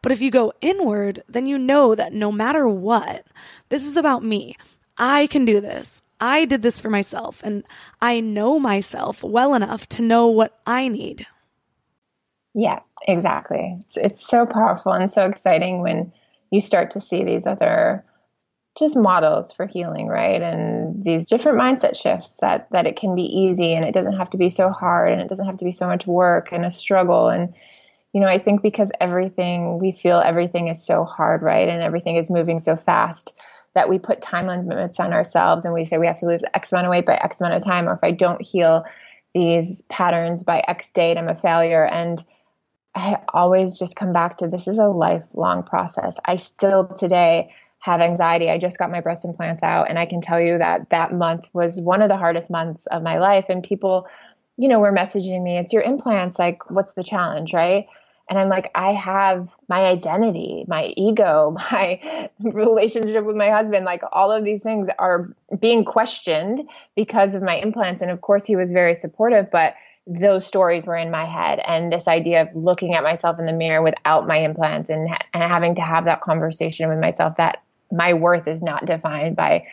But 0.02 0.10
if 0.10 0.20
you 0.20 0.32
go 0.32 0.52
inward, 0.60 1.22
then 1.28 1.46
you 1.46 1.58
know 1.58 1.94
that 1.94 2.12
no 2.12 2.32
matter 2.32 2.66
what, 2.66 3.24
this 3.68 3.86
is 3.86 3.96
about 3.96 4.24
me. 4.24 4.56
I 4.98 5.28
can 5.28 5.44
do 5.44 5.60
this. 5.60 6.02
I 6.18 6.44
did 6.44 6.60
this 6.60 6.80
for 6.80 6.90
myself, 6.90 7.40
and 7.44 7.62
I 8.02 8.18
know 8.18 8.58
myself 8.58 9.22
well 9.22 9.54
enough 9.54 9.88
to 9.90 10.02
know 10.02 10.26
what 10.26 10.58
I 10.66 10.88
need. 10.88 11.24
Yeah, 12.52 12.80
exactly. 13.06 13.78
It's, 13.82 13.96
it's 13.96 14.26
so 14.26 14.44
powerful 14.44 14.90
and 14.90 15.08
so 15.08 15.24
exciting 15.26 15.82
when 15.82 16.12
you 16.50 16.60
start 16.60 16.90
to 16.90 17.00
see 17.00 17.22
these 17.22 17.46
other 17.46 18.04
just 18.78 18.96
models 18.96 19.52
for 19.52 19.66
healing 19.66 20.08
right? 20.08 20.42
And 20.42 21.04
these 21.04 21.26
different 21.26 21.58
mindset 21.58 21.96
shifts 21.96 22.36
that 22.40 22.68
that 22.70 22.86
it 22.86 22.96
can 22.96 23.14
be 23.14 23.22
easy 23.22 23.72
and 23.74 23.84
it 23.84 23.94
doesn't 23.94 24.16
have 24.16 24.30
to 24.30 24.36
be 24.36 24.48
so 24.48 24.70
hard 24.70 25.12
and 25.12 25.20
it 25.20 25.28
doesn't 25.28 25.46
have 25.46 25.58
to 25.58 25.64
be 25.64 25.72
so 25.72 25.86
much 25.86 26.06
work 26.06 26.52
and 26.52 26.64
a 26.64 26.70
struggle. 26.70 27.28
And 27.28 27.54
you 28.14 28.20
know 28.20 28.28
i 28.28 28.38
think 28.38 28.62
because 28.62 28.90
everything 29.00 29.78
we 29.78 29.92
feel 29.92 30.22
everything 30.24 30.68
is 30.68 30.82
so 30.82 31.04
hard 31.04 31.42
right? 31.42 31.68
And 31.68 31.82
everything 31.82 32.16
is 32.16 32.30
moving 32.30 32.60
so 32.60 32.76
fast 32.76 33.34
that 33.74 33.88
we 33.88 33.98
put 33.98 34.22
time 34.22 34.46
limits 34.46 35.00
on 35.00 35.12
ourselves 35.12 35.64
and 35.64 35.74
we 35.74 35.84
say 35.84 35.98
we 35.98 36.06
have 36.06 36.20
to 36.20 36.26
lose 36.26 36.42
x 36.54 36.72
amount 36.72 36.86
of 36.86 36.90
weight 36.90 37.04
by 37.04 37.16
x 37.16 37.40
amount 37.40 37.54
of 37.54 37.64
time 37.64 37.88
or 37.88 37.94
if 37.94 38.04
i 38.04 38.12
don't 38.12 38.40
heal 38.40 38.84
these 39.34 39.82
patterns 39.88 40.44
by 40.44 40.64
x 40.66 40.90
date 40.92 41.18
i'm 41.18 41.28
a 41.28 41.34
failure. 41.34 41.84
And 41.84 42.24
i 42.94 43.18
always 43.28 43.78
just 43.78 43.96
come 43.96 44.12
back 44.12 44.38
to 44.38 44.46
this 44.46 44.68
is 44.68 44.78
a 44.78 44.86
lifelong 44.86 45.64
process. 45.64 46.16
I 46.24 46.36
still 46.36 46.86
today 46.86 47.52
have 47.84 48.00
anxiety. 48.00 48.48
I 48.48 48.56
just 48.56 48.78
got 48.78 48.90
my 48.90 49.02
breast 49.02 49.26
implants 49.26 49.62
out, 49.62 49.90
and 49.90 49.98
I 49.98 50.06
can 50.06 50.22
tell 50.22 50.40
you 50.40 50.56
that 50.56 50.88
that 50.88 51.12
month 51.12 51.50
was 51.52 51.78
one 51.78 52.00
of 52.00 52.08
the 52.08 52.16
hardest 52.16 52.50
months 52.50 52.86
of 52.86 53.02
my 53.02 53.18
life. 53.18 53.44
And 53.50 53.62
people, 53.62 54.08
you 54.56 54.68
know, 54.68 54.78
were 54.78 54.90
messaging 54.90 55.42
me, 55.42 55.58
"It's 55.58 55.70
your 55.70 55.82
implants. 55.82 56.38
Like, 56.38 56.70
what's 56.70 56.94
the 56.94 57.02
challenge, 57.02 57.52
right?" 57.52 57.86
And 58.30 58.38
I'm 58.38 58.48
like, 58.48 58.70
I 58.74 58.92
have 58.92 59.50
my 59.68 59.80
identity, 59.84 60.64
my 60.66 60.94
ego, 60.96 61.50
my 61.72 62.30
relationship 62.40 63.22
with 63.22 63.36
my 63.36 63.50
husband, 63.50 63.84
like 63.84 64.00
all 64.12 64.32
of 64.32 64.44
these 64.44 64.62
things 64.62 64.88
are 64.98 65.28
being 65.60 65.84
questioned 65.84 66.66
because 66.96 67.34
of 67.34 67.42
my 67.42 67.56
implants. 67.56 68.00
And 68.00 68.10
of 68.10 68.22
course, 68.22 68.46
he 68.46 68.56
was 68.56 68.72
very 68.72 68.94
supportive, 68.94 69.50
but 69.50 69.74
those 70.06 70.46
stories 70.46 70.86
were 70.86 70.96
in 70.96 71.10
my 71.10 71.26
head 71.26 71.60
and 71.66 71.92
this 71.92 72.08
idea 72.08 72.42
of 72.42 72.48
looking 72.54 72.94
at 72.94 73.02
myself 73.02 73.38
in 73.38 73.44
the 73.44 73.52
mirror 73.52 73.82
without 73.82 74.26
my 74.26 74.38
implants 74.38 74.88
and, 74.88 75.06
and 75.34 75.42
having 75.42 75.74
to 75.74 75.82
have 75.82 76.06
that 76.06 76.22
conversation 76.22 76.88
with 76.88 76.98
myself 76.98 77.36
that 77.36 77.62
my 77.94 78.12
worth 78.14 78.48
is 78.48 78.62
not 78.62 78.86
defined 78.86 79.36
by 79.36 79.66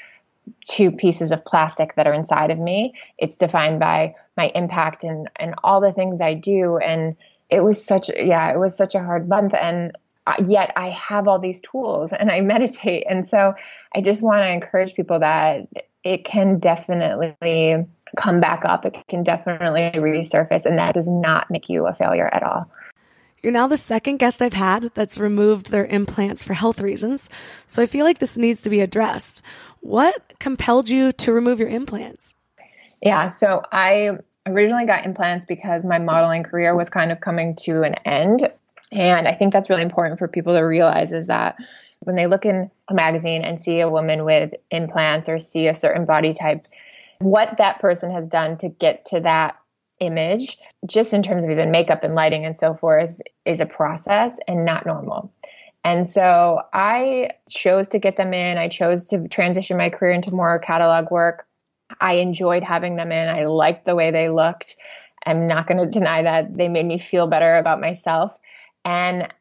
two 0.68 0.92
pieces 0.92 1.32
of 1.32 1.44
plastic 1.46 1.96
that 1.96 2.08
are 2.08 2.14
inside 2.14 2.52
of 2.52 2.58
me 2.58 2.94
it's 3.18 3.38
defined 3.38 3.80
by 3.80 4.14
my 4.38 4.52
impact 4.56 5.04
and 5.04 5.30
and 5.38 5.54
all 5.64 5.80
the 5.80 5.94
things 5.94 6.20
i 6.20 6.34
do 6.34 6.78
and 6.78 7.16
it 7.50 7.62
was 7.62 7.84
such 7.84 8.10
yeah 8.16 8.52
it 8.52 8.58
was 8.58 8.76
such 8.76 8.96
a 8.96 9.00
hard 9.00 9.30
month 9.30 9.54
and 9.54 9.96
uh, 10.28 10.34
yet 10.46 10.72
i 10.76 10.90
have 10.90 11.28
all 11.28 11.40
these 11.40 11.62
tools 11.62 12.12
and 12.12 12.32
i 12.32 12.42
meditate 12.54 13.06
and 13.10 13.28
so 13.28 13.54
i 13.96 14.02
just 14.02 14.22
want 14.22 14.42
to 14.42 14.50
encourage 14.50 14.96
people 14.96 15.20
that 15.20 15.68
it 16.04 16.26
can 16.26 16.60
definitely 16.60 17.86
come 18.18 18.40
back 18.40 18.66
up. 18.66 18.86
It 18.86 18.96
can 19.08 19.24
definitely 19.24 19.92
resurface, 19.96 20.66
and 20.66 20.78
that 20.78 20.94
does 20.94 21.08
not 21.08 21.50
make 21.50 21.70
you 21.70 21.88
a 21.88 21.94
failure 21.94 22.28
at 22.34 22.44
all. 22.44 22.70
You're 23.44 23.54
now 23.54 23.68
the 23.68 23.78
second 23.78 24.18
guest 24.18 24.42
I've 24.42 24.54
had 24.54 24.92
that's 24.94 25.18
removed 25.18 25.72
their 25.72 25.86
implants 25.86 26.44
for 26.44 26.54
health 26.54 26.80
reasons, 26.80 27.30
so 27.66 27.82
I 27.82 27.88
feel 27.88 28.06
like 28.06 28.20
this 28.20 28.38
needs 28.38 28.62
to 28.62 28.70
be 28.70 28.82
addressed. 28.82 29.42
What 29.80 30.36
compelled 30.40 30.90
you 30.90 31.12
to 31.14 31.34
remove 31.34 31.60
your 31.60 31.70
implants? 31.70 32.36
Yeah, 33.02 33.30
so 33.30 33.64
I 33.72 34.12
originally 34.48 34.86
got 34.86 35.06
implants 35.06 35.46
because 35.46 35.84
my 35.84 35.98
modeling 35.98 36.44
career 36.44 36.76
was 36.76 36.90
kind 36.90 37.12
of 37.12 37.20
coming 37.20 37.56
to 37.62 37.82
an 37.82 37.96
end. 38.06 38.52
And 38.92 39.28
I 39.28 39.34
think 39.34 39.54
that's 39.54 39.70
really 39.70 39.82
important 39.82 40.20
for 40.20 40.28
people 40.28 40.54
to 40.54 40.62
realize 40.62 41.12
is 41.12 41.28
that 41.28 41.56
when 42.02 42.16
they 42.16 42.28
look 42.28 42.46
in 42.46 42.70
a 42.88 42.94
magazine 42.94 43.44
and 43.44 43.60
see 43.60 43.80
a 43.80 43.90
woman 43.90 44.26
with 44.26 44.54
implants 44.70 45.30
or 45.30 45.40
see 45.40 45.68
a 45.68 45.76
certain 45.76 46.06
body 46.06 46.34
type, 46.34 46.68
what 47.20 47.58
that 47.58 47.80
person 47.80 48.12
has 48.12 48.28
done 48.28 48.58
to 48.58 48.70
get 48.70 49.06
to 49.06 49.22
that 49.22 49.56
image, 50.02 50.58
just 50.86 51.14
in 51.14 51.24
terms 51.24 51.46
of 51.46 51.50
even 51.50 51.72
makeup 51.72 52.04
and 52.04 52.16
lighting 52.16 52.46
and 52.46 52.58
so 52.58 52.74
forth, 52.74 53.22
is 53.46 53.62
a 53.62 53.66
process 53.66 54.38
and 54.48 54.66
not 54.66 54.86
normal. 54.86 55.32
And 55.84 56.08
so 56.08 56.62
I 56.74 57.32
chose 57.50 57.90
to 57.90 58.00
get 58.00 58.18
them 58.18 58.34
in. 58.34 58.58
I 58.58 58.68
chose 58.68 59.06
to 59.06 59.28
transition 59.28 59.78
my 59.78 59.90
career 59.90 60.12
into 60.12 60.36
more 60.36 60.60
catalog 60.60 61.10
work. 61.10 61.48
I 62.00 62.16
enjoyed 62.16 62.64
having 62.64 62.96
them 62.96 63.12
in. 63.12 63.30
I 63.30 63.46
liked 63.46 63.86
the 63.86 63.96
way 63.96 64.12
they 64.12 64.30
looked. 64.30 64.76
I'm 65.26 65.48
not 65.48 65.68
going 65.68 65.78
to 65.92 66.00
deny 66.00 66.24
that 66.24 66.56
they 66.56 66.68
made 66.68 66.86
me 66.86 67.00
feel 67.00 67.28
better 67.28 67.58
about 67.58 67.82
myself. 67.82 68.38
And 68.84 69.32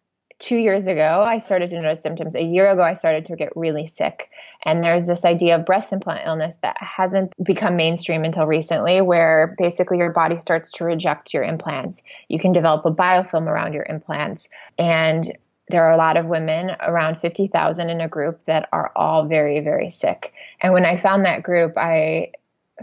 two 0.41 0.57
years 0.57 0.87
ago, 0.87 1.23
I 1.25 1.39
started 1.39 1.71
to 1.71 1.81
notice 1.81 2.01
symptoms. 2.01 2.35
A 2.35 2.43
year 2.43 2.69
ago, 2.71 2.83
I 2.83 2.95
started 2.95 3.27
to 3.27 3.37
get 3.37 3.57
really 3.57 3.87
sick. 3.87 4.31
And 4.65 4.83
there's 4.83 5.07
this 5.07 5.25
idea 5.25 5.55
of 5.55 5.67
breast 5.67 5.93
implant 5.93 6.27
illness 6.27 6.57
that 6.63 6.77
hasn't 6.81 7.33
become 7.45 7.77
mainstream 7.77 8.25
until 8.25 8.47
recently, 8.47 9.01
where 9.01 9.55
basically 9.59 9.99
your 9.99 10.13
body 10.13 10.39
starts 10.39 10.71
to 10.73 10.85
reject 10.85 11.33
your 11.33 11.45
implants. 11.45 12.03
You 12.29 12.39
can 12.39 12.53
develop 12.53 12.85
a 12.85 12.91
biofilm 12.91 13.47
around 13.47 13.75
your 13.75 13.87
implants. 13.89 14.49
And 14.79 15.31
there 15.69 15.85
are 15.85 15.93
a 15.93 15.99
lot 15.99 16.17
of 16.17 16.27
women, 16.27 16.73
around 16.81 17.17
50,000 17.17 17.91
in 17.91 18.01
a 18.01 18.09
group, 18.09 18.45
that 18.47 18.69
are 18.73 18.91
all 18.97 19.27
very, 19.27 19.61
very 19.61 19.91
sick. 19.91 20.33
And 20.61 20.73
when 20.73 20.85
I 20.85 20.97
found 20.97 21.25
that 21.25 21.43
group, 21.43 21.75
I 21.77 22.33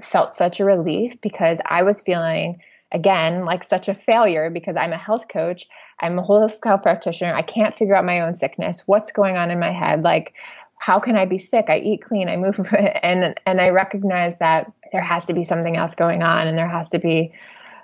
felt 0.02 0.36
such 0.36 0.60
a 0.60 0.66
relief 0.66 1.20
because 1.22 1.60
I 1.66 1.84
was 1.84 2.02
feeling, 2.02 2.62
again, 2.92 3.46
like 3.46 3.64
such 3.64 3.90
a 3.90 3.96
failure 3.96 4.50
because 4.50 4.76
I'm 4.76 4.94
a 4.94 4.98
health 4.98 5.28
coach. 5.28 5.68
I'm 6.00 6.20
a 6.20 6.24
holistic 6.24 6.82
practitioner. 6.84 7.34
I 7.34 7.42
can't 7.42 7.76
figure 7.76 7.96
out 7.96 8.06
my 8.06 8.22
own 8.22 8.36
sickness. 8.36 8.84
What's 8.88 9.12
going 9.12 9.38
on 9.38 9.52
in 9.52 9.60
my 9.60 9.72
head? 9.72 10.04
Like, 10.04 10.34
how 10.78 11.00
can 11.00 11.16
I 11.16 11.26
be 11.26 11.40
sick? 11.40 11.66
I 11.70 11.80
eat 11.80 12.04
clean, 12.04 12.30
I 12.30 12.38
move, 12.38 12.60
and 13.04 13.40
and 13.46 13.62
I 13.62 13.70
recognize 13.70 14.38
that 14.38 14.72
there 14.92 15.02
has 15.02 15.26
to 15.26 15.34
be 15.34 15.44
something 15.44 15.76
else 15.76 15.96
going 15.96 16.22
on, 16.22 16.48
and 16.48 16.58
there 16.58 16.70
has 16.70 16.92
to 16.92 17.00
be 17.00 17.34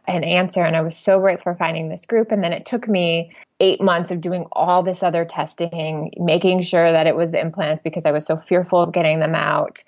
an 0.07 0.23
answer. 0.23 0.63
And 0.63 0.75
I 0.75 0.81
was 0.81 0.97
so 0.97 1.19
grateful 1.19 1.53
for 1.53 1.57
finding 1.57 1.89
this 1.89 2.05
group. 2.05 2.31
And 2.31 2.43
then 2.43 2.53
it 2.53 2.65
took 2.65 2.87
me 2.87 3.33
eight 3.59 3.81
months 3.81 4.11
of 4.11 4.19
doing 4.19 4.45
all 4.51 4.83
this 4.83 5.01
other 5.01 5.23
testing, 5.23 6.11
making 6.17 6.61
sure 6.61 6.91
that 6.91 7.07
it 7.07 7.15
was 7.15 7.31
the 7.31 7.39
implants 7.39 7.81
because 7.83 8.05
I 8.05 8.11
was 8.11 8.25
so 8.25 8.37
fearful 8.37 8.81
of 8.81 8.91
getting 8.91 9.19
them 9.19 9.35
out 9.35 9.83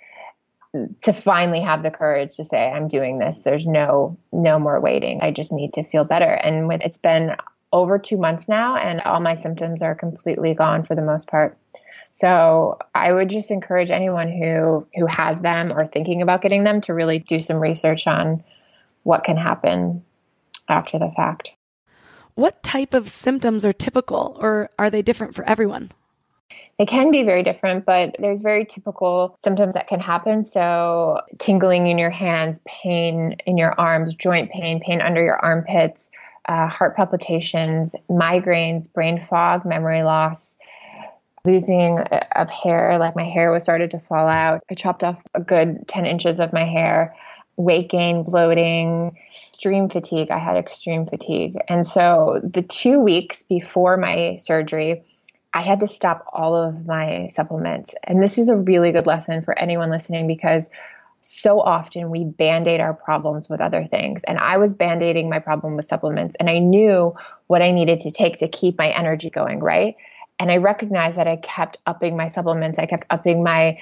to 1.01 1.13
finally 1.13 1.61
have 1.61 1.83
the 1.83 1.91
courage 1.91 2.35
to 2.35 2.43
say 2.43 2.69
i'm 2.69 2.89
doing 2.89 3.17
this 3.17 3.37
there's 3.39 3.65
no 3.65 4.17
no 4.33 4.59
more 4.59 4.79
waiting 4.81 5.21
i 5.21 5.31
just 5.31 5.53
need 5.53 5.73
to 5.73 5.83
feel 5.85 6.03
better 6.03 6.25
and 6.25 6.67
with, 6.67 6.81
it's 6.83 6.97
been 6.97 7.33
over 7.75 7.99
two 7.99 8.17
months 8.17 8.47
now, 8.47 8.77
and 8.77 9.01
all 9.01 9.19
my 9.19 9.35
symptoms 9.35 9.81
are 9.81 9.93
completely 9.93 10.53
gone 10.53 10.83
for 10.83 10.95
the 10.95 11.01
most 11.01 11.27
part. 11.27 11.57
So 12.09 12.79
I 12.95 13.11
would 13.11 13.29
just 13.29 13.51
encourage 13.51 13.91
anyone 13.91 14.31
who 14.31 14.87
who 14.95 15.05
has 15.07 15.41
them 15.41 15.73
or 15.73 15.85
thinking 15.85 16.21
about 16.21 16.41
getting 16.41 16.63
them 16.63 16.79
to 16.81 16.93
really 16.93 17.19
do 17.19 17.41
some 17.41 17.57
research 17.57 18.07
on 18.07 18.45
what 19.03 19.25
can 19.25 19.35
happen 19.35 20.05
after 20.69 20.97
the 20.97 21.11
fact. 21.17 21.51
What 22.35 22.63
type 22.63 22.93
of 22.93 23.09
symptoms 23.09 23.65
are 23.65 23.73
typical 23.73 24.37
or 24.39 24.69
are 24.79 24.89
they 24.89 25.01
different 25.01 25.35
for 25.35 25.43
everyone? 25.43 25.91
They 26.79 26.85
can 26.85 27.11
be 27.11 27.23
very 27.23 27.43
different, 27.43 27.85
but 27.85 28.15
there's 28.19 28.41
very 28.41 28.65
typical 28.65 29.35
symptoms 29.39 29.73
that 29.73 29.87
can 29.87 29.99
happen. 29.99 30.43
So, 30.43 31.21
tingling 31.39 31.87
in 31.87 31.97
your 31.97 32.09
hands, 32.09 32.59
pain 32.65 33.37
in 33.45 33.57
your 33.57 33.77
arms, 33.79 34.13
joint 34.13 34.51
pain, 34.51 34.81
pain 34.81 35.01
under 35.01 35.23
your 35.23 35.37
armpits, 35.37 36.09
uh, 36.47 36.67
heart 36.67 36.95
palpitations, 36.95 37.95
migraines, 38.09 38.91
brain 38.91 39.21
fog, 39.21 39.65
memory 39.65 40.03
loss, 40.03 40.57
losing 41.45 41.99
of 41.99 42.49
hair. 42.49 42.97
Like 42.99 43.15
my 43.15 43.23
hair 43.23 43.51
was 43.51 43.63
started 43.63 43.91
to 43.91 43.99
fall 43.99 44.27
out. 44.27 44.61
I 44.69 44.75
chopped 44.75 45.03
off 45.03 45.21
a 45.33 45.41
good 45.41 45.87
10 45.87 46.05
inches 46.05 46.39
of 46.39 46.53
my 46.53 46.65
hair, 46.65 47.15
weight 47.57 47.89
gain, 47.89 48.23
bloating, 48.23 49.17
extreme 49.49 49.89
fatigue. 49.89 50.31
I 50.31 50.39
had 50.39 50.57
extreme 50.57 51.05
fatigue. 51.05 51.57
And 51.67 51.85
so 51.85 52.39
the 52.43 52.61
two 52.61 52.99
weeks 52.99 53.43
before 53.43 53.97
my 53.97 54.37
surgery, 54.37 55.03
I 55.53 55.61
had 55.61 55.79
to 55.79 55.87
stop 55.87 56.25
all 56.33 56.55
of 56.55 56.85
my 56.85 57.27
supplements. 57.27 57.95
And 58.03 58.21
this 58.21 58.37
is 58.37 58.49
a 58.49 58.57
really 58.57 58.91
good 58.91 59.07
lesson 59.07 59.41
for 59.41 59.57
anyone 59.57 59.89
listening 59.89 60.27
because 60.27 60.69
so 61.27 61.59
often 61.59 62.11
we 62.11 62.23
band 62.23 62.67
aid 62.67 62.79
our 62.79 62.93
problems 62.93 63.49
with 63.49 63.59
other 63.59 63.83
things. 63.85 64.23
And 64.25 64.37
I 64.37 64.57
was 64.57 64.73
band 64.73 65.01
aiding 65.01 65.27
my 65.27 65.39
problem 65.39 65.75
with 65.75 65.85
supplements, 65.85 66.35
and 66.39 66.49
I 66.49 66.59
knew 66.59 67.15
what 67.47 67.63
I 67.63 67.71
needed 67.71 67.99
to 67.99 68.11
take 68.11 68.37
to 68.37 68.47
keep 68.47 68.77
my 68.77 68.89
energy 68.89 69.31
going, 69.31 69.59
right? 69.59 69.95
And 70.39 70.51
I 70.51 70.57
recognized 70.57 71.17
that 71.17 71.27
I 71.27 71.37
kept 71.37 71.77
upping 71.87 72.15
my 72.15 72.29
supplements, 72.29 72.77
I 72.77 72.85
kept 72.85 73.07
upping 73.09 73.43
my 73.43 73.79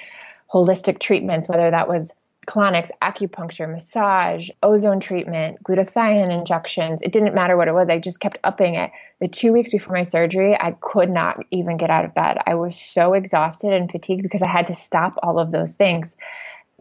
holistic 0.54 1.00
treatments, 1.00 1.50
whether 1.50 1.70
that 1.70 1.90
was 1.90 2.14
colonics, 2.48 2.90
acupuncture, 3.02 3.70
massage, 3.70 4.50
ozone 4.62 5.00
treatment, 5.00 5.62
glutathione 5.64 6.32
injections. 6.38 7.02
It 7.02 7.12
didn't 7.12 7.36
matter 7.36 7.58
what 7.58 7.68
it 7.68 7.74
was. 7.74 7.90
I 7.90 8.00
just 8.00 8.20
kept 8.20 8.38
upping 8.44 8.76
it. 8.76 8.92
The 9.20 9.28
two 9.28 9.54
weeks 9.54 9.70
before 9.70 9.96
my 9.96 10.04
surgery, 10.04 10.56
I 10.58 10.72
could 10.80 11.10
not 11.10 11.46
even 11.52 11.78
get 11.78 11.90
out 11.90 12.06
of 12.06 12.14
bed. 12.14 12.38
I 12.46 12.56
was 12.56 12.80
so 12.80 13.14
exhausted 13.14 13.74
and 13.74 13.90
fatigued 13.90 14.24
because 14.24 14.42
I 14.42 14.50
had 14.50 14.68
to 14.68 14.76
stop 14.76 15.16
all 15.24 15.40
of 15.40 15.52
those 15.52 15.74
things 15.74 16.16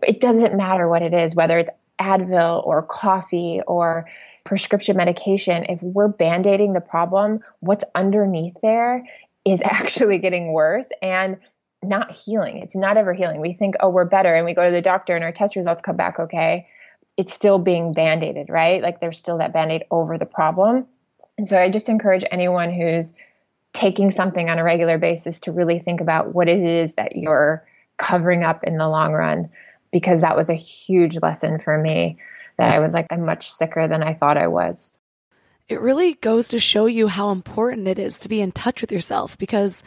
it 0.06 0.20
doesn't 0.20 0.56
matter 0.56 0.88
what 0.88 1.02
it 1.02 1.14
is, 1.14 1.34
whether 1.34 1.58
it's 1.58 1.70
Advil 2.00 2.66
or 2.66 2.82
coffee 2.82 3.60
or 3.66 4.08
prescription 4.44 4.96
medication. 4.96 5.64
If 5.68 5.82
we're 5.82 6.08
band 6.08 6.46
aiding 6.46 6.72
the 6.72 6.80
problem, 6.80 7.40
what's 7.60 7.84
underneath 7.94 8.56
there 8.62 9.06
is 9.44 9.62
actually 9.64 10.18
getting 10.18 10.52
worse 10.52 10.88
and 11.00 11.38
not 11.82 12.12
healing. 12.12 12.58
It's 12.58 12.76
not 12.76 12.96
ever 12.96 13.12
healing. 13.12 13.40
We 13.40 13.54
think, 13.54 13.76
oh, 13.80 13.90
we're 13.90 14.04
better, 14.04 14.34
and 14.34 14.44
we 14.44 14.54
go 14.54 14.64
to 14.64 14.70
the 14.70 14.82
doctor 14.82 15.16
and 15.16 15.24
our 15.24 15.32
test 15.32 15.56
results 15.56 15.82
come 15.82 15.96
back 15.96 16.18
okay. 16.18 16.68
It's 17.16 17.34
still 17.34 17.58
being 17.58 17.92
band 17.92 18.22
aided, 18.22 18.48
right? 18.48 18.80
Like 18.82 19.00
there's 19.00 19.18
still 19.18 19.38
that 19.38 19.52
band 19.52 19.72
aid 19.72 19.84
over 19.90 20.16
the 20.16 20.26
problem. 20.26 20.86
And 21.36 21.46
so 21.46 21.60
I 21.60 21.70
just 21.70 21.88
encourage 21.88 22.24
anyone 22.30 22.72
who's 22.72 23.14
taking 23.72 24.10
something 24.10 24.48
on 24.48 24.58
a 24.58 24.64
regular 24.64 24.98
basis 24.98 25.40
to 25.40 25.52
really 25.52 25.78
think 25.78 26.00
about 26.00 26.34
what 26.34 26.48
it 26.48 26.62
is 26.62 26.94
that 26.94 27.16
you're 27.16 27.66
covering 27.96 28.44
up 28.44 28.64
in 28.64 28.76
the 28.78 28.88
long 28.88 29.12
run 29.12 29.50
because 29.92 30.22
that 30.22 30.36
was 30.36 30.48
a 30.48 30.54
huge 30.54 31.18
lesson 31.20 31.58
for 31.58 31.78
me 31.78 32.18
that 32.58 32.72
I 32.72 32.80
was 32.80 32.94
like, 32.94 33.06
I'm 33.10 33.24
much 33.24 33.50
sicker 33.50 33.86
than 33.86 34.02
I 34.02 34.14
thought 34.14 34.38
I 34.38 34.48
was. 34.48 34.96
It 35.68 35.80
really 35.80 36.14
goes 36.14 36.48
to 36.48 36.58
show 36.58 36.86
you 36.86 37.08
how 37.08 37.30
important 37.30 37.88
it 37.88 37.98
is 37.98 38.18
to 38.20 38.28
be 38.28 38.40
in 38.40 38.52
touch 38.52 38.80
with 38.80 38.90
yourself 38.90 39.38
because 39.38 39.82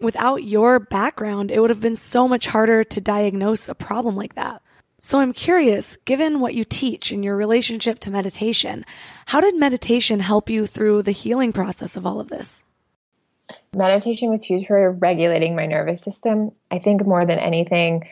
without 0.00 0.44
your 0.44 0.78
background, 0.78 1.50
it 1.50 1.60
would 1.60 1.70
have 1.70 1.80
been 1.80 1.96
so 1.96 2.28
much 2.28 2.46
harder 2.46 2.84
to 2.84 3.00
diagnose 3.00 3.68
a 3.68 3.74
problem 3.74 4.14
like 4.16 4.34
that. 4.34 4.62
So 5.00 5.20
I'm 5.20 5.32
curious, 5.32 5.96
given 5.98 6.40
what 6.40 6.54
you 6.54 6.64
teach 6.64 7.12
in 7.12 7.22
your 7.22 7.36
relationship 7.36 8.00
to 8.00 8.10
meditation, 8.10 8.84
how 9.26 9.40
did 9.40 9.54
meditation 9.56 10.20
help 10.20 10.50
you 10.50 10.66
through 10.66 11.02
the 11.02 11.12
healing 11.12 11.52
process 11.52 11.96
of 11.96 12.06
all 12.06 12.18
of 12.18 12.28
this? 12.28 12.64
Meditation 13.74 14.30
was 14.30 14.42
huge 14.42 14.66
for 14.66 14.90
regulating 14.90 15.54
my 15.54 15.66
nervous 15.66 16.02
system. 16.02 16.50
I 16.70 16.78
think 16.78 17.06
more 17.06 17.24
than 17.24 17.38
anything, 17.38 18.08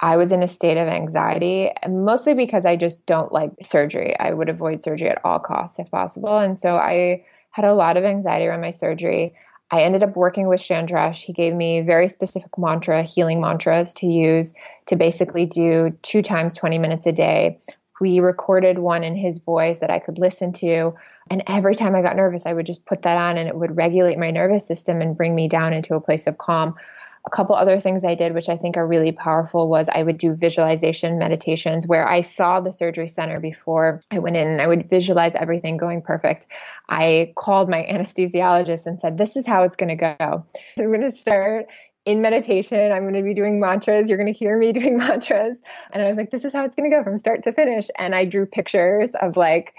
I 0.00 0.16
was 0.16 0.30
in 0.30 0.42
a 0.42 0.48
state 0.48 0.76
of 0.76 0.86
anxiety, 0.86 1.72
mostly 1.88 2.34
because 2.34 2.64
I 2.64 2.76
just 2.76 3.04
don't 3.06 3.32
like 3.32 3.50
surgery. 3.62 4.18
I 4.18 4.32
would 4.32 4.48
avoid 4.48 4.82
surgery 4.82 5.08
at 5.08 5.24
all 5.24 5.40
costs 5.40 5.78
if 5.78 5.90
possible. 5.90 6.38
And 6.38 6.56
so 6.56 6.76
I 6.76 7.24
had 7.50 7.64
a 7.64 7.74
lot 7.74 7.96
of 7.96 8.04
anxiety 8.04 8.46
around 8.46 8.60
my 8.60 8.70
surgery. 8.70 9.34
I 9.70 9.82
ended 9.82 10.02
up 10.02 10.16
working 10.16 10.46
with 10.46 10.60
Chandresh. 10.60 11.22
He 11.22 11.32
gave 11.32 11.54
me 11.54 11.80
very 11.80 12.08
specific 12.08 12.56
mantra, 12.56 13.02
healing 13.02 13.40
mantras 13.40 13.92
to 13.94 14.06
use 14.06 14.54
to 14.86 14.96
basically 14.96 15.46
do 15.46 15.96
two 16.02 16.22
times 16.22 16.54
20 16.54 16.78
minutes 16.78 17.06
a 17.06 17.12
day. 17.12 17.58
We 18.00 18.20
recorded 18.20 18.78
one 18.78 19.02
in 19.02 19.16
his 19.16 19.38
voice 19.38 19.80
that 19.80 19.90
I 19.90 19.98
could 19.98 20.18
listen 20.18 20.52
to. 20.54 20.94
And 21.28 21.42
every 21.48 21.74
time 21.74 21.96
I 21.96 22.02
got 22.02 22.16
nervous, 22.16 22.46
I 22.46 22.52
would 22.52 22.64
just 22.64 22.86
put 22.86 23.02
that 23.02 23.18
on 23.18 23.36
and 23.36 23.48
it 23.48 23.56
would 23.56 23.76
regulate 23.76 24.18
my 24.18 24.30
nervous 24.30 24.66
system 24.66 25.02
and 25.02 25.16
bring 25.16 25.34
me 25.34 25.48
down 25.48 25.72
into 25.72 25.94
a 25.94 26.00
place 26.00 26.26
of 26.26 26.38
calm 26.38 26.76
a 27.28 27.36
couple 27.36 27.54
other 27.54 27.78
things 27.78 28.04
I 28.04 28.14
did, 28.14 28.32
which 28.32 28.48
I 28.48 28.56
think 28.56 28.78
are 28.78 28.86
really 28.86 29.12
powerful, 29.12 29.68
was 29.68 29.86
I 29.92 30.02
would 30.02 30.16
do 30.16 30.32
visualization 30.32 31.18
meditations 31.18 31.86
where 31.86 32.08
I 32.08 32.22
saw 32.22 32.60
the 32.60 32.72
surgery 32.72 33.06
center 33.06 33.38
before 33.38 34.02
I 34.10 34.18
went 34.18 34.36
in 34.36 34.48
and 34.48 34.62
I 34.62 34.66
would 34.66 34.88
visualize 34.88 35.34
everything 35.34 35.76
going 35.76 36.00
perfect. 36.00 36.46
I 36.88 37.34
called 37.36 37.68
my 37.68 37.82
anesthesiologist 37.90 38.86
and 38.86 38.98
said, 38.98 39.18
This 39.18 39.36
is 39.36 39.46
how 39.46 39.64
it's 39.64 39.76
going 39.76 39.90
to 39.90 40.14
go. 40.16 40.16
I'm 40.78 40.86
going 40.86 41.02
to 41.02 41.10
start 41.10 41.66
in 42.06 42.22
meditation. 42.22 42.90
I'm 42.92 43.02
going 43.02 43.12
to 43.12 43.22
be 43.22 43.34
doing 43.34 43.60
mantras. 43.60 44.08
You're 44.08 44.16
going 44.16 44.32
to 44.32 44.38
hear 44.38 44.56
me 44.56 44.72
doing 44.80 44.96
mantras. 44.96 45.58
And 45.92 46.02
I 46.02 46.08
was 46.08 46.16
like, 46.16 46.30
This 46.30 46.46
is 46.46 46.54
how 46.54 46.64
it's 46.64 46.76
going 46.76 46.90
to 46.90 46.96
go 46.96 47.04
from 47.04 47.18
start 47.18 47.42
to 47.42 47.52
finish. 47.52 47.88
And 47.98 48.14
I 48.14 48.24
drew 48.24 48.46
pictures 48.46 49.14
of 49.14 49.36
like, 49.36 49.74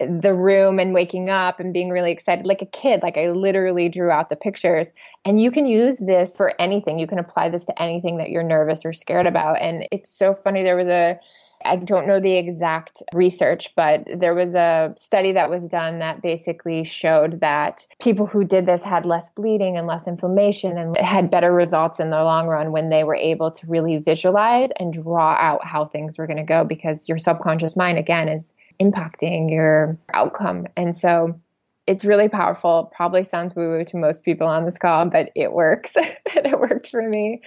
the 0.00 0.34
room 0.34 0.78
and 0.80 0.92
waking 0.92 1.30
up 1.30 1.60
and 1.60 1.72
being 1.72 1.88
really 1.88 2.10
excited 2.10 2.46
like 2.46 2.60
a 2.60 2.66
kid 2.66 3.00
like 3.02 3.16
i 3.16 3.30
literally 3.30 3.88
drew 3.88 4.10
out 4.10 4.28
the 4.28 4.36
pictures. 4.36 4.92
And 5.24 5.40
you 5.40 5.50
can 5.50 5.66
use 5.66 5.98
this 5.98 6.36
for 6.36 6.54
anything. 6.58 6.98
You 6.98 7.06
can 7.06 7.18
apply 7.18 7.48
this 7.48 7.64
to 7.66 7.82
anything 7.82 8.18
that 8.18 8.30
you're 8.30 8.42
nervous 8.42 8.84
or 8.84 8.92
scared 8.92 9.26
about. 9.26 9.60
And 9.60 9.86
it's 9.90 10.14
so 10.14 10.34
funny 10.34 10.62
there 10.62 10.76
was 10.76 10.88
a 10.88 11.18
I 11.66 11.76
don't 11.76 12.06
know 12.06 12.20
the 12.20 12.36
exact 12.36 13.02
research, 13.14 13.74
but 13.74 14.04
there 14.14 14.34
was 14.34 14.54
a 14.54 14.92
study 14.98 15.32
that 15.32 15.48
was 15.48 15.66
done 15.66 15.98
that 16.00 16.20
basically 16.20 16.84
showed 16.84 17.40
that 17.40 17.86
people 18.00 18.26
who 18.26 18.44
did 18.44 18.66
this 18.66 18.82
had 18.82 19.06
less 19.06 19.30
bleeding 19.30 19.78
and 19.78 19.86
less 19.86 20.06
inflammation 20.06 20.76
and 20.76 20.94
had 20.98 21.30
better 21.30 21.54
results 21.54 22.00
in 22.00 22.10
the 22.10 22.22
long 22.22 22.48
run 22.48 22.70
when 22.70 22.90
they 22.90 23.02
were 23.02 23.14
able 23.14 23.50
to 23.50 23.66
really 23.66 23.96
visualize 23.96 24.68
and 24.78 24.92
draw 24.92 25.36
out 25.36 25.64
how 25.64 25.86
things 25.86 26.18
were 26.18 26.26
going 26.26 26.36
to 26.36 26.42
go 26.42 26.64
because 26.64 27.08
your 27.08 27.16
subconscious 27.16 27.76
mind, 27.76 27.96
again, 27.96 28.28
is 28.28 28.52
impacting 28.80 29.50
your 29.50 29.98
outcome. 30.12 30.66
And 30.76 30.96
so 30.96 31.40
it's 31.86 32.04
really 32.04 32.28
powerful. 32.28 32.90
Probably 32.94 33.24
sounds 33.24 33.54
woo 33.54 33.76
woo 33.76 33.84
to 33.84 33.96
most 33.96 34.24
people 34.24 34.46
on 34.46 34.64
this 34.64 34.78
call, 34.78 35.06
but 35.06 35.30
it 35.34 35.52
works. 35.52 35.96
and 35.96 36.46
it 36.46 36.58
worked 36.58 36.88
for 36.88 37.06
me. 37.06 37.42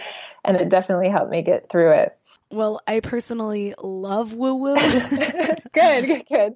And 0.45 0.57
it 0.57 0.69
definitely 0.69 1.09
helped 1.09 1.31
me 1.31 1.41
get 1.41 1.69
through 1.69 1.91
it. 1.93 2.17
Well, 2.51 2.79
I 2.87 2.99
personally 2.99 3.73
love 3.81 4.35
woo 4.35 4.55
woo. 4.55 4.75
good, 5.73 6.05
good, 6.05 6.25
good. 6.27 6.55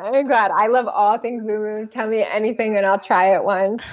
I'm 0.00 0.26
glad. 0.26 0.50
I 0.50 0.66
love 0.68 0.88
all 0.88 1.18
things 1.18 1.44
woo 1.44 1.60
woo. 1.60 1.86
Tell 1.86 2.08
me 2.08 2.22
anything 2.22 2.76
and 2.76 2.86
I'll 2.86 2.98
try 2.98 3.36
it 3.36 3.44
once. 3.44 3.84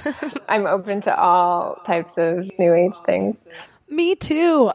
I'm 0.47 0.65
open 0.65 1.01
to 1.01 1.15
all 1.15 1.76
types 1.86 2.18
of 2.18 2.49
new 2.57 2.74
age 2.74 2.95
things. 3.05 3.36
Me 3.90 4.16
too. 4.16 4.72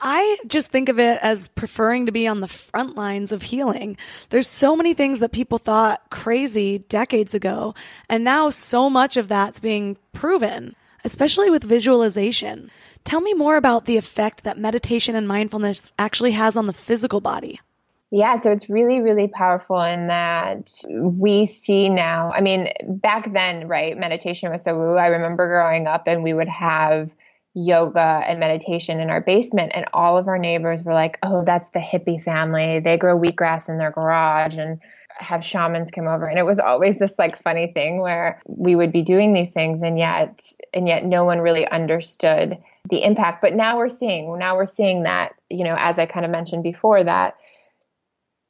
I 0.00 0.38
just 0.46 0.70
think 0.70 0.88
of 0.88 0.98
it 0.98 1.18
as 1.22 1.48
preferring 1.48 2.06
to 2.06 2.12
be 2.12 2.26
on 2.26 2.40
the 2.40 2.48
front 2.48 2.96
lines 2.96 3.30
of 3.30 3.42
healing. 3.42 3.96
There's 4.30 4.48
so 4.48 4.74
many 4.74 4.94
things 4.94 5.20
that 5.20 5.32
people 5.32 5.58
thought 5.58 6.00
crazy 6.10 6.78
decades 6.78 7.34
ago, 7.34 7.74
and 8.08 8.24
now 8.24 8.48
so 8.48 8.88
much 8.88 9.16
of 9.16 9.28
that's 9.28 9.60
being 9.60 9.98
proven, 10.12 10.74
especially 11.04 11.50
with 11.50 11.62
visualization. 11.62 12.70
Tell 13.04 13.20
me 13.20 13.34
more 13.34 13.56
about 13.56 13.84
the 13.84 13.98
effect 13.98 14.44
that 14.44 14.58
meditation 14.58 15.14
and 15.14 15.28
mindfulness 15.28 15.92
actually 15.98 16.32
has 16.32 16.56
on 16.56 16.66
the 16.66 16.72
physical 16.72 17.20
body. 17.20 17.60
Yeah, 18.10 18.36
so 18.36 18.52
it's 18.52 18.70
really, 18.70 19.00
really 19.00 19.28
powerful 19.28 19.82
in 19.82 20.06
that 20.06 20.70
we 20.88 21.46
see 21.46 21.88
now. 21.88 22.32
I 22.32 22.40
mean, 22.40 22.68
back 22.86 23.32
then, 23.32 23.66
right, 23.66 23.98
meditation 23.98 24.50
was 24.50 24.62
so 24.62 24.78
woo. 24.78 24.94
I 24.94 25.08
remember 25.08 25.48
growing 25.48 25.86
up 25.86 26.06
and 26.06 26.22
we 26.22 26.32
would 26.32 26.48
have 26.48 27.14
yoga 27.54 28.22
and 28.26 28.40
meditation 28.40 29.00
in 29.00 29.10
our 29.10 29.20
basement 29.20 29.72
and 29.74 29.84
all 29.92 30.18
of 30.18 30.26
our 30.26 30.38
neighbors 30.38 30.82
were 30.82 30.92
like 30.92 31.18
oh 31.22 31.44
that's 31.44 31.68
the 31.70 31.78
hippie 31.78 32.22
family. 32.22 32.80
They 32.80 32.96
grow 32.96 33.18
wheatgrass 33.18 33.68
in 33.68 33.78
their 33.78 33.92
garage 33.92 34.56
and 34.56 34.80
have 35.16 35.44
shamans 35.44 35.92
come 35.92 36.08
over. 36.08 36.26
And 36.26 36.38
it 36.38 36.44
was 36.44 36.58
always 36.58 36.98
this 36.98 37.14
like 37.18 37.40
funny 37.40 37.68
thing 37.72 38.00
where 38.00 38.42
we 38.46 38.74
would 38.74 38.90
be 38.90 39.02
doing 39.02 39.32
these 39.32 39.50
things 39.50 39.80
and 39.82 39.96
yet 39.96 40.42
and 40.72 40.88
yet 40.88 41.04
no 41.04 41.24
one 41.24 41.40
really 41.40 41.66
understood 41.68 42.58
the 42.90 43.02
impact. 43.02 43.40
But 43.40 43.54
now 43.54 43.78
we're 43.78 43.88
seeing 43.88 44.36
now 44.38 44.56
we're 44.56 44.66
seeing 44.66 45.04
that 45.04 45.34
you 45.48 45.64
know 45.64 45.76
as 45.78 45.98
i 45.98 46.06
kind 46.06 46.24
of 46.24 46.30
mentioned 46.30 46.62
before 46.62 47.04
that 47.04 47.36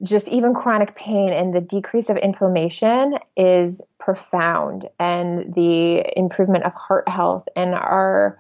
just 0.03 0.29
even 0.29 0.55
chronic 0.55 0.97
pain 0.97 1.33
and 1.33 1.55
the 1.55 1.61
decrease 1.61 2.09
of 2.09 2.17
inflammation 2.17 3.15
is 3.37 3.81
profound 3.99 4.89
and 4.99 5.55
the 5.55 6.05
improvement 6.19 6.65
of 6.65 6.75
heart 6.75 7.09
health 7.09 7.47
and 7.57 7.75
our 7.75 8.39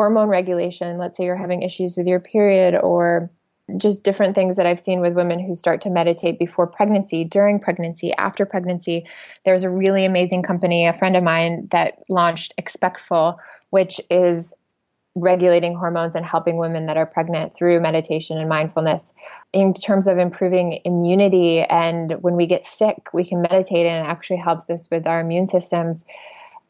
hormone 0.00 0.30
regulation, 0.30 0.96
let's 0.96 1.18
say 1.18 1.24
you're 1.26 1.36
having 1.36 1.60
issues 1.60 1.94
with 1.94 2.06
your 2.06 2.20
period 2.20 2.74
or 2.74 3.30
just 3.76 4.02
different 4.02 4.34
things 4.34 4.56
that 4.56 4.64
I've 4.64 4.80
seen 4.80 5.02
with 5.02 5.12
women 5.12 5.38
who 5.38 5.54
start 5.54 5.82
to 5.82 5.90
meditate 5.90 6.38
before 6.38 6.66
pregnancy, 6.66 7.22
during 7.22 7.60
pregnancy, 7.60 8.10
after 8.14 8.46
pregnancy. 8.46 9.04
There's 9.44 9.62
a 9.62 9.68
really 9.68 10.06
amazing 10.06 10.42
company, 10.42 10.86
a 10.86 10.94
friend 10.94 11.18
of 11.18 11.22
mine, 11.22 11.68
that 11.70 11.98
launched 12.08 12.54
Expectful, 12.56 13.38
which 13.68 14.00
is 14.08 14.54
regulating 15.14 15.74
hormones 15.74 16.14
and 16.14 16.24
helping 16.24 16.56
women 16.56 16.86
that 16.86 16.96
are 16.96 17.04
pregnant 17.04 17.54
through 17.54 17.78
meditation 17.80 18.38
and 18.38 18.48
mindfulness 18.48 19.12
in 19.52 19.74
terms 19.74 20.06
of 20.06 20.16
improving 20.16 20.80
immunity. 20.86 21.60
And 21.60 22.22
when 22.22 22.36
we 22.36 22.46
get 22.46 22.64
sick, 22.64 23.10
we 23.12 23.26
can 23.26 23.42
meditate 23.42 23.84
and 23.84 24.06
it 24.06 24.08
actually 24.08 24.38
helps 24.38 24.70
us 24.70 24.88
with 24.90 25.06
our 25.06 25.20
immune 25.20 25.46
systems. 25.46 26.06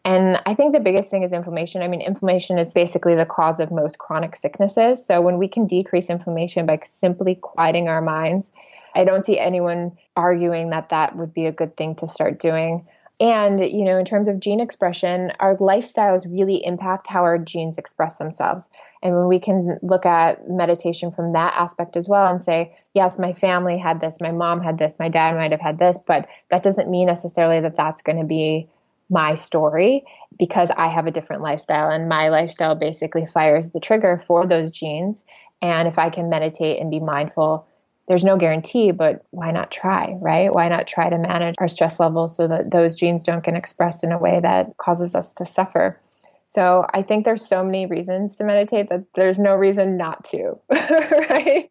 And 0.05 0.41
I 0.47 0.55
think 0.55 0.73
the 0.73 0.81
biggest 0.81 1.11
thing 1.11 1.23
is 1.23 1.33
inflammation. 1.33 1.83
I 1.83 1.89
mean, 1.89 2.01
inflammation 2.01 2.59
is 2.59 2.73
basically 2.73 3.15
the 3.15 3.27
cause 3.27 3.61
of 3.61 3.71
most 3.71 3.99
chronic 3.99 4.35
sicknesses. 4.35 5.05
So 5.05 5.21
when 5.21 5.39
we 5.39 5.47
can 5.47 5.67
decrease 5.67 6.09
inflammation 6.09 6.65
by 6.65 6.81
simply 6.85 7.35
quieting 7.35 7.89
our 7.89 8.01
minds, 8.01 8.53
I 8.95 9.05
don't 9.05 9.25
see 9.25 9.39
anyone 9.39 9.97
arguing 10.17 10.71
that 10.71 10.89
that 10.89 11.17
would 11.17 11.35
be 11.35 11.47
a 11.47 11.53
good 11.53 11.77
thing 11.77 11.95
to 11.97 12.09
start 12.09 12.41
doing. 12.41 12.87
And, 13.21 13.61
you 13.61 13.85
know, 13.85 13.99
in 13.99 14.07
terms 14.07 14.29
of 14.29 14.41
gene 14.41 14.61
expression, 14.61 15.31
our 15.41 15.55
lifestyles 15.59 16.25
really 16.27 16.65
impact 16.65 17.07
how 17.07 17.23
our 17.23 17.37
genes 17.37 17.77
express 17.77 18.17
themselves. 18.17 18.71
And 19.03 19.15
when 19.15 19.29
we 19.29 19.39
can 19.39 19.79
look 19.83 20.07
at 20.07 20.49
meditation 20.49 21.13
from 21.13 21.33
that 21.33 21.53
aspect 21.55 21.99
as 21.99 22.09
well 22.09 22.27
and 22.27 22.43
say, 22.43 22.75
yes, 22.95 23.19
my 23.19 23.35
family 23.35 23.77
had 23.77 24.01
this, 24.01 24.17
my 24.23 24.33
mom 24.33 24.63
had 24.63 24.79
this, 24.79 24.99
my 24.99 25.11
dad 25.11 25.37
might 25.37 25.51
have 25.51 25.61
had 25.61 25.79
this, 25.79 26.01
but 26.07 26.27
that 26.49 26.63
doesn't 26.63 26.91
mean 26.91 27.07
necessarily 27.07 27.61
that 27.61 27.77
that's 27.77 28.01
going 28.01 28.19
to 28.19 28.25
be 28.25 28.67
my 29.11 29.35
story 29.35 30.05
because 30.39 30.71
I 30.77 30.89
have 30.89 31.07
a 31.07 31.11
different 31.11 31.43
lifestyle 31.43 31.91
and 31.91 32.09
my 32.09 32.29
lifestyle 32.29 32.75
basically 32.75 33.27
fires 33.27 33.73
the 33.73 33.81
trigger 33.81 34.23
for 34.27 34.47
those 34.47 34.71
genes. 34.71 35.25
And 35.61 35.89
if 35.89 35.99
I 35.99 36.09
can 36.11 36.31
meditate 36.31 36.81
and 36.81 36.91
be 36.91 37.01
mindful, 37.01 37.67
there's 38.09 38.25
no 38.25 38.37
guarantee, 38.37 38.91
but 38.91 39.25
why 39.31 39.51
not 39.51 39.71
try, 39.71 40.17
right? 40.21 40.53
Why 40.53 40.69
not 40.69 40.87
try 40.87 41.11
to 41.11 41.19
manage 41.19 41.55
our 41.59 41.69
stress 41.69 42.01
levels 42.01 42.35
so 42.35 42.49
that 42.49 42.71
those 42.71 42.97
genes 42.97 43.23
don't 43.23 43.45
get 43.45 43.55
expressed 43.55 44.03
in 44.03 44.13
a 44.13 44.19
way 44.19 44.41
that 44.41 44.77
causes 44.79 45.15
us 45.15 45.35
to 45.35 45.45
suffer? 45.45 46.01
So 46.47 46.87
I 46.93 47.03
think 47.03 47.25
there's 47.25 47.47
so 47.47 47.63
many 47.63 47.87
reasons 47.87 48.37
to 48.37 48.45
meditate 48.45 48.89
that 48.89 49.05
there's 49.15 49.39
no 49.39 49.55
reason 49.55 49.97
not 49.97 50.25
to, 50.27 50.59
right? 50.71 51.71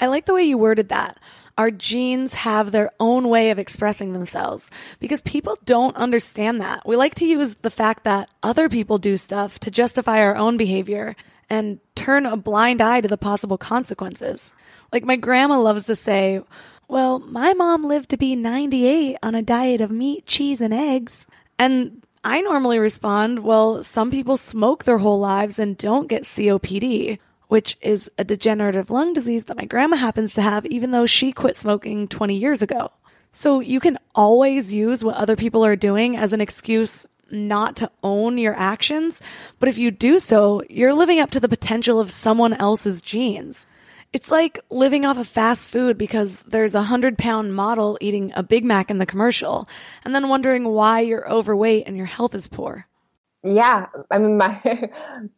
I 0.00 0.06
like 0.06 0.26
the 0.26 0.34
way 0.34 0.42
you 0.42 0.58
worded 0.58 0.90
that. 0.90 1.18
Our 1.56 1.70
genes 1.70 2.34
have 2.34 2.72
their 2.72 2.90
own 2.98 3.28
way 3.28 3.50
of 3.50 3.58
expressing 3.58 4.12
themselves 4.12 4.70
because 4.98 5.20
people 5.20 5.56
don't 5.64 5.96
understand 5.96 6.60
that. 6.60 6.86
We 6.86 6.96
like 6.96 7.14
to 7.16 7.26
use 7.26 7.54
the 7.56 7.70
fact 7.70 8.04
that 8.04 8.28
other 8.42 8.68
people 8.68 8.98
do 8.98 9.16
stuff 9.16 9.60
to 9.60 9.70
justify 9.70 10.20
our 10.20 10.36
own 10.36 10.56
behavior 10.56 11.14
and 11.48 11.78
turn 11.94 12.26
a 12.26 12.36
blind 12.36 12.80
eye 12.80 13.00
to 13.00 13.08
the 13.08 13.16
possible 13.16 13.58
consequences. 13.58 14.52
Like 14.92 15.04
my 15.04 15.16
grandma 15.16 15.60
loves 15.60 15.86
to 15.86 15.94
say, 15.94 16.42
well, 16.88 17.18
my 17.20 17.54
mom 17.54 17.82
lived 17.82 18.10
to 18.10 18.16
be 18.16 18.34
98 18.34 19.16
on 19.22 19.34
a 19.34 19.42
diet 19.42 19.80
of 19.80 19.90
meat, 19.90 20.26
cheese, 20.26 20.60
and 20.60 20.74
eggs. 20.74 21.26
And 21.58 22.02
I 22.24 22.40
normally 22.40 22.78
respond, 22.78 23.40
well, 23.40 23.82
some 23.82 24.10
people 24.10 24.36
smoke 24.36 24.84
their 24.84 24.98
whole 24.98 25.20
lives 25.20 25.58
and 25.58 25.78
don't 25.78 26.08
get 26.08 26.24
COPD 26.24 27.18
which 27.48 27.76
is 27.80 28.10
a 28.18 28.24
degenerative 28.24 28.90
lung 28.90 29.12
disease 29.12 29.44
that 29.44 29.56
my 29.56 29.64
grandma 29.64 29.96
happens 29.96 30.34
to 30.34 30.42
have, 30.42 30.66
even 30.66 30.90
though 30.90 31.06
she 31.06 31.32
quit 31.32 31.56
smoking 31.56 32.08
20 32.08 32.34
years 32.34 32.62
ago. 32.62 32.90
So 33.32 33.60
you 33.60 33.80
can 33.80 33.98
always 34.14 34.72
use 34.72 35.02
what 35.02 35.16
other 35.16 35.36
people 35.36 35.64
are 35.64 35.76
doing 35.76 36.16
as 36.16 36.32
an 36.32 36.40
excuse 36.40 37.06
not 37.30 37.76
to 37.76 37.90
own 38.02 38.38
your 38.38 38.54
actions. 38.54 39.20
But 39.58 39.68
if 39.68 39.78
you 39.78 39.90
do 39.90 40.20
so, 40.20 40.62
you're 40.70 40.94
living 40.94 41.20
up 41.20 41.30
to 41.32 41.40
the 41.40 41.48
potential 41.48 42.00
of 42.00 42.10
someone 42.10 42.52
else's 42.54 43.00
genes. 43.00 43.66
It's 44.12 44.30
like 44.30 44.60
living 44.70 45.04
off 45.04 45.18
of 45.18 45.26
fast 45.26 45.68
food 45.68 45.98
because 45.98 46.38
there's 46.42 46.76
a 46.76 46.82
hundred 46.82 47.18
pound 47.18 47.54
model 47.54 47.98
eating 48.00 48.32
a 48.36 48.44
Big 48.44 48.64
Mac 48.64 48.88
in 48.88 48.98
the 48.98 49.06
commercial 49.06 49.68
and 50.04 50.14
then 50.14 50.28
wondering 50.28 50.68
why 50.68 51.00
you're 51.00 51.28
overweight 51.28 51.88
and 51.88 51.96
your 51.96 52.06
health 52.06 52.34
is 52.36 52.46
poor. 52.46 52.86
Yeah, 53.44 53.86
I 54.10 54.18
mean, 54.18 54.38
my 54.38 54.58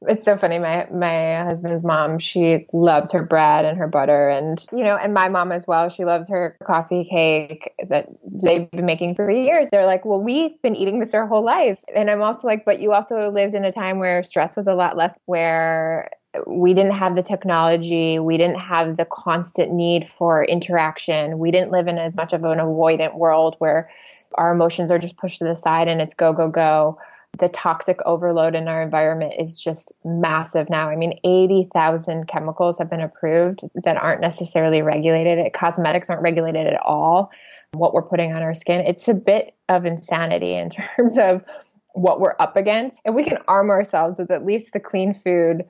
it's 0.02 0.24
so 0.24 0.36
funny. 0.36 0.60
My 0.60 0.86
my 0.92 1.42
husband's 1.42 1.84
mom, 1.84 2.20
she 2.20 2.66
loves 2.72 3.10
her 3.10 3.24
bread 3.24 3.64
and 3.64 3.76
her 3.76 3.88
butter, 3.88 4.28
and 4.28 4.64
you 4.70 4.84
know, 4.84 4.96
and 4.96 5.12
my 5.12 5.28
mom 5.28 5.50
as 5.50 5.66
well. 5.66 5.88
She 5.88 6.04
loves 6.04 6.28
her 6.28 6.56
coffee 6.64 7.04
cake 7.04 7.72
that 7.88 8.08
they've 8.24 8.70
been 8.70 8.86
making 8.86 9.16
for 9.16 9.28
years. 9.28 9.70
They're 9.70 9.86
like, 9.86 10.04
well, 10.04 10.22
we've 10.22 10.60
been 10.62 10.76
eating 10.76 11.00
this 11.00 11.14
our 11.14 11.26
whole 11.26 11.44
lives, 11.44 11.84
and 11.96 12.08
I'm 12.08 12.22
also 12.22 12.46
like, 12.46 12.64
but 12.64 12.80
you 12.80 12.92
also 12.92 13.28
lived 13.30 13.56
in 13.56 13.64
a 13.64 13.72
time 13.72 13.98
where 13.98 14.22
stress 14.22 14.56
was 14.56 14.68
a 14.68 14.74
lot 14.74 14.96
less, 14.96 15.14
where 15.26 16.08
we 16.46 16.74
didn't 16.74 16.92
have 16.92 17.16
the 17.16 17.24
technology, 17.24 18.20
we 18.20 18.36
didn't 18.36 18.60
have 18.60 18.96
the 18.96 19.06
constant 19.06 19.72
need 19.72 20.08
for 20.08 20.44
interaction, 20.44 21.40
we 21.40 21.50
didn't 21.50 21.72
live 21.72 21.88
in 21.88 21.98
as 21.98 22.14
much 22.14 22.32
of 22.32 22.44
an 22.44 22.58
avoidant 22.58 23.16
world 23.16 23.56
where 23.58 23.90
our 24.34 24.52
emotions 24.52 24.92
are 24.92 24.98
just 24.98 25.16
pushed 25.16 25.38
to 25.38 25.44
the 25.44 25.56
side 25.56 25.88
and 25.88 26.00
it's 26.00 26.14
go 26.14 26.32
go 26.32 26.48
go 26.48 26.98
the 27.38 27.48
toxic 27.48 28.00
overload 28.04 28.54
in 28.54 28.68
our 28.68 28.82
environment 28.82 29.34
is 29.38 29.60
just 29.60 29.92
massive 30.04 30.70
now. 30.70 30.88
I 30.88 30.96
mean, 30.96 31.18
80,000 31.24 32.28
chemicals 32.28 32.78
have 32.78 32.88
been 32.88 33.00
approved 33.00 33.60
that 33.84 33.96
aren't 33.96 34.20
necessarily 34.20 34.82
regulated. 34.82 35.52
Cosmetics 35.52 36.08
aren't 36.08 36.22
regulated 36.22 36.66
at 36.66 36.80
all. 36.80 37.30
What 37.72 37.92
we're 37.92 38.02
putting 38.02 38.32
on 38.32 38.42
our 38.42 38.54
skin, 38.54 38.80
it's 38.86 39.08
a 39.08 39.14
bit 39.14 39.54
of 39.68 39.84
insanity 39.84 40.54
in 40.54 40.70
terms 40.96 41.18
of 41.18 41.44
what 41.92 42.20
we're 42.20 42.36
up 42.38 42.56
against. 42.56 43.00
If 43.04 43.14
we 43.14 43.24
can 43.24 43.38
arm 43.48 43.70
ourselves 43.70 44.18
with 44.18 44.30
at 44.30 44.44
least 44.44 44.72
the 44.72 44.80
clean 44.80 45.14
food, 45.14 45.64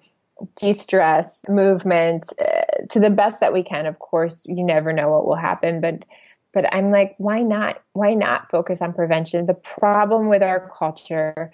de 0.56 0.72
stress, 0.72 1.40
movement 1.48 2.28
uh, 2.40 2.86
to 2.90 3.00
the 3.00 3.10
best 3.10 3.40
that 3.40 3.52
we 3.52 3.62
can, 3.62 3.86
of 3.86 3.98
course, 3.98 4.44
you 4.46 4.62
never 4.62 4.92
know 4.92 5.08
what 5.10 5.26
will 5.26 5.36
happen, 5.36 5.80
but 5.80 6.04
but 6.56 6.74
i'm 6.74 6.90
like 6.90 7.14
why 7.18 7.42
not 7.42 7.82
why 7.92 8.14
not 8.14 8.50
focus 8.50 8.80
on 8.80 8.92
prevention? 8.94 9.46
The 9.46 9.54
problem 9.54 10.28
with 10.28 10.42
our 10.42 10.70
culture 10.76 11.52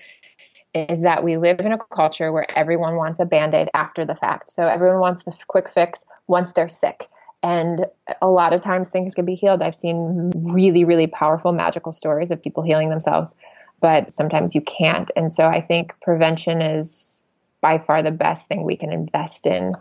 is 0.74 1.00
that 1.02 1.24
we 1.24 1.36
live 1.36 1.60
in 1.60 1.72
a 1.72 1.78
culture 1.92 2.32
where 2.32 2.46
everyone 2.56 2.96
wants 2.96 3.18
a 3.20 3.26
band-aid 3.26 3.68
after 3.74 4.04
the 4.06 4.14
fact. 4.14 4.48
So 4.50 4.66
everyone 4.66 5.00
wants 5.00 5.24
the 5.24 5.34
quick 5.48 5.68
fix 5.70 6.04
once 6.28 6.52
they're 6.52 6.68
sick. 6.68 7.08
And 7.42 7.86
a 8.22 8.28
lot 8.28 8.52
of 8.54 8.62
times 8.62 8.88
things 8.88 9.14
can 9.14 9.24
be 9.24 9.34
healed. 9.34 9.60
I've 9.60 9.74
seen 9.74 10.30
really 10.34 10.84
really 10.84 11.08
powerful 11.08 11.52
magical 11.52 11.92
stories 11.92 12.30
of 12.30 12.42
people 12.42 12.62
healing 12.62 12.88
themselves 12.88 13.34
but 13.80 14.12
sometimes 14.12 14.54
you 14.54 14.60
can't. 14.60 15.10
And 15.16 15.34
so 15.34 15.46
i 15.48 15.60
think 15.60 15.92
prevention 16.02 16.62
is 16.62 17.24
by 17.60 17.78
far 17.78 18.02
the 18.02 18.12
best 18.12 18.46
thing 18.46 18.62
we 18.62 18.76
can 18.76 18.92
invest 18.92 19.46
in 19.46 19.72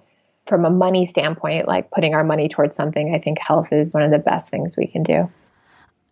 from 0.48 0.66
a 0.66 0.70
money 0.70 1.06
standpoint, 1.06 1.68
like 1.68 1.92
putting 1.92 2.14
our 2.14 2.24
money 2.24 2.50
towards 2.50 2.76
something, 2.76 3.14
I 3.16 3.20
think 3.20 3.40
health 3.40 3.72
is 3.72 3.94
one 3.94 4.04
of 4.04 4.12
the 4.12 4.20
best 4.20 4.50
things 4.50 4.76
we 4.76 4.88
can 4.88 5.04
do. 5.04 5.30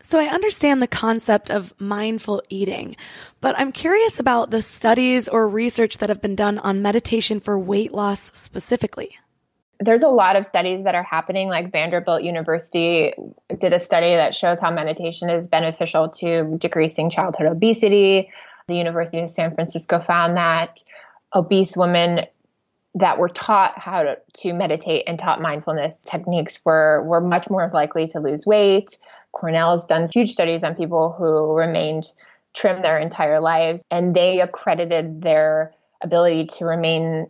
So 0.01 0.19
I 0.19 0.27
understand 0.27 0.81
the 0.81 0.87
concept 0.87 1.51
of 1.51 1.73
mindful 1.79 2.41
eating, 2.49 2.95
but 3.41 3.59
I'm 3.59 3.71
curious 3.71 4.19
about 4.19 4.49
the 4.49 4.61
studies 4.61 5.27
or 5.27 5.47
research 5.47 5.97
that 5.97 6.09
have 6.09 6.21
been 6.21 6.35
done 6.35 6.57
on 6.59 6.81
meditation 6.81 7.41
for 7.41 7.59
weight 7.59 7.91
loss 7.91 8.31
specifically. 8.33 9.17
There's 9.81 10.03
a 10.03 10.09
lot 10.09 10.35
of 10.35 10.45
studies 10.45 10.83
that 10.83 10.95
are 10.95 11.03
happening, 11.03 11.47
like 11.47 11.71
Vanderbilt 11.71 12.23
University 12.23 13.13
did 13.59 13.73
a 13.73 13.79
study 13.79 14.15
that 14.15 14.35
shows 14.35 14.59
how 14.59 14.71
meditation 14.71 15.29
is 15.29 15.45
beneficial 15.45 16.09
to 16.09 16.57
decreasing 16.57 17.09
childhood 17.09 17.47
obesity. 17.47 18.31
The 18.67 18.75
University 18.75 19.19
of 19.19 19.29
San 19.29 19.53
Francisco 19.53 19.99
found 19.99 20.37
that 20.37 20.83
obese 21.33 21.75
women 21.77 22.25
that 22.99 23.17
were 23.17 23.29
taught 23.29 23.77
how 23.77 24.03
to, 24.03 24.17
to 24.33 24.53
meditate 24.53 25.03
and 25.07 25.17
taught 25.17 25.41
mindfulness 25.41 26.03
techniques 26.03 26.59
were 26.65 27.01
were 27.03 27.21
much 27.21 27.49
more 27.49 27.69
likely 27.73 28.07
to 28.09 28.19
lose 28.19 28.45
weight. 28.45 28.97
Cornell 29.31 29.71
has 29.71 29.85
done 29.85 30.07
huge 30.11 30.31
studies 30.31 30.63
on 30.63 30.75
people 30.75 31.15
who 31.17 31.53
remained 31.53 32.11
trim 32.53 32.81
their 32.81 32.97
entire 32.97 33.39
lives, 33.39 33.83
and 33.89 34.15
they 34.15 34.41
accredited 34.41 35.21
their 35.21 35.73
ability 36.01 36.47
to 36.47 36.65
remain 36.65 37.27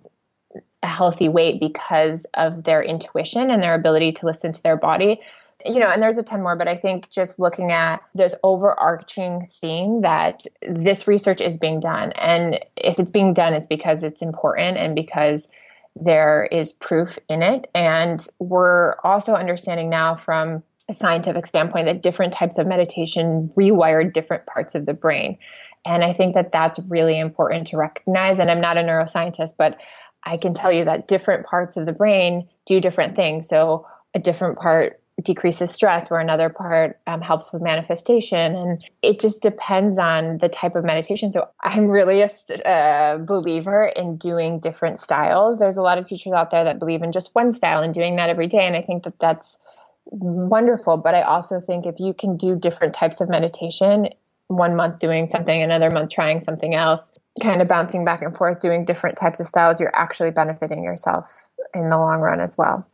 a 0.82 0.88
healthy 0.88 1.30
weight 1.30 1.59
because 1.59 2.26
of 2.34 2.63
their 2.63 2.82
intuition 2.82 3.51
and 3.51 3.61
their 3.61 3.76
ability 3.76 4.13
to 4.13 4.26
listen 4.26 4.53
to 4.53 4.63
their 4.63 4.78
body. 4.78 5.22
You 5.66 5.80
know, 5.80 5.89
and 5.89 6.01
there's 6.01 6.18
a 6.18 6.24
ton 6.24 6.41
more, 6.41 6.55
but 6.55 6.68
I 6.70 6.78
think 6.78 7.10
just 7.10 7.38
looking 7.38 7.72
at 7.72 8.01
this 8.16 8.34
overarching 8.43 9.47
theme 9.60 10.01
that 10.01 10.45
this 10.62 11.07
research 11.07 11.41
is 11.41 11.57
being 11.57 11.82
done. 11.82 12.14
And 12.14 12.60
if 12.78 12.97
it's 12.97 13.12
being 13.12 13.34
done, 13.34 13.53
it's 13.53 13.68
because 13.68 14.03
it's 14.03 14.22
important 14.22 14.78
and 14.78 14.95
because 14.95 15.49
there 15.95 16.47
is 16.49 16.72
proof 16.72 17.20
in 17.28 17.43
it. 17.43 17.70
And 17.76 18.26
we're 18.39 18.95
also 19.03 19.34
understanding 19.34 19.89
now 19.89 20.16
from 20.16 20.64
a 20.89 20.93
scientific 20.93 21.45
standpoint 21.45 21.88
that 21.88 22.01
different 22.01 22.34
types 22.34 22.57
of 22.57 22.66
meditation 22.66 23.51
rewire 23.55 24.12
different 24.12 24.45
parts 24.45 24.76
of 24.76 24.86
the 24.86 24.93
brain. 24.93 25.38
And 25.86 26.03
I 26.03 26.14
think 26.14 26.36
that 26.36 26.51
that's 26.51 26.80
really 26.88 27.20
important 27.20 27.68
to 27.68 27.78
recognize. 27.78 28.39
And 28.39 28.49
I'm 28.49 28.62
not 28.62 28.78
a 28.78 28.82
neuroscientist, 28.82 29.53
but 29.57 29.78
I 30.24 30.38
can 30.38 30.53
tell 30.53 30.72
you 30.72 30.86
that 30.86 31.07
different 31.07 31.45
parts 31.45 31.78
of 31.78 31.86
the 31.86 31.91
brain 31.91 32.47
do 32.66 32.80
different 32.80 33.16
things. 33.16 33.47
So 33.47 33.88
a 34.14 34.20
different 34.20 34.57
part 34.57 35.01
decreases 35.24 35.72
stress 35.72 36.09
where 36.09 36.20
another 36.20 36.49
part 36.49 36.99
um, 37.07 37.22
helps 37.22 37.51
with 37.51 37.61
manifestation. 37.61 38.55
And 38.55 38.86
it 39.01 39.20
just 39.20 39.41
depends 39.41 39.97
on 39.97 40.38
the 40.38 40.49
type 40.49 40.76
of 40.76 40.84
meditation. 40.84 41.32
So 41.32 41.47
i'm 41.61 41.89
really 41.89 42.22
a 42.22 42.67
uh, 42.67 43.17
believer 43.17 43.86
in 43.95 44.17
doing 44.17 44.59
different 44.59 44.99
styles. 44.99 45.59
There's 45.59 45.78
a 45.78 45.82
lot 45.82 45.97
of 45.97 46.07
teachers 46.07 46.34
out 46.34 46.51
there 46.51 46.63
that 46.63 46.80
believe 46.80 47.01
in 47.01 47.11
just 47.11 47.34
one 47.34 47.51
style 47.51 47.82
and 47.82 47.93
doing 47.93 48.15
that 48.17 48.30
every 48.30 48.47
day. 48.47 48.65
And 48.65 48.76
i 48.76 48.82
think 48.82 49.03
that 49.03 49.20
that's 49.20 49.57
wonderful. 50.05 50.97
But 50.97 51.15
i 51.15 51.22
also 51.22 51.59
think 51.59 51.86
if 51.86 51.99
you 51.99 52.13
can 52.13 52.38
do 52.38 52.55
different 52.55 52.93
types 52.93 53.22
of 53.22 53.30
meditation 53.30 54.09
one 54.47 54.76
month 54.76 54.99
doing 54.99 55.30
something 55.30 55.61
another 55.61 55.91
month 55.91 56.09
trying 56.09 56.41
something 56.41 56.74
else 56.74 57.15
kind 57.41 57.61
of 57.61 57.67
bouncing 57.67 58.03
back 58.03 58.24
and 58.24 58.36
forth 58.36 58.59
doing 58.59 58.84
different 58.84 59.15
types 59.15 59.39
of 59.39 59.45
styles 59.45 59.80
you're 59.80 59.95
actually 59.95 60.32
benefiting 60.32 60.84
yourself 60.84 61.47
in 61.76 61.89
the 61.89 61.97
long 61.97 62.20
run 62.20 62.39
as 62.39 62.57
well 62.57 62.86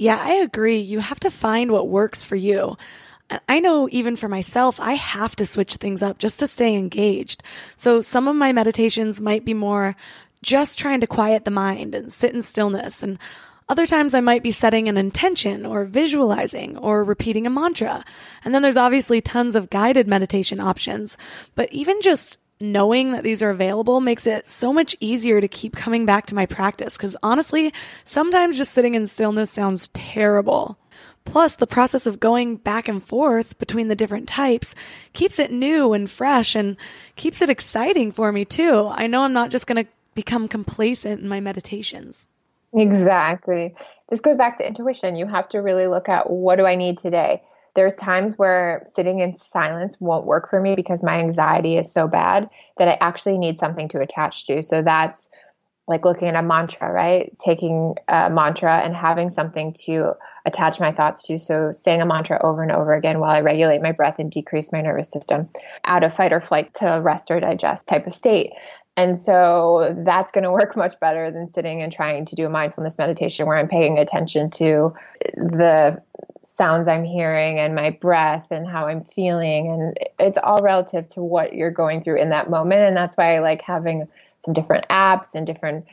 yeah, 0.00 0.18
I 0.18 0.36
agree. 0.36 0.78
You 0.78 1.00
have 1.00 1.20
to 1.20 1.30
find 1.30 1.70
what 1.70 1.88
works 1.88 2.24
for 2.24 2.34
you. 2.34 2.78
I 3.46 3.60
know 3.60 3.86
even 3.92 4.16
for 4.16 4.30
myself, 4.30 4.80
I 4.80 4.94
have 4.94 5.36
to 5.36 5.44
switch 5.44 5.74
things 5.74 6.02
up 6.02 6.16
just 6.16 6.38
to 6.38 6.48
stay 6.48 6.74
engaged. 6.74 7.42
So 7.76 8.00
some 8.00 8.26
of 8.26 8.34
my 8.34 8.50
meditations 8.54 9.20
might 9.20 9.44
be 9.44 9.52
more 9.52 9.94
just 10.42 10.78
trying 10.78 11.00
to 11.00 11.06
quiet 11.06 11.44
the 11.44 11.50
mind 11.50 11.94
and 11.94 12.10
sit 12.10 12.34
in 12.34 12.42
stillness. 12.42 13.02
And 13.02 13.18
other 13.68 13.86
times 13.86 14.14
I 14.14 14.22
might 14.22 14.42
be 14.42 14.52
setting 14.52 14.88
an 14.88 14.96
intention 14.96 15.66
or 15.66 15.84
visualizing 15.84 16.78
or 16.78 17.04
repeating 17.04 17.46
a 17.46 17.50
mantra. 17.50 18.02
And 18.42 18.54
then 18.54 18.62
there's 18.62 18.78
obviously 18.78 19.20
tons 19.20 19.54
of 19.54 19.68
guided 19.68 20.08
meditation 20.08 20.60
options. 20.60 21.18
But 21.54 21.70
even 21.74 22.00
just 22.00 22.38
knowing 22.60 23.12
that 23.12 23.24
these 23.24 23.42
are 23.42 23.50
available 23.50 24.00
makes 24.00 24.26
it 24.26 24.48
so 24.48 24.72
much 24.72 24.94
easier 25.00 25.40
to 25.40 25.48
keep 25.48 25.74
coming 25.74 26.04
back 26.04 26.26
to 26.26 26.34
my 26.34 26.46
practice. 26.46 26.96
Cause 26.98 27.16
honestly, 27.22 27.72
sometimes 28.04 28.56
just 28.56 28.72
sitting 28.72 28.94
in 28.94 29.06
stillness 29.06 29.50
sounds 29.50 29.88
terrible. 29.88 30.78
Plus, 31.24 31.56
the 31.56 31.66
process 31.66 32.06
of 32.06 32.18
going 32.18 32.56
back 32.56 32.88
and 32.88 33.04
forth 33.04 33.58
between 33.58 33.88
the 33.88 33.94
different 33.94 34.28
types 34.28 34.74
keeps 35.12 35.38
it 35.38 35.52
new 35.52 35.92
and 35.92 36.10
fresh 36.10 36.54
and 36.54 36.76
keeps 37.16 37.42
it 37.42 37.50
exciting 37.50 38.10
for 38.10 38.32
me 38.32 38.44
too. 38.44 38.88
I 38.90 39.06
know 39.06 39.22
I'm 39.22 39.32
not 39.32 39.50
just 39.50 39.66
going 39.66 39.84
to 39.84 39.90
become 40.14 40.48
complacent 40.48 41.20
in 41.20 41.28
my 41.28 41.40
meditations. 41.40 42.28
Exactly. 42.72 43.74
This 44.08 44.20
goes 44.20 44.36
back 44.36 44.56
to 44.58 44.66
intuition. 44.66 45.16
You 45.16 45.26
have 45.26 45.48
to 45.50 45.58
really 45.58 45.86
look 45.86 46.08
at 46.08 46.30
what 46.30 46.56
do 46.56 46.66
I 46.66 46.74
need 46.74 46.98
today? 46.98 47.42
There's 47.80 47.96
times 47.96 48.36
where 48.36 48.82
sitting 48.84 49.20
in 49.20 49.34
silence 49.34 49.98
won't 50.00 50.26
work 50.26 50.50
for 50.50 50.60
me 50.60 50.76
because 50.76 51.02
my 51.02 51.18
anxiety 51.18 51.78
is 51.78 51.90
so 51.90 52.06
bad 52.06 52.46
that 52.76 52.88
I 52.88 52.98
actually 53.00 53.38
need 53.38 53.58
something 53.58 53.88
to 53.88 54.00
attach 54.00 54.46
to. 54.48 54.62
So 54.62 54.82
that's 54.82 55.30
like 55.88 56.04
looking 56.04 56.28
at 56.28 56.36
a 56.36 56.42
mantra, 56.42 56.92
right? 56.92 57.34
Taking 57.42 57.94
a 58.06 58.28
mantra 58.28 58.80
and 58.80 58.94
having 58.94 59.30
something 59.30 59.72
to 59.86 60.12
attach 60.44 60.78
my 60.78 60.92
thoughts 60.92 61.26
to. 61.28 61.38
So 61.38 61.72
saying 61.72 62.02
a 62.02 62.06
mantra 62.06 62.38
over 62.44 62.62
and 62.62 62.70
over 62.70 62.92
again 62.92 63.18
while 63.18 63.30
I 63.30 63.40
regulate 63.40 63.80
my 63.80 63.92
breath 63.92 64.18
and 64.18 64.30
decrease 64.30 64.72
my 64.72 64.82
nervous 64.82 65.10
system 65.10 65.48
out 65.86 66.04
of 66.04 66.12
fight 66.12 66.34
or 66.34 66.40
flight 66.42 66.74
to 66.74 67.00
rest 67.02 67.30
or 67.30 67.40
digest 67.40 67.88
type 67.88 68.06
of 68.06 68.12
state. 68.12 68.52
And 69.00 69.18
so 69.18 69.96
that's 70.04 70.30
going 70.30 70.44
to 70.44 70.52
work 70.52 70.76
much 70.84 71.00
better 71.00 71.30
than 71.30 71.50
sitting 71.50 71.80
and 71.80 71.90
trying 71.90 72.26
to 72.26 72.34
do 72.34 72.44
a 72.44 72.50
mindfulness 72.50 72.98
meditation 72.98 73.46
where 73.46 73.56
I'm 73.56 73.68
paying 73.68 73.98
attention 73.98 74.50
to 74.50 74.94
the 75.36 76.02
sounds 76.42 76.86
I'm 76.86 77.04
hearing 77.04 77.58
and 77.58 77.74
my 77.74 77.90
breath 77.90 78.46
and 78.50 78.66
how 78.66 78.88
I'm 78.88 79.04
feeling. 79.04 79.68
And 79.68 79.98
it's 80.18 80.38
all 80.42 80.62
relative 80.62 81.08
to 81.08 81.22
what 81.22 81.54
you're 81.54 81.70
going 81.70 82.02
through 82.02 82.18
in 82.20 82.28
that 82.28 82.50
moment. 82.50 82.82
And 82.82 82.94
that's 82.94 83.16
why 83.16 83.36
I 83.36 83.38
like 83.38 83.62
having 83.62 84.06
some 84.44 84.52
different 84.52 84.86
apps 84.88 85.34
and 85.34 85.46
different 85.46 85.86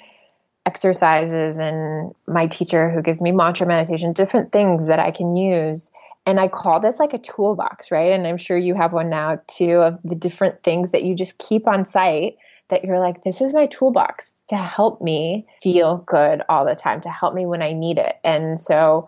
exercises 0.65 1.57
and 1.57 2.13
my 2.27 2.47
teacher 2.47 2.89
who 2.89 3.01
gives 3.01 3.21
me 3.21 3.31
mantra 3.31 3.65
meditation, 3.65 4.11
different 4.11 4.51
things 4.51 4.87
that 4.87 4.99
I 4.99 5.11
can 5.11 5.37
use. 5.37 5.93
And 6.25 6.41
I 6.41 6.49
call 6.49 6.81
this 6.81 6.99
like 6.99 7.13
a 7.13 7.19
toolbox, 7.19 7.89
right? 7.89 8.11
And 8.11 8.27
I'm 8.27 8.35
sure 8.35 8.57
you 8.57 8.75
have 8.75 8.91
one 8.91 9.09
now 9.09 9.39
too 9.47 9.79
of 9.79 9.97
the 10.03 10.15
different 10.15 10.61
things 10.63 10.91
that 10.91 11.03
you 11.03 11.15
just 11.15 11.37
keep 11.37 11.67
on 11.67 11.85
site 11.85 12.37
that 12.69 12.83
you're 12.83 12.99
like, 12.99 13.23
this 13.23 13.41
is 13.41 13.53
my 13.53 13.67
toolbox 13.67 14.43
to 14.49 14.55
help 14.55 15.01
me 15.01 15.45
feel 15.61 15.97
good 16.05 16.41
all 16.49 16.65
the 16.65 16.75
time, 16.75 17.01
to 17.01 17.09
help 17.09 17.33
me 17.33 17.45
when 17.45 17.61
I 17.61 17.73
need 17.73 17.97
it. 17.97 18.17
And 18.23 18.59
so 18.59 19.07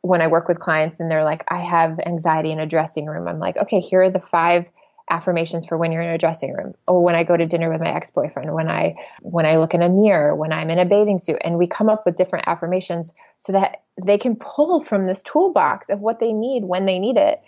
when 0.00 0.22
I 0.22 0.28
work 0.28 0.48
with 0.48 0.60
clients 0.60 1.00
and 1.00 1.10
they're 1.10 1.24
like, 1.24 1.44
I 1.48 1.58
have 1.58 1.98
anxiety 2.04 2.52
in 2.52 2.60
a 2.60 2.66
dressing 2.66 3.06
room, 3.06 3.28
I'm 3.28 3.38
like, 3.38 3.56
okay, 3.56 3.80
here 3.80 4.02
are 4.02 4.10
the 4.10 4.20
five 4.20 4.70
affirmations 5.08 5.66
for 5.66 5.78
when 5.78 5.92
you're 5.92 6.02
in 6.02 6.10
a 6.10 6.18
dressing 6.18 6.52
room 6.52 6.74
or 6.88 7.02
when 7.02 7.14
I 7.14 7.22
go 7.22 7.36
to 7.36 7.46
dinner 7.46 7.70
with 7.70 7.80
my 7.80 7.94
ex-boyfriend, 7.94 8.52
when 8.52 8.68
I 8.68 8.96
when 9.20 9.46
I 9.46 9.56
look 9.56 9.74
in 9.74 9.82
a 9.82 9.88
mirror, 9.88 10.34
when 10.34 10.52
I'm 10.52 10.70
in 10.70 10.78
a 10.78 10.84
bathing 10.84 11.18
suit 11.18 11.38
and 11.42 11.58
we 11.58 11.68
come 11.68 11.88
up 11.88 12.04
with 12.04 12.16
different 12.16 12.48
affirmations 12.48 13.14
so 13.36 13.52
that 13.52 13.82
they 14.04 14.18
can 14.18 14.36
pull 14.36 14.82
from 14.82 15.06
this 15.06 15.22
toolbox 15.22 15.90
of 15.90 16.00
what 16.00 16.18
they 16.18 16.32
need 16.32 16.64
when 16.64 16.86
they 16.86 16.98
need 16.98 17.16
it. 17.16 17.40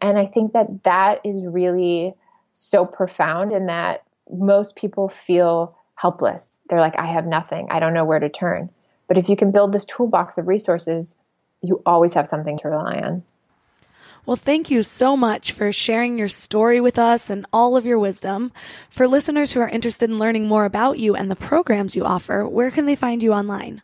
And 0.00 0.18
I 0.18 0.26
think 0.26 0.52
that 0.52 0.82
that 0.84 1.20
is 1.24 1.44
really 1.44 2.14
so 2.52 2.84
profound 2.84 3.52
in 3.52 3.66
that 3.66 4.03
most 4.30 4.76
people 4.76 5.08
feel 5.08 5.76
helpless. 5.94 6.56
They're 6.68 6.80
like 6.80 6.98
I 6.98 7.06
have 7.06 7.26
nothing. 7.26 7.68
I 7.70 7.80
don't 7.80 7.94
know 7.94 8.04
where 8.04 8.18
to 8.18 8.28
turn. 8.28 8.70
But 9.06 9.18
if 9.18 9.28
you 9.28 9.36
can 9.36 9.50
build 9.50 9.72
this 9.72 9.84
toolbox 9.84 10.38
of 10.38 10.48
resources, 10.48 11.16
you 11.60 11.82
always 11.86 12.14
have 12.14 12.26
something 12.26 12.58
to 12.58 12.68
rely 12.68 13.00
on. 13.00 13.22
Well, 14.26 14.36
thank 14.36 14.70
you 14.70 14.82
so 14.82 15.18
much 15.18 15.52
for 15.52 15.70
sharing 15.70 16.18
your 16.18 16.28
story 16.28 16.80
with 16.80 16.98
us 16.98 17.28
and 17.28 17.44
all 17.52 17.76
of 17.76 17.84
your 17.84 17.98
wisdom. 17.98 18.52
For 18.88 19.06
listeners 19.06 19.52
who 19.52 19.60
are 19.60 19.68
interested 19.68 20.08
in 20.08 20.18
learning 20.18 20.48
more 20.48 20.64
about 20.64 20.98
you 20.98 21.14
and 21.14 21.30
the 21.30 21.36
programs 21.36 21.94
you 21.94 22.04
offer, 22.04 22.48
where 22.48 22.70
can 22.70 22.86
they 22.86 22.96
find 22.96 23.22
you 23.22 23.34
online? 23.34 23.82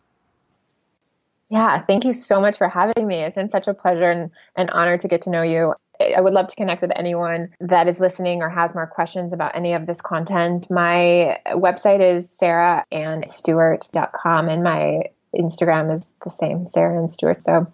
Yeah, 1.51 1.83
thank 1.83 2.05
you 2.05 2.15
so 2.15 2.41
much 2.41 2.57
for 2.57 2.69
having 2.69 3.07
me. 3.07 3.17
It's 3.17 3.35
been 3.35 3.51
such 3.51 3.67
a 3.67 3.75
pleasure 3.75 4.09
and 4.09 4.31
an 4.57 4.71
honor 4.71 4.97
to 4.97 5.09
get 5.09 5.23
to 5.23 5.31
know 5.31 5.43
you. 5.43 5.75
I 6.01 6.21
would 6.21 6.33
love 6.33 6.47
to 6.49 6.57
connect 6.57 6.83
with 6.83 6.91
anyone 6.97 7.55
that 7.61 7.87
is 7.89 8.01
listening 8.01 8.43
or 8.43 8.49
has 8.49 8.75
more 8.75 8.87
questions 8.87 9.35
about 9.35 9.55
any 9.55 9.75
of 9.75 9.87
this 9.87 10.01
content. 10.01 10.71
My 10.71 11.39
website 11.49 12.01
is 12.01 12.27
sarahannstewart.com 12.41 14.49
and 14.49 14.63
my 14.63 15.03
Instagram 15.37 15.95
is 15.95 16.13
the 16.25 16.31
same, 16.31 16.67
Sarah 16.67 17.01
Ann 17.01 17.09
Stewart. 17.09 17.41
So 17.43 17.71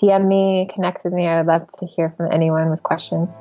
DM 0.00 0.28
me, 0.28 0.68
connect 0.72 1.04
with 1.04 1.12
me. 1.12 1.26
I 1.26 1.36
would 1.38 1.46
love 1.46 1.68
to 1.78 1.86
hear 1.86 2.14
from 2.16 2.32
anyone 2.32 2.70
with 2.70 2.82
questions. 2.82 3.38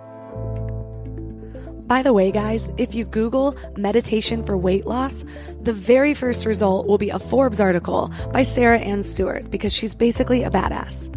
By 1.87 2.01
the 2.01 2.13
way, 2.13 2.31
guys, 2.31 2.71
if 2.77 2.95
you 2.95 3.05
Google 3.05 3.55
meditation 3.77 4.43
for 4.43 4.57
weight 4.57 4.87
loss, 4.87 5.23
the 5.61 5.73
very 5.73 6.15
first 6.15 6.47
result 6.47 6.87
will 6.87 6.97
be 6.97 7.11
a 7.11 7.19
Forbes 7.19 7.61
article 7.61 8.11
by 8.33 8.41
Sarah 8.41 8.79
Ann 8.79 9.03
Stewart 9.03 9.51
because 9.51 9.71
she's 9.71 9.93
basically 9.93 10.41
a 10.43 10.49
badass. 10.49 11.11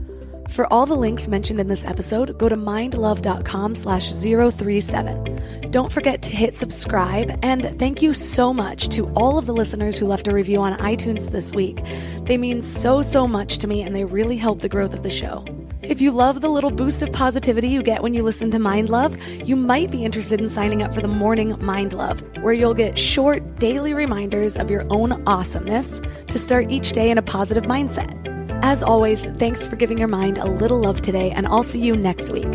For 0.59 0.67
all 0.73 0.87
the 0.87 0.97
links 0.97 1.29
mentioned 1.29 1.61
in 1.61 1.69
this 1.69 1.85
episode, 1.85 2.37
go 2.37 2.49
to 2.49 2.57
mindlove.com 2.57 3.77
slash 3.77 4.11
037. 4.13 5.71
Don't 5.71 5.93
forget 5.93 6.21
to 6.23 6.31
hit 6.31 6.53
subscribe, 6.53 7.39
and 7.45 7.79
thank 7.79 8.03
you 8.03 8.13
so 8.13 8.53
much 8.53 8.89
to 8.89 9.07
all 9.15 9.39
of 9.39 9.47
the 9.47 9.53
listeners 9.53 9.97
who 9.97 10.09
left 10.09 10.27
a 10.27 10.33
review 10.33 10.61
on 10.61 10.77
iTunes 10.81 11.31
this 11.31 11.53
week. 11.53 11.81
They 12.23 12.37
mean 12.39 12.63
so, 12.63 13.03
so 13.03 13.29
much 13.29 13.59
to 13.59 13.69
me, 13.69 13.83
and 13.83 13.95
they 13.95 14.05
really 14.05 14.37
help 14.37 14.61
the 14.61 14.69
growth 14.69 14.95
of 14.95 15.05
the 15.05 15.11
show. 15.11 15.45
If 15.83 16.01
you 16.01 16.11
love 16.11 16.41
the 16.41 16.51
little 16.51 16.73
boost 16.73 17.03
of 17.05 17.13
positivity 17.13 17.69
you 17.69 17.85
get 17.85 18.03
when 18.03 18.13
you 18.13 18.25
listen 18.25 18.51
to 18.51 18.59
Mind 18.59 18.89
Love, 18.89 19.17
you 19.29 19.55
might 19.55 19.93
be 19.93 20.05
interested 20.05 20.41
in 20.41 20.49
signing 20.49 20.83
up 20.83 20.93
for 20.93 21.01
the 21.01 21.07
Morning 21.07 21.55
Mind 21.65 21.93
Love, 21.93 22.21
where 22.43 22.53
you'll 22.53 22.75
get 22.75 22.99
short 22.99 23.61
daily 23.61 23.95
reminders 23.95 24.57
of 24.57 24.73
your 24.73 24.85
own 24.91 25.23
awesomeness 25.29 26.01
to 26.27 26.37
start 26.37 26.69
each 26.69 26.91
day 26.91 27.13
in 27.13 27.17
a 27.17 27.23
positive 27.23 27.63
mindset. 27.63 28.29
As 28.63 28.83
always, 28.83 29.25
thanks 29.25 29.67
for 29.67 29.77
giving 29.77 29.99
your 29.99 30.09
mind 30.09 30.39
a 30.39 30.47
little 30.47 30.81
love 30.81 31.01
today, 31.01 31.31
and 31.31 31.47
I'll 31.47 31.63
see 31.63 31.81
you 31.81 31.97
next 31.97 32.31
week. 32.31 32.53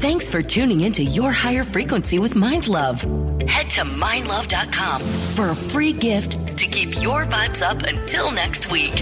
Thanks 0.00 0.28
for 0.28 0.42
tuning 0.42 0.80
into 0.80 1.04
Your 1.04 1.30
Higher 1.30 1.62
Frequency 1.62 2.18
with 2.18 2.34
Mind 2.34 2.68
Love. 2.68 3.02
Head 3.02 3.70
to 3.70 3.82
mindlove.com 3.82 5.00
for 5.02 5.50
a 5.50 5.54
free 5.54 5.92
gift 5.92 6.32
to 6.58 6.66
keep 6.66 7.00
your 7.02 7.24
vibes 7.24 7.62
up 7.62 7.82
until 7.82 8.32
next 8.32 8.70
week. 8.70 8.94